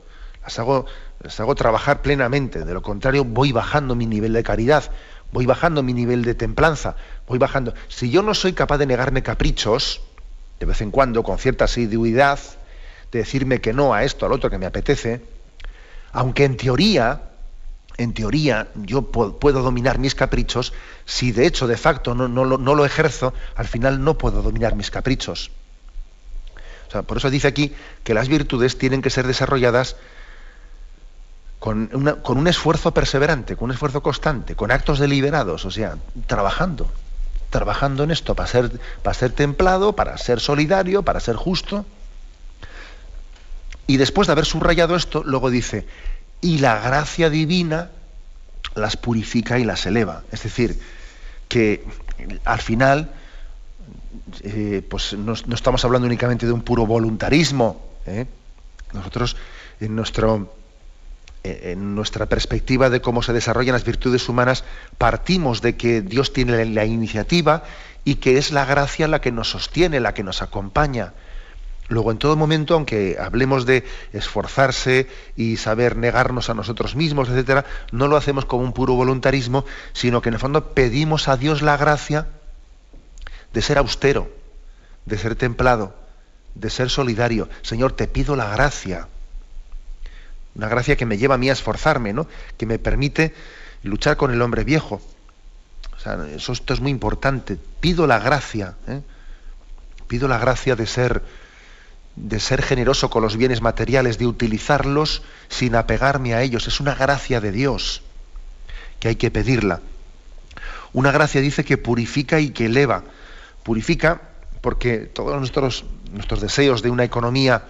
las 0.42 0.59
hago, 0.59 0.86
las 1.20 1.38
hago 1.38 1.55
trabajar 1.55 2.03
plenamente. 2.03 2.64
De 2.64 2.74
lo 2.74 2.82
contrario, 2.82 3.24
voy 3.24 3.53
bajando 3.53 3.94
mi 3.94 4.07
nivel 4.07 4.32
de 4.32 4.42
caridad, 4.42 4.90
voy 5.30 5.46
bajando 5.46 5.82
mi 5.82 5.92
nivel 5.92 6.24
de 6.24 6.34
templanza, 6.34 6.96
voy 7.28 7.38
bajando. 7.38 7.74
Si 7.88 8.11
yo 8.11 8.22
no 8.22 8.34
soy 8.34 8.53
capaz 8.53 8.78
de 8.78 8.86
negarme 8.86 9.22
caprichos, 9.22 10.03
de 10.63 10.67
vez 10.67 10.81
en 10.81 10.93
cuando, 10.93 11.25
con 11.25 11.39
cierta 11.39 11.65
asiduidad, 11.65 12.39
de 13.11 13.19
decirme 13.19 13.61
que 13.61 13.73
no 13.73 13.95
a 13.95 14.05
esto, 14.05 14.27
al 14.27 14.33
otro 14.33 14.49
que 14.49 14.59
me 14.59 14.67
apetece, 14.67 15.21
aunque 16.13 16.45
en 16.45 16.57
teoría, 16.57 17.31
en 17.97 18.15
teoría, 18.15 18.69
yo 18.77 19.03
puedo 19.03 19.63
dominar 19.63 19.99
mis 19.99 20.15
caprichos, 20.15 20.73
si 21.05 21.33
de 21.33 21.47
hecho, 21.47 21.67
de 21.67 21.77
facto, 21.77 22.15
no, 22.15 22.29
no, 22.29 22.45
no 22.45 22.75
lo 22.77 22.85
ejerzo, 22.85 23.35
al 23.57 23.67
final 23.67 24.05
no 24.05 24.17
puedo 24.17 24.41
dominar 24.41 24.77
mis 24.77 24.93
caprichos. 24.93 25.51
O 26.87 26.93
sea, 26.93 27.03
por 27.03 27.17
eso 27.17 27.29
dice 27.29 27.49
aquí 27.49 27.75
que 28.05 28.15
las 28.15 28.29
virtudes 28.29 28.79
tienen 28.79 29.03
que 29.03 29.11
ser 29.11 29.27
desarrolladas 29.27 29.97
con, 31.59 31.89
con, 32.23 32.39
un 32.39 32.47
esfuerzo 32.47 32.95
perseverante, 32.95 33.57
con 33.57 33.65
un 33.65 33.73
esfuerzo 33.73 34.01
constante, 34.01 34.55
con 34.55 34.71
actos 34.71 35.01
deliberados, 35.01 35.65
o 35.65 35.73
sea, 35.73 35.97
trabajando, 36.29 36.89
trabajando 37.53 38.03
en 38.03 38.11
esto 38.11 38.34
para 38.34 38.48
ser, 38.48 38.80
para 39.05 39.14
ser 39.14 39.30
templado, 39.30 39.94
para 39.94 40.18
ser 40.18 40.40
solidario, 40.40 41.05
para 41.05 41.20
ser 41.20 41.36
justo. 41.36 41.86
Y 43.86 43.98
después 43.98 44.26
de 44.26 44.32
haber 44.32 44.46
subrayado 44.46 44.96
esto, 44.96 45.22
luego 45.24 45.50
dice, 45.50 45.86
y 46.40 46.59
la 46.59 46.80
gracia 46.80 47.30
divina 47.30 47.90
las 48.74 48.96
purifica 48.96 49.59
y 49.59 49.64
las 49.64 49.86
eleva. 49.86 50.22
Es 50.32 50.42
decir, 50.42 50.80
que 51.48 51.84
al 52.44 52.61
final, 52.61 53.12
eh, 54.40 54.82
pues 54.88 55.12
no, 55.12 55.34
estamos 55.34 55.84
hablando 55.84 56.07
únicamente 56.07 56.46
de 56.46 56.53
un 56.53 56.62
puro 56.62 56.86
voluntarismo. 56.86 57.84
¿eh? 58.07 58.26
Nosotros, 58.92 59.36
en, 59.78 59.94
nuestro, 59.94 60.55
en 61.45 61.95
nuestra 61.95 62.26
perspectiva 62.26 62.90
de 62.90 63.01
cómo 63.01 63.22
se 63.22 63.32
desarrollan 63.32 63.74
las 63.74 63.84
virtudes 63.84 64.28
humanas, 64.28 64.64
partimos 64.99 65.61
de 65.61 65.76
que 65.76 66.01
Dios 66.01 66.32
tiene 66.32 66.64
la 66.66 66.84
iniciativa 66.84 67.64
y 68.05 68.16
que 68.16 68.38
es 68.38 68.53
la 68.53 68.64
gracia 68.64 69.09
la 69.09 69.20
que 69.20 69.32
nos 69.32 69.51
sostiene, 69.51 70.01
la 70.01 70.14
que 70.14 70.22
nos 70.22 70.43
acompaña. 70.43 71.14
Luego, 71.88 72.11
en 72.11 72.18
todo 72.18 72.36
momento, 72.36 72.74
aunque 72.74 73.18
hablemos 73.20 73.66
de 73.66 73.84
esforzarse 74.12 75.09
y 75.36 75.57
saber 75.57 75.97
negarnos 75.97 76.49
a 76.49 76.55
nosotros 76.55 76.95
mismos, 76.95 77.28
etcétera, 77.28 77.64
no 77.90 78.09
lo 78.09 78.16
hacemos 78.16 78.45
como 78.45 78.62
un 78.62 78.72
puro 78.72 78.95
voluntarismo, 78.95 79.64
sino 79.93 80.22
que 80.22 80.30
en 80.30 80.34
el 80.34 80.40
fondo 80.40 80.72
pedimos 80.72 81.28
a 81.28 81.36
Dios 81.36 81.61
la 81.61 81.76
gracia 81.76 82.28
de 83.53 83.62
ser 83.62 83.78
austero, 83.78 84.30
de 85.07 85.18
ser 85.18 85.34
templado, 85.34 85.95
de 86.55 86.70
ser 86.70 86.88
solidario. 86.88 87.49
Señor, 87.62 87.93
te 87.93 88.07
pido 88.07 88.36
la 88.36 88.49
gracia. 88.49 89.09
Una 90.55 90.68
gracia 90.68 90.96
que 90.96 91.07
me 91.07 91.18
lleva 91.18 91.36
a 91.36 91.38
mí 91.38 91.48
a 91.48 91.53
esforzarme, 91.53 92.12
¿no? 92.12 92.26
Que 92.57 92.66
me 92.66 92.78
permite 92.78 93.34
luchar 93.82 94.16
con 94.16 94.32
el 94.32 94.42
hombre 94.42 94.64
viejo. 94.64 95.00
O 95.96 96.00
sea, 96.00 96.18
eso, 96.34 96.53
esto 96.53 96.74
es 96.74 96.80
muy 96.80 96.90
importante. 96.90 97.59
Pido 97.80 98.07
la 98.07 98.18
gracia. 98.18 98.74
¿eh? 98.88 99.00
Pido 100.09 100.28
la 100.28 100.38
gracia 100.38 100.76
de 100.76 100.86
ser 100.86 101.22
de 102.16 102.40
ser 102.40 102.62
generoso 102.62 103.09
con 103.09 103.22
los 103.22 103.36
bienes 103.36 103.62
materiales, 103.62 104.18
de 104.18 104.26
utilizarlos 104.26 105.22
sin 105.48 105.74
apegarme 105.74 106.34
a 106.34 106.42
ellos. 106.42 106.68
Es 106.68 106.80
una 106.80 106.94
gracia 106.94 107.40
de 107.40 107.53
Dios 107.53 108.03
que 109.00 109.09
hay 109.09 109.16
que 109.16 109.30
pedirla. 109.30 109.80
Una 110.92 111.11
gracia 111.11 111.40
dice 111.40 111.64
que 111.64 111.78
purifica 111.78 112.38
y 112.38 112.50
que 112.50 112.66
eleva. 112.66 113.05
Purifica 113.62 114.20
porque 114.61 114.98
todos 114.98 115.38
nuestros, 115.38 115.84
nuestros 116.12 116.40
deseos 116.40 116.82
de 116.82 116.90
una 116.90 117.05
economía 117.05 117.64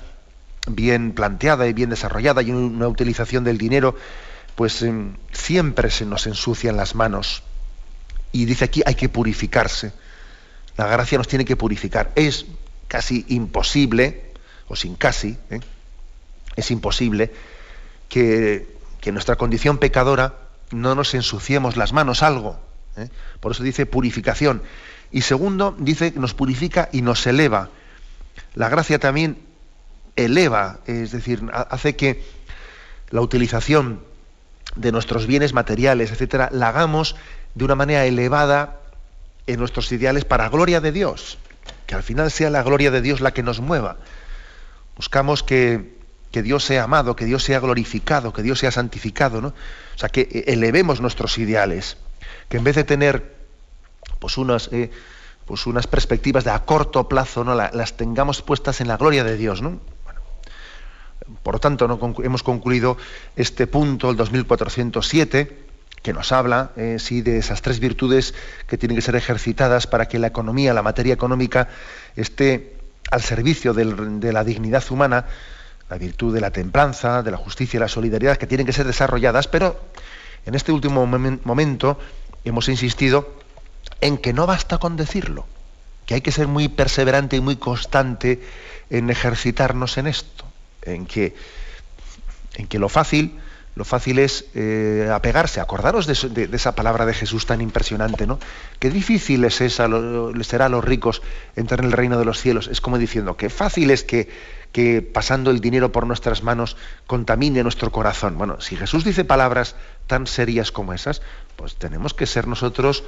bien 0.67 1.13
planteada 1.13 1.67
y 1.67 1.73
bien 1.73 1.91
desarrollada 1.91 2.43
y 2.43 2.51
una 2.51 2.89
utilización 2.89 3.45
del 3.45 3.59
dinero, 3.59 3.97
pues 4.55 4.83
em, 4.83 5.17
siempre 5.33 5.91
se 5.91 6.07
nos 6.07 6.27
ensucian 6.27 6.77
las 6.77 6.95
manos. 6.95 7.43
Y 8.33 8.45
dice 8.45 8.65
aquí 8.65 8.83
hay 8.87 8.95
que 8.95 9.09
purificarse. 9.09 9.93
La 10.77 10.87
gracia 10.87 11.19
nos 11.19 11.29
tiene 11.29 11.45
que 11.45 11.57
purificar. 11.57 12.13
Es 12.15 12.47
casi 12.89 13.25
imposible 13.29 14.33
o 14.69 14.77
sin 14.77 14.97
casi, 14.97 15.37
¿eh? 15.51 15.61
es 16.57 16.71
imposible 16.71 17.33
que, 18.09 18.77
que, 19.01 19.13
nuestra 19.13 19.37
condición 19.37 19.79
pecadora 19.79 20.37
no 20.71 20.95
nos 20.95 21.15
ensuciemos 21.15 21.77
las 21.77 21.93
manos 21.93 22.23
algo. 22.23 22.59
¿eh? 22.97 23.09
Por 23.41 23.53
eso 23.53 23.63
dice 23.63 23.87
purificación. 23.87 24.63
Y 25.11 25.23
segundo, 25.23 25.77
dice 25.79 26.13
que 26.13 26.21
nos 26.21 26.35
purifica 26.35 26.89
y 26.93 27.03
nos 27.03 27.27
eleva. 27.27 27.69
La 28.55 28.69
gracia 28.69 28.99
también 28.99 29.39
eleva, 30.17 30.81
es 30.87 31.13
decir, 31.13 31.43
hace 31.53 31.97
que 31.97 32.25
la 33.11 33.21
utilización 33.21 34.01
de 34.77 34.93
nuestros 34.93 35.27
bienes 35.27 35.53
materiales, 35.53 36.11
etcétera, 36.11 36.49
la 36.53 36.69
hagamos 36.69 37.17
de 37.55 37.65
una 37.65 37.75
manera 37.75 38.05
elevada 38.05 38.81
en 39.47 39.59
nuestros 39.59 39.91
ideales 39.93 40.25
para 40.25 40.49
gloria 40.49 40.81
de 40.81 40.93
Dios. 40.93 41.39
Que 41.87 41.95
al 41.95 42.03
final 42.03 42.31
sea 42.31 42.51
la 42.51 42.63
gloria 42.63 42.91
de 42.91 43.03
Dios 43.03 43.21
la 43.21 43.33
que 43.33 43.43
nos 43.43 43.61
mueva. 43.61 43.99
Buscamos 44.97 45.43
que, 45.43 46.01
Dios 46.33 46.65
sea 46.65 46.85
amado, 46.85 47.17
que 47.17 47.27
Dios 47.27 47.45
sea 47.45 47.61
glorificado, 47.61 48.33
que 48.33 48.43
Dios 48.43 48.59
sea 48.59 48.71
santificado, 48.71 49.43
¿no? 49.43 49.49
O 49.49 49.99
sea, 49.99 50.09
que 50.09 50.45
elevemos 50.47 51.01
nuestros 51.01 51.37
ideales, 51.37 51.99
que 52.49 52.57
en 52.57 52.65
vez 52.65 52.77
de 52.77 52.85
tener 52.85 53.37
pues 54.19 54.39
unas, 54.39 54.71
eh, 54.73 54.91
pues 55.45 55.67
unas 55.67 55.87
perspectivas 55.87 56.45
de 56.45 56.51
a 56.51 56.65
corto 56.65 57.09
plazo, 57.09 57.45
¿no? 57.45 57.55
las 57.55 57.97
tengamos 57.97 58.41
puestas 58.41 58.81
en 58.81 58.89
la 58.89 58.97
gloria 58.97 59.25
de 59.25 59.37
Dios, 59.37 59.61
¿no? 59.61 59.81
Por 61.43 61.55
lo 61.55 61.61
tanto, 61.61 61.87
hemos 62.23 62.43
concluido 62.43 62.97
este 63.37 63.67
punto, 63.67 64.11
el 64.11 64.17
2407, 64.17 65.67
que 66.03 66.13
nos 66.13 66.33
habla 66.33 66.73
eh, 66.77 66.97
sí, 66.99 67.23
de 67.23 67.39
esas 67.39 67.63
tres 67.63 67.79
virtudes 67.79 68.35
que 68.67 68.77
tienen 68.77 68.97
que 68.97 69.03
ser 69.03 69.17
ejercitadas 69.17 69.87
para 69.87 70.09
que 70.09 70.19
la 70.19 70.27
economía, 70.27 70.75
la 70.75 70.83
materia 70.83 71.15
económica, 71.15 71.69
esté 72.17 72.77
al 73.11 73.23
servicio 73.23 73.75
de 73.75 74.33
la 74.33 74.45
dignidad 74.45 74.85
humana, 74.91 75.27
la 75.91 75.99
virtud 75.99 76.35
de 76.35 76.41
la 76.41 76.51
templanza, 76.51 77.23
de 77.23 77.31
la 77.31 77.37
justicia 77.37 77.77
y 77.77 77.81
la 77.81 77.89
solidaridad, 77.89 78.37
que 78.37 78.47
tienen 78.47 78.67
que 78.67 78.73
ser 78.73 78.87
desarrolladas, 78.87 79.49
pero 79.49 79.79
en 80.47 80.55
este 80.55 80.73
último 80.73 81.07
momento 81.07 81.99
hemos 82.45 82.69
insistido 82.69 83.35
en 84.01 84.19
que 84.19 84.33
no 84.33 84.47
basta 84.47 84.79
con 84.79 84.97
decirlo, 84.97 85.47
que 86.07 86.15
hay 86.15 86.21
que 86.21 86.33
ser 86.33 86.49
muy 86.49 86.69
perseverante 86.69 87.37
y 87.37 87.41
muy 87.41 87.57
constante 87.57 88.43
en 88.91 89.11
ejercitarnos 89.11 89.99
en 89.99 90.07
esto, 90.07 90.45
en 90.83 91.07
que, 91.07 91.35
en 92.57 92.67
que 92.67 92.79
lo 92.79 92.89
fácil, 92.89 93.39
lo 93.75 93.85
fácil 93.85 94.19
es 94.19 94.47
eh, 94.55 95.09
apegarse, 95.13 95.61
acordaros 95.61 96.07
de, 96.07 96.49
esa 96.53 96.75
palabra 96.75 97.07
de 97.07 97.15
Jesús 97.15 97.47
tan 97.47 97.63
impresionante, 97.63 98.27
¿no? 98.27 98.39
Qué 98.79 98.91
difícil 98.91 99.45
es 99.45 99.63
esa, 99.63 99.89
será 100.43 100.67
a 100.67 100.69
los 100.69 100.85
ricos 100.85 101.23
entrar 101.57 101.81
en 101.81 101.87
el 101.87 101.93
reino 101.93 102.19
de 102.19 102.27
los 102.27 102.39
cielos. 102.39 102.69
Es 102.69 102.83
como 102.83 102.99
diciendo, 102.99 103.39
qué 103.39 103.49
fácil 103.49 103.91
es 103.91 104.05
que, 104.05 104.29
que 104.73 105.01
pasando 105.01 105.51
el 105.51 105.61
dinero 105.61 105.91
por 105.91 106.07
nuestras 106.07 106.43
manos 106.43 106.77
contamine 107.07 107.63
nuestro 107.63 107.91
corazón. 107.91 108.37
Bueno, 108.37 108.61
si 108.61 108.77
Jesús 108.77 109.05
dice 109.05 109.25
palabras 109.25 109.75
tan 110.07 110.27
serias 110.27 110.71
como 110.71 110.93
esas, 110.93 111.23
pues 111.57 111.77
tenemos 111.77 112.13
que 112.13 112.27
ser 112.27 112.47
nosotros 112.47 113.05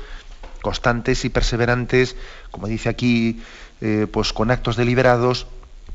constantes 0.63 1.27
y 1.27 1.29
perseverantes, 1.29 2.17
como 2.51 2.69
dice 2.69 2.89
aquí, 2.89 3.43
eh, 3.83 4.07
pues 4.11 4.33
con 4.33 4.51
actos 4.51 4.77
deliberados, 4.77 5.47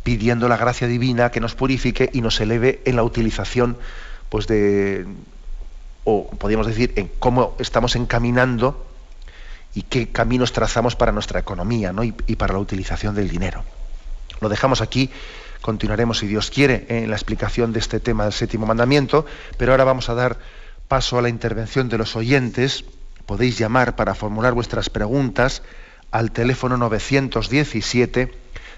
pidiendo 0.04 0.48
la 0.48 0.58
gracia 0.58 0.88
divina 0.88 1.32
que 1.32 1.40
nos 1.40 1.56
purifique 1.56 2.10
y 2.14 2.22
nos 2.22 2.40
eleve 2.40 2.82
en 2.86 2.96
la 2.96 3.04
utilización 3.04 3.78
pues 4.30 4.48
de, 4.48 5.06
o 6.04 6.30
podríamos 6.30 6.68
decir, 6.68 6.94
en 6.96 7.10
cómo 7.20 7.56
estamos 7.60 7.96
encaminando 7.96 8.86
y 9.74 9.84
qué 9.84 10.10
caminos 10.10 10.52
trazamos 10.52 10.96
para 10.96 11.12
nuestra 11.12 11.40
economía 11.40 11.94
¿no? 11.94 12.04
y, 12.04 12.12
para 12.12 12.54
la 12.54 12.60
utilización 12.60 13.16
del 13.16 13.30
dinero. 13.30 13.64
Lo 14.42 14.50
dejamos 14.50 14.82
aquí, 14.82 15.10
continuaremos, 15.62 16.20
si 16.20 16.28
Dios 16.28 16.50
quiere, 16.50 16.86
en 16.90 17.10
la 17.10 17.16
explicación 17.16 17.74
de 17.74 17.80
este 17.80 18.00
tema 18.00 18.24
del 18.24 18.34
séptimo 18.34 18.66
mandamiento, 18.66 19.26
pero 19.58 19.74
ahora 19.74 19.84
vamos 19.84 20.10
a 20.10 20.16
dar 20.16 20.40
paso 20.88 21.20
a 21.20 21.22
la 21.22 21.30
intervención 21.30 21.90
de 21.90 21.98
los 21.98 22.16
oyentes. 22.16 22.86
Podéis 23.26 23.58
llamar 23.58 23.96
para 23.96 24.16
formular 24.16 24.54
vuestras 24.54 24.90
preguntas 24.90 25.62
al 26.12 26.32
teléfono 26.32 26.78
917 26.78 28.34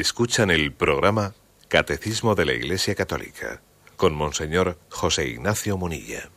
Escuchan 0.00 0.50
el 0.50 0.72
programa 0.72 1.32
Catecismo 1.68 2.34
de 2.34 2.44
la 2.44 2.52
Iglesia 2.52 2.94
Católica 2.94 3.62
con 3.96 4.14
Monseñor 4.14 4.76
José 4.90 5.26
Ignacio 5.26 5.78
Munilla. 5.78 6.28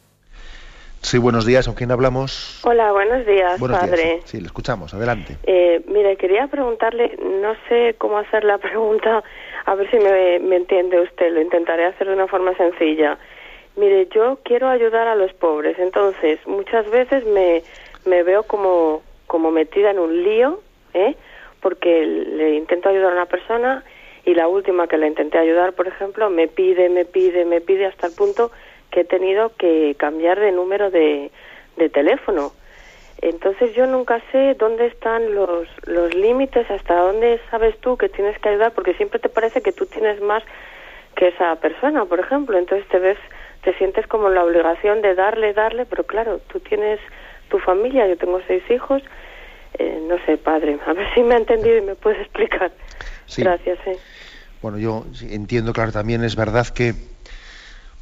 Sí, 1.02 1.18
buenos 1.18 1.46
días, 1.46 1.66
¿con 1.66 1.76
quién 1.76 1.92
hablamos? 1.92 2.62
Hola, 2.64 2.94
buenos 2.94 3.26
días, 3.26 3.60
padre. 3.60 4.22
Sí, 4.24 4.40
le 4.40 4.46
escuchamos, 4.46 4.94
adelante. 4.94 5.36
Eh, 5.44 5.82
mire, 5.88 6.16
quería 6.16 6.48
preguntarle, 6.48 7.18
no 7.22 7.54
sé 7.68 7.96
cómo 7.98 8.18
hacer 8.20 8.46
la 8.46 8.58
pregunta, 8.60 9.24
a 9.66 9.76
ver 9.76 9.92
si 9.92 9.98
me, 9.98 10.40
me 10.40 10.56
entiende 10.56 11.02
usted, 11.02 11.34
lo 11.34 11.42
intentaré 11.42 11.86
hacer 11.86 12.08
de 12.08 12.14
una 12.14 12.28
forma 12.28 12.56
sencilla. 12.56 13.18
Mire, 13.76 14.08
yo 14.16 14.40
quiero 14.44 14.70
ayudar 14.70 15.10
a 15.10 15.16
los 15.16 15.34
pobres, 15.34 15.78
entonces 15.80 16.40
muchas 16.48 16.90
veces 16.90 17.26
me, 17.26 17.62
me 18.06 18.24
veo 18.24 18.44
como, 18.44 19.02
como 19.28 19.52
metida 19.52 19.92
en 19.92 20.00
un 20.00 20.24
lío, 20.24 20.62
¿eh? 20.94 21.16
Porque 21.62 22.06
le 22.06 22.56
intento 22.56 22.90
ayudar 22.90 23.12
a 23.12 23.16
una 23.16 23.26
persona 23.26 23.84
y 24.26 24.34
la 24.34 24.48
última 24.48 24.88
que 24.88 24.98
le 24.98 25.08
intenté 25.08 25.38
ayudar, 25.38 25.74
por 25.74 25.88
ejemplo, 25.88 26.30
me 26.30 26.48
pide, 26.48 26.90
me 26.90 27.06
pide, 27.06 27.46
me 27.46 27.62
pide 27.62 27.86
hasta 27.86 28.08
el 28.08 28.14
punto 28.14 28.52
que 28.92 29.02
he 29.02 29.06
tenido 29.06 29.52
que 29.58 29.96
cambiar 29.98 30.40
de 30.40 30.52
número 30.52 30.92
de, 30.92 31.32
de 31.78 31.90
teléfono. 31.90 32.52
Entonces 33.22 33.74
yo 33.74 33.86
nunca 33.86 34.22
sé 34.32 34.56
dónde 34.56 34.88
están 34.88 35.36
los, 35.36 35.68
los 35.86 36.14
límites, 36.16 36.70
hasta 36.72 36.96
dónde 36.96 37.40
sabes 37.52 37.78
tú 37.80 37.98
que 37.98 38.08
tienes 38.08 38.40
que 38.40 38.50
ayudar, 38.50 38.74
porque 38.74 38.94
siempre 38.94 39.20
te 39.20 39.30
parece 39.30 39.62
que 39.62 39.74
tú 39.74 39.86
tienes 39.86 40.22
más 40.22 40.44
que 41.16 41.28
esa 41.28 41.56
persona, 41.58 42.06
por 42.06 42.20
ejemplo. 42.20 42.58
Entonces 42.58 42.88
te 42.88 43.00
ves 43.00 43.18
te 43.64 43.74
sientes 43.74 44.08
como 44.08 44.30
la 44.30 44.44
obligación 44.44 45.02
de 45.02 45.16
darle, 45.16 45.54
darle, 45.54 45.86
pero 45.86 46.04
claro, 46.06 46.40
tú 46.48 46.60
tienes 46.60 47.00
tu 47.50 47.60
familia, 47.60 48.08
yo 48.08 48.18
tengo 48.18 48.40
seis 48.48 48.64
hijos, 48.70 49.02
eh, 49.80 50.02
no 50.08 50.18
sé, 50.26 50.38
padre, 50.38 50.78
a 50.86 50.94
ver 50.94 51.08
si 51.14 51.24
me 51.24 51.36
ha 51.36 51.38
entendido 51.38 51.78
y 51.78 51.82
me 51.82 51.96
puedes 51.96 52.20
explicar. 52.20 52.72
Gracias. 53.38 53.80
Eh. 53.88 53.98
Bueno, 54.62 54.78
yo 54.78 55.06
entiendo, 55.22 55.72
claro, 55.72 55.92
también 55.92 56.24
es 56.24 56.36
verdad 56.36 56.68
que 56.68 56.94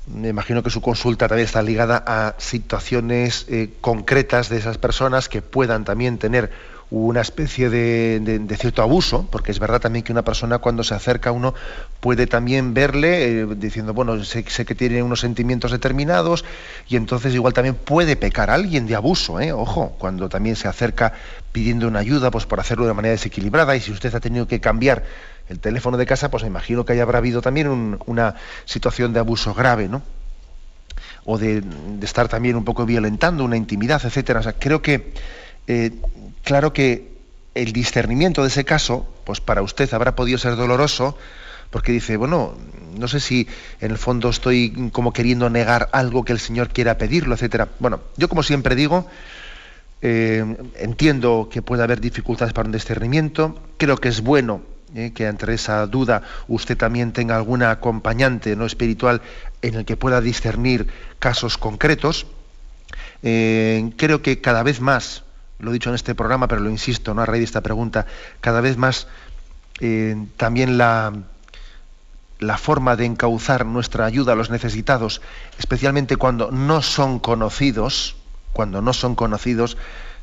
me 0.07 0.29
imagino 0.29 0.63
que 0.63 0.69
su 0.69 0.81
consulta 0.81 1.27
también 1.27 1.45
está 1.45 1.61
ligada 1.61 2.03
a 2.05 2.35
situaciones 2.39 3.45
eh, 3.49 3.73
concretas 3.81 4.49
de 4.49 4.57
esas 4.57 4.77
personas 4.77 5.29
que 5.29 5.41
puedan 5.41 5.83
también 5.83 6.17
tener 6.17 6.49
una 6.89 7.19
especie 7.19 7.69
de, 7.69 8.55
cierto 8.57 8.81
abuso, 8.81 9.27
porque 9.29 9.51
es 9.51 9.59
verdad 9.59 9.81
también 9.81 10.03
que 10.03 10.13
una 10.13 10.23
persona 10.23 10.59
cuando 10.59 10.83
se 10.83 10.95
acerca 10.95 11.31
a 11.31 11.33
uno 11.33 11.53
puede 11.99 12.27
también 12.27 12.73
verle 12.73 13.41
eh, 13.41 13.47
diciendo, 13.57 13.93
bueno, 13.93 14.23
sé, 14.23 14.43
que 14.43 14.75
tiene 14.75 15.03
unos 15.03 15.19
sentimientos 15.19 15.71
determinados 15.71 16.45
y 16.87 16.95
entonces 16.95 17.33
igual 17.33 17.53
también 17.53 17.75
puede 17.75 18.15
pecar 18.15 18.49
a 18.49 18.53
alguien 18.53 18.87
de 18.87 18.95
abuso, 18.95 19.41
¿eh? 19.41 19.51
ojo, 19.51 19.95
cuando 19.99 20.29
también 20.29 20.55
se 20.55 20.69
acerca 20.69 21.11
pidiendo 21.51 21.87
una 21.87 21.99
ayuda, 21.99 22.31
pues 22.31 22.45
por 22.45 22.59
hacerlo 22.59 22.87
de 22.87 22.93
manera 22.93 23.11
desequilibrada 23.11 23.75
y 23.75 23.81
si 23.81 23.91
usted 23.91 24.15
ha 24.15 24.21
tenido 24.21 24.47
que 24.47 24.61
cambiar 24.61 25.03
el 25.49 25.59
teléfono 25.59 25.97
de 25.97 26.05
casa, 26.05 26.31
pues 26.31 26.43
me 26.43 26.49
imagino 26.49 26.85
que 26.85 26.93
haya 26.93 27.03
habrá 27.03 27.17
habido 27.17 27.41
también 27.41 27.97
una 28.05 28.35
situación 28.65 29.13
de 29.13 29.19
abuso 29.19 29.53
grave, 29.53 29.87
¿no? 29.87 30.01
O 31.25 31.37
de, 31.37 31.63
estar 32.01 32.27
también 32.27 32.55
un 32.55 32.63
poco 32.63 32.85
violentando 32.85 33.43
una 33.43 33.57
intimidad, 33.57 34.01
etcétera. 34.03 34.39
O 34.39 34.43
sea, 34.43 34.53
creo 34.53 34.81
que 34.81 35.13
eh, 35.67 35.91
claro 36.47 36.71
que 36.71 37.11
el 37.55 37.73
discernimiento 37.73 38.41
de 38.41 38.47
ese 38.47 38.63
caso, 38.63 39.05
pues 39.25 39.41
para 39.41 39.61
usted 39.61 39.93
habrá 39.93 40.15
podido 40.15 40.37
ser 40.37 40.55
doloroso, 40.55 41.17
porque 41.71 41.91
dice, 41.91 42.15
bueno, 42.15 42.55
no 42.97 43.09
sé 43.09 43.19
si 43.19 43.49
en 43.81 43.91
el 43.91 43.97
fondo 43.97 44.29
estoy 44.29 44.89
como 44.93 45.11
queriendo 45.11 45.49
negar 45.49 45.89
algo 45.91 46.23
que 46.23 46.31
el 46.31 46.39
Señor 46.39 46.69
quiera 46.69 46.97
pedirlo, 46.97 47.35
etcétera. 47.35 47.67
Bueno, 47.79 47.99
yo 48.15 48.29
como 48.29 48.43
siempre 48.43 48.75
digo, 48.75 49.07
eh, 50.01 50.55
entiendo 50.75 51.49
que 51.51 51.61
puede 51.61 51.83
haber 51.83 51.99
dificultades 51.99 52.53
para 52.53 52.67
un 52.67 52.71
discernimiento, 52.71 53.59
creo 53.75 53.97
que 53.97 54.07
es 54.07 54.21
bueno 54.21 54.61
eh, 54.95 55.11
que 55.13 55.25
entre 55.25 55.53
esa 55.53 55.85
duda 55.85 56.21
usted 56.47 56.77
también 56.77 57.11
tenga 57.11 57.35
alguna 57.35 57.71
acompañante 57.71 58.55
no 58.55 58.65
espiritual 58.65 59.21
en 59.61 59.75
el 59.75 59.83
que 59.83 59.97
pueda 59.97 60.21
discernir 60.21 60.87
casos 61.19 61.57
concretos. 61.57 62.25
creo 63.21 64.21
que 64.21 64.39
cada 64.39 64.63
vez 64.63 64.79
más 64.79 65.26
lo 65.59 65.71
he 65.71 65.73
dicho 65.73 65.89
en 65.89 65.95
este 65.95 66.15
programa, 66.15 66.47
pero 66.47 66.61
lo 66.61 66.69
insisto, 66.69 67.13
¿no? 67.13 67.21
a 67.21 67.25
raíz 67.25 67.41
de 67.41 67.45
esta 67.45 67.61
pregunta, 67.61 68.05
cada 68.41 68.61
vez 68.61 68.77
más 68.77 69.07
eh, 69.79 70.15
también 70.37 70.77
la, 70.77 71.13
la 72.39 72.57
forma 72.57 72.95
de 72.95 73.05
encauzar 73.05 73.65
nuestra 73.65 74.05
ayuda 74.05 74.33
a 74.33 74.35
los 74.35 74.49
necesitados, 74.49 75.21
especialmente 75.57 76.17
cuando 76.17 76.51
no 76.51 76.81
son 76.81 77.19
conocidos, 77.19 78.15
cuando 78.53 78.81
no 78.81 78.93
son 78.93 79.15
conocidos, 79.15 79.77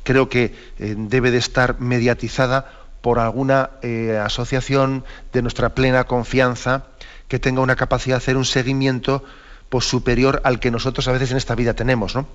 creo 0.05 0.29
que 0.29 0.55
eh, 0.79 0.95
debe 0.97 1.31
de 1.31 1.39
estar 1.39 1.81
mediatizada 1.81 2.71
por 3.01 3.19
alguna 3.19 3.71
eh, 3.83 4.21
asociación 4.23 5.05
de 5.33 5.43
nuestra 5.43 5.75
plena 5.75 6.05
confianza 6.05 6.85
que 7.29 7.39
tenga 7.39 7.61
una 7.61 7.77
capacidad 7.77 8.17
de 8.17 8.23
hacer 8.23 8.37
un 8.37 8.45
seguimiento 8.45 9.25
pues, 9.69 9.85
superior 9.85 10.41
al 10.45 10.61
que 10.61 10.71
nosotros 10.71 11.09
a 11.09 11.13
veces 11.13 11.31
en 11.31 11.37
esta 11.37 11.55
vida 11.55 11.75
tenemos. 11.75 12.15
¿no? 12.15 12.27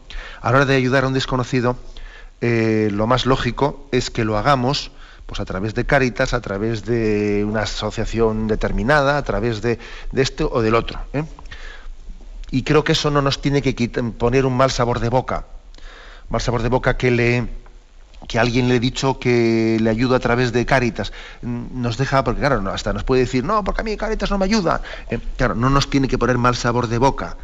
A 0.42 0.52
la 0.52 0.58
hora 0.58 0.66
de 0.66 0.76
ayudar 0.76 1.06
a 1.06 1.08
un 1.08 1.14
desconocido, 1.14 1.78
eh, 2.42 2.90
lo 2.92 3.08
más 3.08 3.26
lógico 3.26 3.88
es 3.92 4.10
que 4.10 4.26
lo 4.26 4.38
hagamos 4.38 4.92
pues 5.26 5.40
a 5.40 5.46
través 5.46 5.76
de 5.76 5.86
Cáritas, 5.86 6.34
a 6.34 6.42
través 6.42 6.86
de 6.86 7.46
una 7.48 7.62
asociación 7.62 8.48
determinada, 8.48 9.18
a 9.18 9.24
través 9.24 9.62
de, 9.62 9.78
de 10.12 10.22
esto 10.24 10.50
o 10.52 10.64
del 10.64 10.74
otro. 10.74 11.00
¿eh? 11.14 11.24
Y 12.50 12.64
creo 12.64 12.84
que 12.84 12.94
eso 12.94 13.12
no 13.12 13.22
nos 13.22 13.40
tiene 13.40 13.62
que 13.62 13.90
poner 14.18 14.48
un 14.48 14.58
mal 14.58 14.72
sabor 14.72 15.00
de 15.00 15.10
boca. 15.10 15.46
Mal 16.30 16.42
sabor 16.42 16.64
de 16.64 16.70
boca 16.70 16.98
que 16.98 17.12
le 17.12 17.48
que 18.28 18.38
alguien 18.38 18.68
le 18.68 18.76
ha 18.76 18.80
dicho 18.80 19.18
que 19.18 19.78
le 19.80 19.90
ayuda 19.90 20.18
a 20.18 20.20
través 20.20 20.52
de 20.52 20.66
Cáritas. 20.66 21.14
Mm, 21.42 21.82
nos 21.82 21.98
deja, 21.98 22.24
porque 22.24 22.42
claro, 22.42 22.70
hasta 22.72 22.92
nos 22.92 23.04
puede 23.04 23.22
decir, 23.22 23.44
no, 23.44 23.64
porque 23.64 23.82
a 23.82 23.84
mí 23.84 23.96
Cáritas 23.98 24.30
no 24.32 24.38
me 24.38 24.46
ayuda. 24.46 24.82
¿eh? 25.10 25.20
claro, 25.38 25.56
no 25.56 25.70
nos 25.70 25.90
tiene 25.90 26.08
que 26.08 26.18
poner 26.18 26.38
mal 26.38 26.56
sabor 26.56 26.88
de 26.88 26.98
boca. 26.98 27.38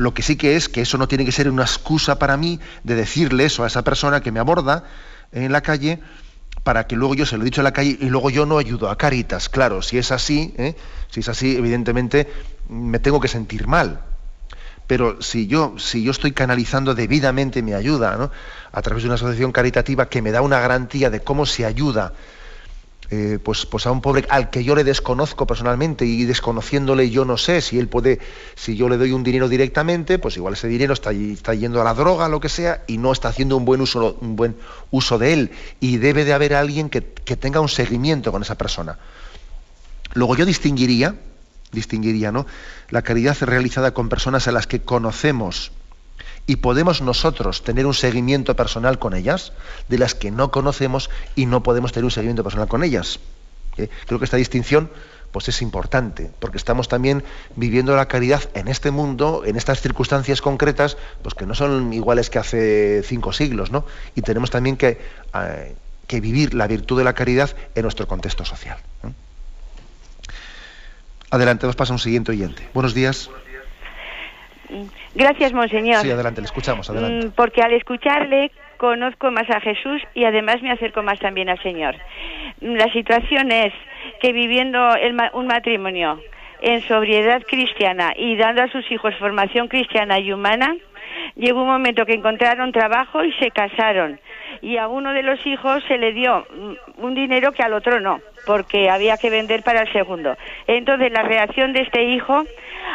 Lo 0.00 0.14
que 0.14 0.22
sí 0.22 0.36
que 0.36 0.56
es 0.56 0.70
que 0.70 0.80
eso 0.80 0.96
no 0.96 1.08
tiene 1.08 1.26
que 1.26 1.30
ser 1.30 1.50
una 1.50 1.64
excusa 1.64 2.18
para 2.18 2.38
mí 2.38 2.58
de 2.84 2.94
decirle 2.94 3.44
eso 3.44 3.64
a 3.64 3.66
esa 3.66 3.84
persona 3.84 4.22
que 4.22 4.32
me 4.32 4.40
aborda 4.40 4.84
en 5.30 5.52
la 5.52 5.60
calle 5.60 6.00
para 6.64 6.86
que 6.86 6.96
luego 6.96 7.14
yo 7.14 7.26
se 7.26 7.36
lo 7.36 7.42
he 7.42 7.44
dicho 7.44 7.60
en 7.60 7.66
la 7.66 7.74
calle 7.74 7.98
y 8.00 8.06
luego 8.06 8.30
yo 8.30 8.46
no 8.46 8.56
ayudo 8.56 8.88
a 8.88 8.96
Caritas. 8.96 9.50
Claro, 9.50 9.82
si 9.82 9.98
es 9.98 10.10
así, 10.10 10.54
¿eh? 10.56 10.74
si 11.10 11.20
es 11.20 11.28
así, 11.28 11.54
evidentemente 11.54 12.32
me 12.70 12.98
tengo 12.98 13.20
que 13.20 13.28
sentir 13.28 13.66
mal. 13.66 14.00
Pero 14.86 15.20
si 15.20 15.46
yo, 15.46 15.74
si 15.76 16.02
yo 16.02 16.12
estoy 16.12 16.32
canalizando 16.32 16.94
debidamente 16.94 17.60
mi 17.60 17.74
ayuda 17.74 18.30
a 18.72 18.80
través 18.80 19.02
de 19.02 19.08
una 19.10 19.16
asociación 19.16 19.52
caritativa 19.52 20.08
que 20.08 20.22
me 20.22 20.30
da 20.30 20.40
una 20.40 20.60
garantía 20.60 21.10
de 21.10 21.20
cómo 21.20 21.44
se 21.44 21.66
ayuda 21.66 22.14
eh, 23.12 23.40
pues, 23.42 23.66
pues 23.66 23.86
a 23.86 23.90
un 23.90 24.00
pobre 24.00 24.24
al 24.28 24.50
que 24.50 24.62
yo 24.62 24.76
le 24.76 24.84
desconozco 24.84 25.44
personalmente 25.44 26.04
y 26.04 26.24
desconociéndole 26.26 27.10
yo 27.10 27.24
no 27.24 27.36
sé 27.36 27.60
si 27.60 27.76
él 27.76 27.88
puede, 27.88 28.20
si 28.54 28.76
yo 28.76 28.88
le 28.88 28.98
doy 28.98 29.10
un 29.10 29.24
dinero 29.24 29.48
directamente, 29.48 30.20
pues 30.20 30.36
igual 30.36 30.54
ese 30.54 30.68
dinero 30.68 30.94
está, 30.94 31.10
está 31.10 31.52
yendo 31.54 31.80
a 31.80 31.84
la 31.84 31.94
droga, 31.94 32.28
lo 32.28 32.38
que 32.38 32.48
sea, 32.48 32.84
y 32.86 32.98
no 32.98 33.10
está 33.10 33.28
haciendo 33.28 33.56
un 33.56 33.64
buen 33.64 33.80
uso, 33.80 34.16
un 34.20 34.36
buen 34.36 34.54
uso 34.92 35.18
de 35.18 35.32
él. 35.32 35.50
Y 35.80 35.96
debe 35.96 36.24
de 36.24 36.32
haber 36.32 36.54
alguien 36.54 36.88
que, 36.88 37.02
que 37.02 37.36
tenga 37.36 37.58
un 37.58 37.68
seguimiento 37.68 38.30
con 38.30 38.42
esa 38.42 38.56
persona. 38.56 38.96
Luego 40.14 40.36
yo 40.36 40.46
distinguiría, 40.46 41.16
distinguiría, 41.72 42.30
¿no? 42.30 42.46
La 42.90 43.02
caridad 43.02 43.36
realizada 43.40 43.92
con 43.92 44.08
personas 44.08 44.46
a 44.46 44.52
las 44.52 44.68
que 44.68 44.82
conocemos 44.82 45.72
y 46.50 46.56
podemos 46.56 47.00
nosotros 47.00 47.62
tener 47.62 47.86
un 47.86 47.94
seguimiento 47.94 48.56
personal 48.56 48.98
con 48.98 49.14
ellas, 49.14 49.52
de 49.88 49.98
las 49.98 50.16
que 50.16 50.32
no 50.32 50.50
conocemos 50.50 51.08
y 51.36 51.46
no 51.46 51.62
podemos 51.62 51.92
tener 51.92 52.06
un 52.06 52.10
seguimiento 52.10 52.42
personal 52.42 52.66
con 52.66 52.82
ellas. 52.82 53.20
¿Eh? 53.76 53.88
Creo 54.04 54.18
que 54.18 54.24
esta 54.24 54.36
distinción 54.36 54.90
pues 55.30 55.48
es 55.48 55.62
importante, 55.62 56.28
porque 56.40 56.56
estamos 56.56 56.88
también 56.88 57.22
viviendo 57.54 57.94
la 57.94 58.08
caridad 58.08 58.42
en 58.54 58.66
este 58.66 58.90
mundo, 58.90 59.44
en 59.46 59.54
estas 59.54 59.80
circunstancias 59.80 60.42
concretas, 60.42 60.96
pues 61.22 61.36
que 61.36 61.46
no 61.46 61.54
son 61.54 61.92
iguales 61.92 62.30
que 62.30 62.40
hace 62.40 63.04
cinco 63.04 63.32
siglos, 63.32 63.70
¿no? 63.70 63.84
Y 64.16 64.22
tenemos 64.22 64.50
también 64.50 64.76
que, 64.76 65.00
eh, 65.32 65.76
que 66.08 66.20
vivir 66.20 66.54
la 66.54 66.66
virtud 66.66 66.98
de 66.98 67.04
la 67.04 67.12
caridad 67.12 67.54
en 67.76 67.82
nuestro 67.82 68.08
contexto 68.08 68.44
social. 68.44 68.78
Adelante, 71.30 71.68
nos 71.68 71.76
pasa 71.76 71.92
un 71.92 72.00
siguiente 72.00 72.32
oyente. 72.32 72.68
Buenos 72.74 72.92
días. 72.92 73.30
Gracias, 75.14 75.52
monseñor. 75.52 75.96
Sí, 76.02 76.10
adelante, 76.10 76.40
le 76.40 76.46
escuchamos, 76.46 76.88
adelante. 76.90 77.26
Mm, 77.28 77.30
Porque 77.32 77.62
al 77.62 77.72
escucharle 77.72 78.50
conozco 78.76 79.30
más 79.30 79.48
a 79.50 79.60
Jesús 79.60 80.02
y 80.14 80.24
además 80.24 80.62
me 80.62 80.70
acerco 80.70 81.02
más 81.02 81.18
también 81.18 81.48
al 81.48 81.62
Señor. 81.62 81.94
Mm, 82.60 82.74
La 82.76 82.92
situación 82.92 83.50
es 83.52 83.72
que 84.20 84.32
viviendo 84.32 84.94
el 84.96 85.12
ma- 85.14 85.30
un 85.34 85.46
matrimonio 85.46 86.20
en 86.62 86.82
sobriedad 86.88 87.42
cristiana 87.48 88.12
y 88.16 88.36
dando 88.36 88.62
a 88.62 88.68
sus 88.68 88.90
hijos 88.90 89.14
formación 89.18 89.68
cristiana 89.68 90.18
y 90.18 90.30
humana, 90.32 90.74
llegó 91.36 91.62
un 91.62 91.68
momento 91.68 92.06
que 92.06 92.14
encontraron 92.14 92.72
trabajo 92.72 93.24
y 93.24 93.32
se 93.34 93.50
casaron. 93.50 94.20
Y 94.62 94.76
a 94.76 94.88
uno 94.88 95.12
de 95.12 95.22
los 95.22 95.44
hijos 95.46 95.82
se 95.88 95.98
le 95.98 96.12
dio 96.12 96.46
mm, 96.54 97.04
un 97.04 97.14
dinero 97.14 97.52
que 97.52 97.62
al 97.62 97.72
otro 97.72 98.00
no, 98.00 98.20
porque 98.46 98.90
había 98.90 99.16
que 99.16 99.30
vender 99.30 99.62
para 99.62 99.82
el 99.82 99.92
segundo. 99.92 100.36
Entonces 100.66 101.12
la 101.12 101.22
reacción 101.22 101.72
de 101.72 101.82
este 101.82 102.04
hijo 102.04 102.44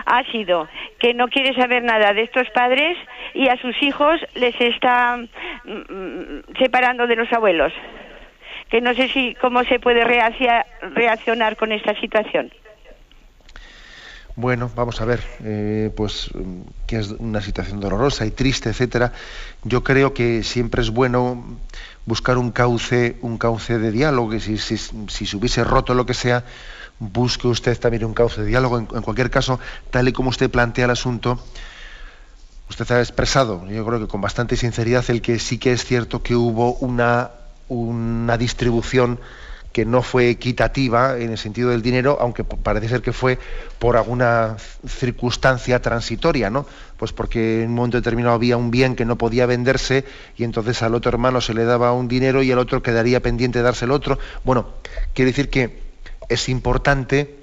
ha 0.06 0.24
sido 0.32 0.68
que 1.00 1.14
no 1.14 1.28
quiere 1.28 1.54
saber 1.56 1.84
nada 1.84 2.14
de 2.14 2.24
estos 2.24 2.50
padres 2.52 2.98
y 3.34 3.48
a 3.48 3.58
sus 3.58 3.82
hijos 3.82 4.20
les 4.36 4.60
está 4.60 5.18
mm, 5.18 5.72
mm, 5.72 6.44
separando 6.60 7.08
de 7.08 7.16
los 7.16 7.32
abuelos. 7.32 7.74
Que 8.70 8.82
no 8.82 8.94
sé 8.94 9.08
si 9.10 9.36
cómo 9.36 9.64
se 9.64 9.80
puede 9.80 10.04
reaccionar 10.04 11.56
con 11.56 11.72
esta 11.72 11.94
situación. 12.00 12.52
Bueno, 14.38 14.70
vamos 14.76 15.00
a 15.00 15.06
ver, 15.06 15.24
eh, 15.46 15.94
pues 15.96 16.30
mm, 16.34 16.62
que 16.88 16.98
es 16.98 17.12
una 17.12 17.40
situación 17.40 17.80
dolorosa 17.80 18.26
y 18.26 18.32
triste, 18.32 18.70
etcétera. 18.70 19.14
Yo 19.64 19.82
creo 19.82 20.14
que 20.14 20.44
siempre 20.44 20.82
es 20.82 20.90
bueno 20.90 21.58
buscar 22.06 22.38
un 22.38 22.52
cauce, 22.52 23.16
un 23.22 23.38
cauce 23.38 23.80
de 23.80 23.92
diálogo, 23.92 24.38
si, 24.42 24.58
si, 24.58 24.78
si 24.78 25.26
se 25.26 25.38
hubiese 25.38 25.64
roto 25.64 25.94
lo 25.94 26.06
que 26.06 26.14
sea, 26.14 26.44
busque 27.00 27.48
usted 27.48 27.80
también 27.80 28.04
un 28.04 28.14
cauce 28.14 28.42
de 28.42 28.48
diálogo. 28.48 28.78
En, 28.78 28.90
en 28.94 29.02
cualquier 29.04 29.30
caso, 29.30 29.58
tal 29.90 30.10
y 30.10 30.12
como 30.12 30.30
usted 30.32 30.52
plantea 30.52 30.84
el 30.84 30.92
asunto, 30.92 31.40
usted 32.70 32.92
ha 32.92 33.00
expresado, 33.00 33.66
yo 33.70 33.86
creo 33.86 34.02
que 34.02 34.08
con 34.08 34.20
bastante 34.20 34.58
sinceridad, 34.58 35.06
el 35.10 35.22
que 35.22 35.40
sí 35.40 35.58
que 35.58 35.72
es 35.72 35.86
cierto 35.86 36.22
que 36.22 36.36
hubo 36.36 36.74
una, 36.74 37.32
una 37.70 38.38
distribución 38.38 39.18
que 39.76 39.84
no 39.84 40.02
fue 40.02 40.30
equitativa 40.30 41.20
en 41.20 41.32
el 41.32 41.38
sentido 41.38 41.72
del 41.72 41.82
dinero, 41.82 42.18
aunque 42.22 42.46
parece 42.46 42.88
ser 42.88 43.02
que 43.02 43.12
fue 43.12 43.38
por 43.78 43.98
alguna 43.98 44.56
circunstancia 44.88 45.82
transitoria, 45.82 46.50
¿no? 46.50 46.66
Pues 46.96 47.12
porque 47.12 47.64
en 47.64 47.72
un 47.72 47.76
momento 47.76 47.98
determinado 47.98 48.36
había 48.36 48.56
un 48.56 48.72
bien 48.72 48.96
que 48.96 49.04
no 49.04 49.18
podía 49.18 49.46
venderse 49.46 50.06
y 50.38 50.46
entonces 50.46 50.82
al 50.82 50.96
otro 50.96 51.10
hermano 51.10 51.42
se 51.42 51.54
le 51.54 51.66
daba 51.66 51.92
un 51.92 52.08
dinero 52.08 52.42
y 52.42 52.52
el 52.52 52.58
otro 52.58 52.82
quedaría 52.82 53.20
pendiente 53.20 53.60
de 53.60 53.64
darse 53.64 53.84
el 53.84 53.92
otro. 53.92 54.18
Bueno, 54.46 54.70
quiere 55.14 55.32
decir 55.32 55.50
que 55.50 55.78
es 56.30 56.48
importante, 56.48 57.36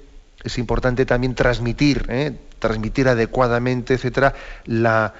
es 0.43 0.57
importante 0.57 1.05
también 1.05 1.35
transmitir, 1.35 2.07
¿eh? 2.09 2.35
transmitir 2.57 3.09
adecuadamente, 3.09 3.93
etcétera, 3.93 4.33
la 4.65 5.13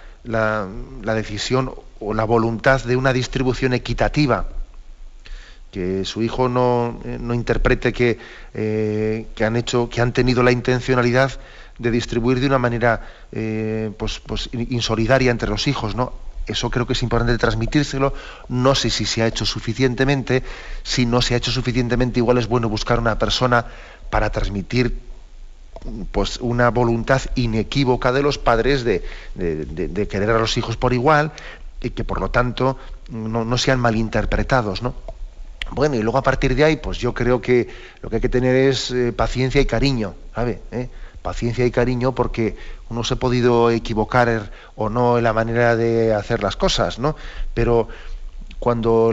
decisión 1.03 1.75
o 1.99 2.15
la 2.15 2.23
voluntad 2.23 2.83
de 2.83 2.95
una 2.95 3.13
distribución 3.13 3.73
equitativa 3.73 4.47
que 5.73 6.05
su 6.05 6.21
hijo 6.21 6.47
no, 6.47 7.01
eh, 7.03 7.17
no 7.19 7.33
interprete 7.33 7.91
que, 7.91 8.19
eh, 8.53 9.25
que 9.35 9.43
han 9.43 9.55
hecho, 9.55 9.89
que 9.89 10.01
han 10.01 10.13
tenido 10.13 10.43
la 10.43 10.51
intencionalidad 10.51 11.31
de 11.79 11.89
distribuir 11.89 12.39
de 12.39 12.45
una 12.45 12.59
manera 12.59 13.01
eh, 13.31 13.91
pues, 13.97 14.19
pues 14.19 14.49
in- 14.53 14.67
insolidaria 14.69 15.31
entre 15.31 15.49
los 15.49 15.67
hijos, 15.67 15.95
¿no? 15.95 16.13
Eso 16.45 16.69
creo 16.69 16.85
que 16.85 16.93
es 16.93 17.01
importante 17.01 17.35
transmitírselo. 17.39 18.13
No 18.49 18.75
sé 18.75 18.91
si 18.91 19.05
se 19.05 19.23
ha 19.23 19.27
hecho 19.27 19.45
suficientemente. 19.45 20.43
Si 20.83 21.05
no 21.07 21.21
se 21.23 21.33
ha 21.33 21.37
hecho 21.37 21.51
suficientemente, 21.51 22.19
igual 22.19 22.37
es 22.37 22.47
bueno 22.47 22.69
buscar 22.69 22.99
una 22.99 23.17
persona 23.17 23.65
para 24.11 24.29
transmitir 24.29 24.95
pues 26.11 26.37
una 26.39 26.69
voluntad 26.69 27.21
inequívoca 27.35 28.11
de 28.11 28.21
los 28.21 28.37
padres 28.37 28.83
de, 28.83 29.03
de- 29.35 29.65
de- 29.65 29.87
de 29.87 30.07
querer 30.07 30.29
a 30.29 30.37
los 30.39 30.55
hijos 30.57 30.77
por 30.77 30.93
igual 30.93 31.31
y 31.81 31.89
que 31.89 32.03
por 32.03 32.19
lo 32.21 32.29
tanto 32.29 32.77
no, 33.09 33.43
no 33.43 33.57
sean 33.57 33.79
malinterpretados, 33.79 34.81
¿no? 34.83 34.93
Bueno, 35.73 35.95
y 35.95 36.03
luego 36.03 36.19
a 36.19 36.23
partir 36.23 36.55
de 36.55 36.63
ahí, 36.63 36.75
pues 36.77 36.99
yo 36.99 37.13
creo 37.13 37.41
que 37.41 37.67
lo 38.01 38.09
que 38.09 38.17
hay 38.17 38.21
que 38.21 38.29
tener 38.29 38.55
es 38.55 38.91
eh, 38.91 39.11
paciencia 39.11 39.59
y 39.59 39.65
cariño, 39.65 40.13
¿sabe? 40.35 40.61
¿Eh? 40.71 40.89
Paciencia 41.23 41.65
y 41.65 41.71
cariño 41.71 42.13
porque 42.13 42.55
uno 42.89 43.03
se 43.03 43.15
ha 43.15 43.17
podido 43.17 43.71
equivocar 43.71 44.29
er, 44.29 44.51
o 44.75 44.89
no 44.89 45.17
en 45.17 45.23
la 45.23 45.33
manera 45.33 45.75
de 45.75 46.13
hacer 46.13 46.43
las 46.43 46.55
cosas, 46.55 46.99
¿no? 46.99 47.15
Pero 47.55 47.87
cuando, 48.59 49.11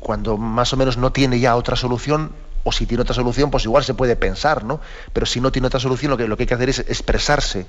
cuando 0.00 0.38
más 0.38 0.72
o 0.72 0.76
menos 0.78 0.96
no 0.96 1.12
tiene 1.12 1.38
ya 1.40 1.56
otra 1.56 1.76
solución, 1.76 2.32
o 2.64 2.72
si 2.72 2.86
tiene 2.86 3.02
otra 3.02 3.14
solución, 3.14 3.50
pues 3.50 3.64
igual 3.64 3.84
se 3.84 3.92
puede 3.92 4.16
pensar, 4.16 4.64
¿no? 4.64 4.80
Pero 5.12 5.26
si 5.26 5.40
no 5.40 5.52
tiene 5.52 5.66
otra 5.66 5.80
solución, 5.80 6.10
lo 6.10 6.16
que, 6.16 6.26
lo 6.26 6.36
que 6.36 6.44
hay 6.44 6.46
que 6.46 6.54
hacer 6.54 6.70
es 6.70 6.78
expresarse, 6.78 7.66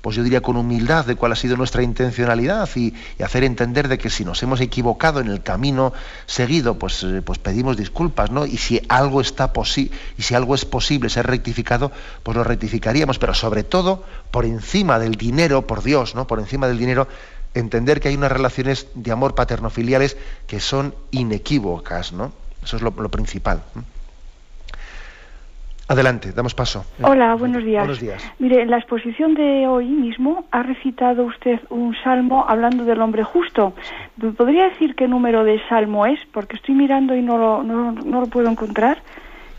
pues 0.00 0.16
yo 0.16 0.22
diría 0.22 0.40
con 0.40 0.56
humildad 0.56 1.04
de 1.04 1.16
cuál 1.16 1.32
ha 1.32 1.36
sido 1.36 1.56
nuestra 1.56 1.82
intencionalidad 1.82 2.68
y, 2.76 2.94
hacer 3.22 3.44
entender 3.44 3.88
de 3.88 3.98
que 3.98 4.10
si 4.10 4.24
nos 4.24 4.42
hemos 4.42 4.60
equivocado 4.60 5.20
en 5.20 5.28
el 5.28 5.42
camino 5.42 5.92
seguido, 6.26 6.78
pues, 6.78 7.02
eh, 7.02 7.20
pues 7.22 7.38
pedimos 7.38 7.76
disculpas, 7.76 8.30
¿no? 8.30 8.46
Y 8.46 8.56
si 8.56 8.80
algo 8.88 9.20
está 9.20 9.52
posi 9.52 9.90
y 10.16 10.22
si 10.22 10.34
algo 10.34 10.54
es 10.54 10.64
posible 10.64 11.10
ser 11.10 11.26
rectificado, 11.26 11.90
pues 12.22 12.36
lo 12.36 12.44
rectificaríamos, 12.44 13.18
pero 13.18 13.34
sobre 13.34 13.64
todo 13.64 14.04
por 14.30 14.44
encima 14.44 14.98
del 14.98 15.16
dinero, 15.16 15.66
por 15.66 15.82
Dios, 15.82 16.14
¿no? 16.14 16.26
Por 16.26 16.38
encima 16.38 16.68
del 16.68 16.78
dinero, 16.78 17.08
entender 17.54 18.00
que 18.00 18.08
hay 18.08 18.14
unas 18.14 18.32
relaciones 18.32 18.86
de 18.94 19.12
amor 19.12 19.34
paternofiliales 19.34 20.16
que 20.46 20.60
son 20.60 20.94
inequívocas, 21.10 22.12
¿no? 22.12 22.32
Eso 22.62 22.76
es 22.76 22.82
lo, 22.82 22.92
principal. 22.92 23.62
Adelante, 25.88 26.32
damos 26.32 26.54
paso. 26.54 26.84
Hola, 27.02 27.34
buenos 27.34 27.64
días. 27.64 27.80
Buenos 27.80 27.98
días. 27.98 28.22
Mire, 28.38 28.60
en 28.60 28.70
la 28.70 28.76
exposición 28.76 29.32
de 29.32 29.66
hoy 29.66 29.86
mismo 29.86 30.44
ha 30.50 30.62
recitado 30.62 31.24
usted 31.24 31.60
un 31.70 31.96
salmo 32.04 32.44
hablando 32.46 32.84
del 32.84 33.00
hombre 33.00 33.24
justo. 33.24 33.72
¿Me 34.18 34.32
¿Podría 34.32 34.68
decir 34.68 34.94
qué 34.94 35.08
número 35.08 35.44
de 35.44 35.58
salmo 35.66 36.04
es? 36.04 36.20
Porque 36.30 36.56
estoy 36.56 36.74
mirando 36.74 37.16
y 37.16 37.22
no 37.22 37.38
lo, 37.38 37.62
no, 37.62 37.92
no 37.92 38.20
lo 38.20 38.26
puedo 38.26 38.50
encontrar. 38.50 39.02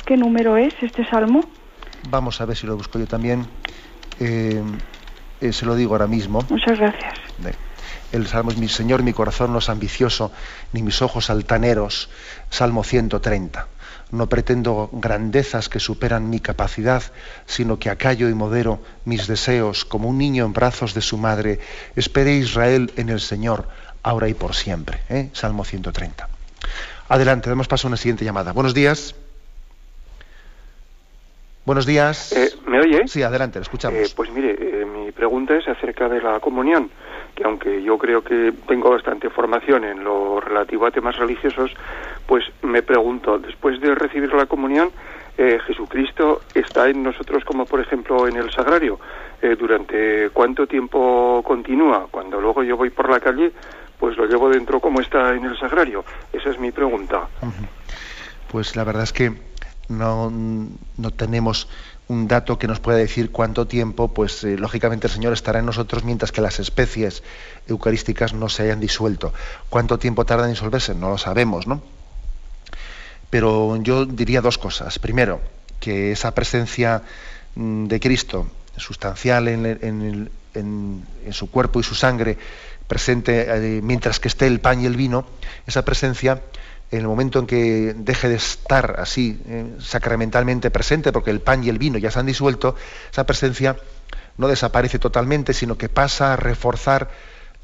¿Qué 0.06 0.18
número 0.18 0.56
es 0.56 0.74
este 0.84 1.04
salmo? 1.06 1.42
Vamos 2.12 2.40
a 2.42 2.46
ver 2.46 2.56
si 2.56 2.68
lo 2.68 2.78
busco 2.78 3.00
yo 3.00 3.08
también. 3.08 3.48
Eh, 4.20 4.62
eh, 5.42 5.52
se 5.52 5.66
lo 5.66 5.76
digo 5.76 5.94
ahora 5.94 6.08
mismo. 6.08 6.46
Muchas 6.48 6.78
gracias. 6.78 7.14
El 8.12 8.28
salmo 8.28 8.52
es 8.52 8.58
mi 8.58 8.68
Señor, 8.68 9.04
mi 9.04 9.14
corazón 9.14 9.54
no 9.54 9.60
es 9.60 9.70
ambicioso, 9.70 10.32
ni 10.74 10.82
mis 10.84 11.02
ojos 11.02 11.30
altaneros. 11.30 12.10
Salmo 12.50 12.84
130. 12.84 13.68
No 14.12 14.28
pretendo 14.28 14.90
grandezas 14.92 15.70
que 15.70 15.80
superan 15.80 16.30
mi 16.30 16.40
capacidad, 16.40 17.04
sino 17.46 17.78
que 17.78 17.90
acallo 17.90 18.28
y 18.30 18.34
modero 18.34 18.80
mis 19.06 19.28
deseos 19.28 19.86
como 19.86 20.10
un 20.10 20.18
niño 20.18 20.46
en 20.46 20.54
brazos 20.54 20.94
de 20.94 21.02
su 21.02 21.18
madre. 21.18 21.60
Espere 21.96 22.34
Israel 22.34 22.92
en 22.96 23.10
el 23.10 23.20
Señor, 23.20 23.68
ahora 24.02 24.28
y 24.28 24.34
por 24.34 24.56
siempre. 24.56 25.00
¿eh? 25.10 25.30
Salmo 25.34 25.64
130. 25.64 26.28
Adelante, 27.10 27.50
damos 27.50 27.68
paso 27.68 27.88
a 27.88 27.90
una 27.90 27.98
siguiente 27.98 28.26
llamada. 28.26 28.52
Buenos 28.52 28.74
días. 28.74 29.16
Buenos 31.66 31.86
días. 31.86 32.32
Eh, 32.34 32.50
¿Me 32.68 32.80
oye? 32.80 33.08
Sí, 33.08 33.22
adelante, 33.22 33.60
lo 33.60 33.64
escuchamos. 33.64 34.00
Eh, 34.00 34.14
pues 34.16 34.32
mire, 34.32 34.56
eh, 34.60 34.86
mi 34.86 35.12
pregunta 35.12 35.56
es 35.56 35.68
acerca 35.68 36.10
de 36.10 36.20
la 36.22 36.40
comunión, 36.40 36.90
que 37.36 37.44
aunque 37.44 37.84
yo 37.84 37.98
creo 37.98 38.24
que 38.24 38.54
tengo 38.68 38.90
bastante 38.90 39.30
formación 39.30 39.84
en 39.84 40.04
lo 40.04 40.40
relativo 40.40 40.88
a 40.88 40.92
temas 40.92 41.18
religiosos, 41.18 41.72
pues 42.30 42.46
me 42.62 42.84
pregunto, 42.84 43.40
después 43.40 43.82
de 43.82 43.96
recibir 43.96 44.32
la 44.36 44.46
comunión, 44.46 44.92
eh, 45.36 45.58
Jesucristo 45.66 46.44
está 46.54 46.88
en 46.88 47.02
nosotros 47.02 47.44
como 47.44 47.66
por 47.66 47.80
ejemplo 47.80 48.28
en 48.28 48.36
el 48.36 48.52
sagrario. 48.52 49.00
Eh, 49.42 49.56
¿Durante 49.60 50.30
cuánto 50.30 50.68
tiempo 50.68 51.42
continúa? 51.44 52.06
Cuando 52.12 52.40
luego 52.40 52.62
yo 52.62 52.78
voy 52.78 52.92
por 52.92 53.10
la 53.10 53.20
calle, 53.20 53.52
pues 53.98 54.16
lo 54.16 54.28
llevo 54.28 54.48
dentro 54.48 54.80
como 54.80 55.02
está 55.02 55.34
en 55.34 55.44
el 55.44 55.58
sagrario. 55.58 56.06
Esa 56.32 56.52
es 56.52 56.60
mi 56.60 56.70
pregunta. 56.70 57.28
Pues 58.52 58.76
la 58.76 58.84
verdad 58.84 59.02
es 59.06 59.14
que 59.14 59.34
no, 59.88 60.32
no 60.32 61.12
tenemos 61.12 61.68
un 62.10 62.28
dato 62.28 62.60
que 62.60 62.68
nos 62.68 62.80
pueda 62.80 63.00
decir 63.00 63.32
cuánto 63.32 63.66
tiempo, 63.66 64.10
pues 64.10 64.44
eh, 64.44 64.56
lógicamente 64.56 65.08
el 65.08 65.14
Señor 65.14 65.34
estará 65.34 65.62
en 65.62 65.66
nosotros 65.66 66.04
mientras 66.04 66.32
que 66.32 66.42
las 66.42 66.60
especies 66.60 67.24
eucarísticas 67.68 68.36
no 68.36 68.50
se 68.50 68.62
hayan 68.64 68.80
disuelto. 68.80 69.34
¿Cuánto 69.72 69.98
tiempo 69.98 70.26
tarda 70.26 70.44
en 70.44 70.52
disolverse? 70.52 70.94
No 70.94 71.10
lo 71.10 71.18
sabemos, 71.18 71.66
¿no? 71.66 71.82
Pero 73.30 73.78
yo 73.82 74.06
diría 74.06 74.42
dos 74.42 74.58
cosas. 74.58 75.00
Primero, 75.00 75.42
que 75.80 76.12
esa 76.12 76.34
presencia 76.34 77.04
mm, 77.56 77.86
de 77.86 78.00
Cristo 78.00 78.48
sustancial 78.80 79.48
en, 79.48 80.30
su 81.32 81.52
cuerpo 81.52 81.80
y 81.80 81.84
su 81.84 81.96
sangre, 81.96 82.38
presente 82.88 83.46
eh, 83.48 83.82
mientras 83.84 84.20
que 84.20 84.28
esté 84.28 84.48
el 84.48 84.60
pan 84.60 84.82
y 84.82 84.86
el 84.86 84.96
vino, 84.96 85.26
esa 85.68 85.86
presencia, 85.86 86.42
en 86.92 87.02
el 87.02 87.08
momento 87.08 87.40
en 87.40 87.46
que 87.46 87.94
deje 87.96 88.30
de 88.30 88.36
estar 88.36 88.96
así 89.00 89.40
eh, 89.48 89.76
sacramentalmente 89.80 90.72
presente, 90.72 91.12
porque 91.12 91.30
el 91.30 91.42
pan 91.42 91.64
y 91.64 91.70
el 91.70 91.78
vino 91.78 92.00
ya 92.00 92.10
se 92.10 92.20
han 92.20 92.26
disuelto, 92.26 92.76
esa 93.12 93.26
presencia 93.26 93.78
no 94.38 94.48
desaparece 94.48 94.98
totalmente, 94.98 95.54
sino 95.54 95.78
que 95.78 95.90
pasa 95.90 96.34
a 96.34 96.36
reforzar 96.36 97.10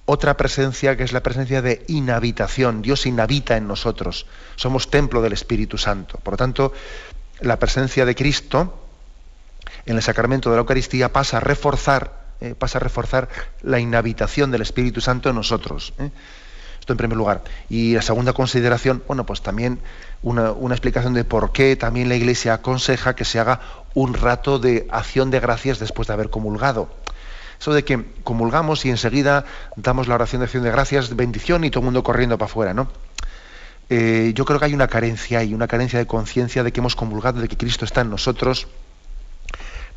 otra 0.06 0.38
presencia 0.38 0.96
que 0.96 1.04
es 1.04 1.14
la 1.14 1.24
presencia 1.24 1.62
de 1.62 1.84
inhabitación. 1.88 2.82
Dios 2.82 3.06
inhabita 3.06 3.58
en 3.58 3.68
nosotros. 3.68 4.26
Somos 4.56 4.90
templo 4.90 5.22
del 5.22 5.34
Espíritu 5.34 5.78
Santo. 5.78 6.20
Por 6.20 6.34
lo 6.34 6.38
tanto, 6.38 6.74
la 7.42 7.58
presencia 7.58 8.06
de 8.06 8.16
Cristo 8.16 8.82
en 9.86 9.96
el 9.96 10.02
sacramento 10.04 10.50
de 10.50 10.56
la 10.56 10.62
Eucaristía 10.62 11.12
pasa 11.12 11.38
a 11.38 11.40
reforzar 11.40 12.26
eh, 12.42 12.54
pasa 12.54 12.80
a 12.80 12.82
reforzar 12.82 13.30
la 13.62 13.80
inhabitación 13.80 14.52
del 14.52 14.62
Espíritu 14.62 15.00
Santo 15.00 15.30
en 15.30 15.36
nosotros. 15.36 15.94
¿eh? 16.00 16.10
Esto 16.80 16.92
en 16.92 16.98
primer 16.98 17.18
lugar. 17.18 17.44
Y 17.70 17.94
la 17.94 18.02
segunda 18.02 18.34
consideración, 18.34 19.02
bueno, 19.08 19.26
pues 19.26 19.42
también 19.42 19.80
una, 20.22 20.52
una, 20.52 20.76
explicación 20.76 21.14
de 21.14 21.24
por 21.24 21.54
qué 21.54 21.78
también 21.78 22.10
la 22.10 22.16
Iglesia 22.16 22.56
aconseja 22.56 23.16
que 23.16 23.24
se 23.24 23.40
haga 23.40 23.62
un 23.94 24.14
rato 24.14 24.60
de 24.60 24.86
acción 24.92 25.32
de 25.32 25.40
gracias 25.40 25.80
después 25.80 26.10
de 26.10 26.14
haber 26.14 26.30
comulgado. 26.30 26.90
Eso 27.60 27.74
de 27.74 27.84
que 27.84 28.04
comulgamos 28.24 28.86
y 28.86 28.90
enseguida 28.90 29.46
damos 29.76 30.08
la 30.08 30.16
oración 30.16 30.40
de 30.40 30.46
acción 30.46 30.64
de 30.64 30.72
gracias, 30.72 31.16
bendición 31.16 31.64
y 31.64 31.70
todo 31.70 31.82
el 31.82 31.86
mundo 31.86 32.04
corriendo 32.04 32.38
para 32.38 32.50
afuera, 32.50 32.74
¿no? 32.74 32.90
Eh, 33.90 34.32
yo 34.36 34.46
creo 34.46 34.60
que 34.60 34.66
hay 34.66 34.74
una 34.74 34.88
carencia 34.88 35.44
y 35.44 35.54
una 35.54 35.68
carencia 35.68 36.00
de 36.00 36.08
conciencia 36.08 36.64
de 36.64 36.72
que 36.72 36.80
hemos 36.80 36.96
comulgado, 36.96 37.42
de 37.42 37.48
que 37.48 37.58
Cristo 37.58 37.86
está 37.86 38.02
en 38.02 38.10
nosotros. 38.10 38.68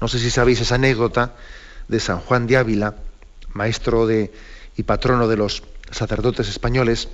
No 0.01 0.09
sé 0.09 0.19
si 0.19 0.31
sabéis 0.31 0.61
esa 0.61 0.77
anécdota 0.77 1.33
de 1.89 2.01
San 2.01 2.21
Juan 2.21 2.47
de 2.47 2.59
Ávila, 2.59 2.95
maestro 3.55 4.07
y 4.11 4.83
patrono 4.85 5.27
de 5.27 5.37
los 5.37 5.63
sacerdotes 5.91 6.49
españoles, 6.49 7.09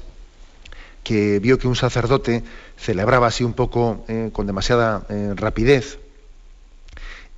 que 1.05 1.39
vio 1.39 1.59
que 1.59 1.69
un 1.69 1.77
sacerdote 1.77 2.43
celebraba 2.77 3.29
así 3.29 3.45
un 3.45 3.53
poco 3.53 4.05
eh, 4.09 4.31
con 4.33 4.47
demasiada 4.47 5.07
eh, 5.09 5.33
rapidez 5.37 5.99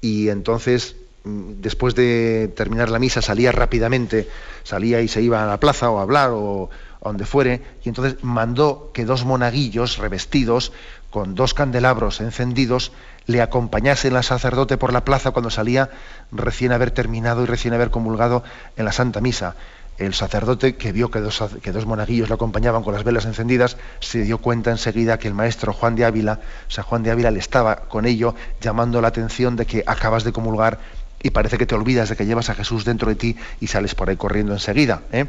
y 0.00 0.28
entonces 0.28 0.96
después 1.26 1.94
de 1.94 2.52
terminar 2.54 2.88
la 2.88 2.98
misa 2.98 3.20
salía 3.20 3.50
rápidamente, 3.50 4.28
salía 4.62 5.00
y 5.00 5.08
se 5.08 5.22
iba 5.22 5.42
a 5.42 5.46
la 5.46 5.58
plaza 5.58 5.90
o 5.90 5.98
a 5.98 6.02
hablar 6.02 6.30
o, 6.32 6.70
donde 7.02 7.26
fuere, 7.26 7.62
y 7.84 7.88
entonces 7.88 8.16
mandó 8.22 8.90
que 8.92 9.04
dos 9.04 9.24
monaguillos 9.24 9.98
revestidos 9.98 10.72
con 11.10 11.36
dos 11.36 11.54
candelabros 11.54 12.20
encendidos 12.20 12.90
le 13.26 13.42
acompañasen 13.42 14.16
al 14.16 14.24
sacerdote 14.24 14.76
por 14.76 14.92
la 14.92 15.04
plaza 15.04 15.30
cuando 15.30 15.50
salía 15.50 15.90
recién 16.32 16.72
haber 16.72 16.90
terminado 16.90 17.44
y 17.44 17.46
recién 17.46 17.74
haber 17.74 17.90
comulgado 17.90 18.42
en 18.76 18.84
la 18.84 18.92
Santa 18.92 19.20
Misa. 19.20 19.54
El 19.98 20.14
sacerdote, 20.14 20.76
que 20.76 20.92
vio 20.92 21.10
que 21.10 21.20
dos, 21.20 21.42
que 21.62 21.72
dos 21.72 21.86
monaguillos 21.86 22.28
le 22.28 22.34
acompañaban 22.34 22.82
con 22.82 22.92
las 22.92 23.04
velas 23.04 23.24
encendidas, 23.24 23.78
se 24.00 24.22
dio 24.22 24.38
cuenta 24.38 24.70
enseguida 24.70 25.18
que 25.18 25.28
el 25.28 25.32
maestro 25.32 25.72
Juan 25.72 25.94
de 25.94 26.04
Ávila, 26.04 26.40
o 26.68 26.70
sea, 26.70 26.84
Juan 26.84 27.02
de 27.02 27.12
Ávila 27.12 27.30
le 27.30 27.38
estaba 27.38 27.76
con 27.76 28.04
ello 28.04 28.34
llamando 28.60 29.00
la 29.00 29.08
atención 29.08 29.56
de 29.56 29.64
que 29.64 29.84
acabas 29.86 30.24
de 30.24 30.32
comulgar 30.32 30.78
y 31.22 31.30
parece 31.30 31.58
que 31.58 31.66
te 31.66 31.74
olvidas 31.74 32.08
de 32.08 32.16
que 32.16 32.26
llevas 32.26 32.50
a 32.50 32.54
Jesús 32.54 32.84
dentro 32.84 33.08
de 33.08 33.14
ti 33.14 33.36
y 33.60 33.66
sales 33.66 33.94
por 33.94 34.08
ahí 34.08 34.16
corriendo 34.16 34.52
enseguida. 34.52 35.02
¿eh? 35.12 35.26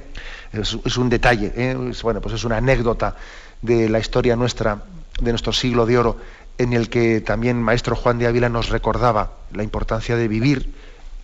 Es, 0.53 0.97
un 0.97 1.09
detalle, 1.09 1.51
¿eh? 1.55 1.93
bueno, 2.03 2.21
pues 2.21 2.35
es 2.35 2.43
una 2.43 2.57
anécdota 2.57 3.15
de 3.61 3.89
la 3.89 3.99
historia 3.99 4.35
nuestra, 4.35 4.83
de 5.19 5.31
nuestro 5.31 5.53
siglo 5.53 5.85
de 5.85 5.97
oro, 5.97 6.17
en 6.57 6.73
el 6.73 6.89
que 6.89 7.21
también 7.21 7.61
Maestro 7.61 7.95
Juan 7.95 8.19
de 8.19 8.27
Ávila 8.27 8.49
nos 8.49 8.69
recordaba 8.69 9.33
la 9.53 9.63
importancia 9.63 10.15
de 10.15 10.27
vivir 10.27 10.73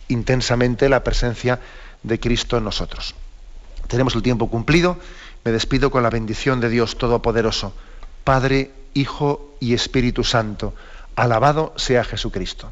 intensamente 0.07 0.89
la 0.89 1.03
presencia 1.03 1.59
de 2.03 2.19
Cristo 2.19 2.57
en 2.57 2.63
nosotros. 2.63 3.15
Tenemos 3.87 4.15
el 4.15 4.21
tiempo 4.21 4.49
cumplido, 4.49 4.97
me 5.43 5.51
despido 5.51 5.91
con 5.91 6.03
la 6.03 6.09
bendición 6.09 6.59
de 6.59 6.69
Dios 6.69 6.97
Todopoderoso, 6.97 7.73
Padre, 8.23 8.71
Hijo 8.93 9.55
y 9.59 9.73
Espíritu 9.73 10.23
Santo. 10.23 10.73
Alabado 11.15 11.73
sea 11.75 12.03
Jesucristo. 12.03 12.71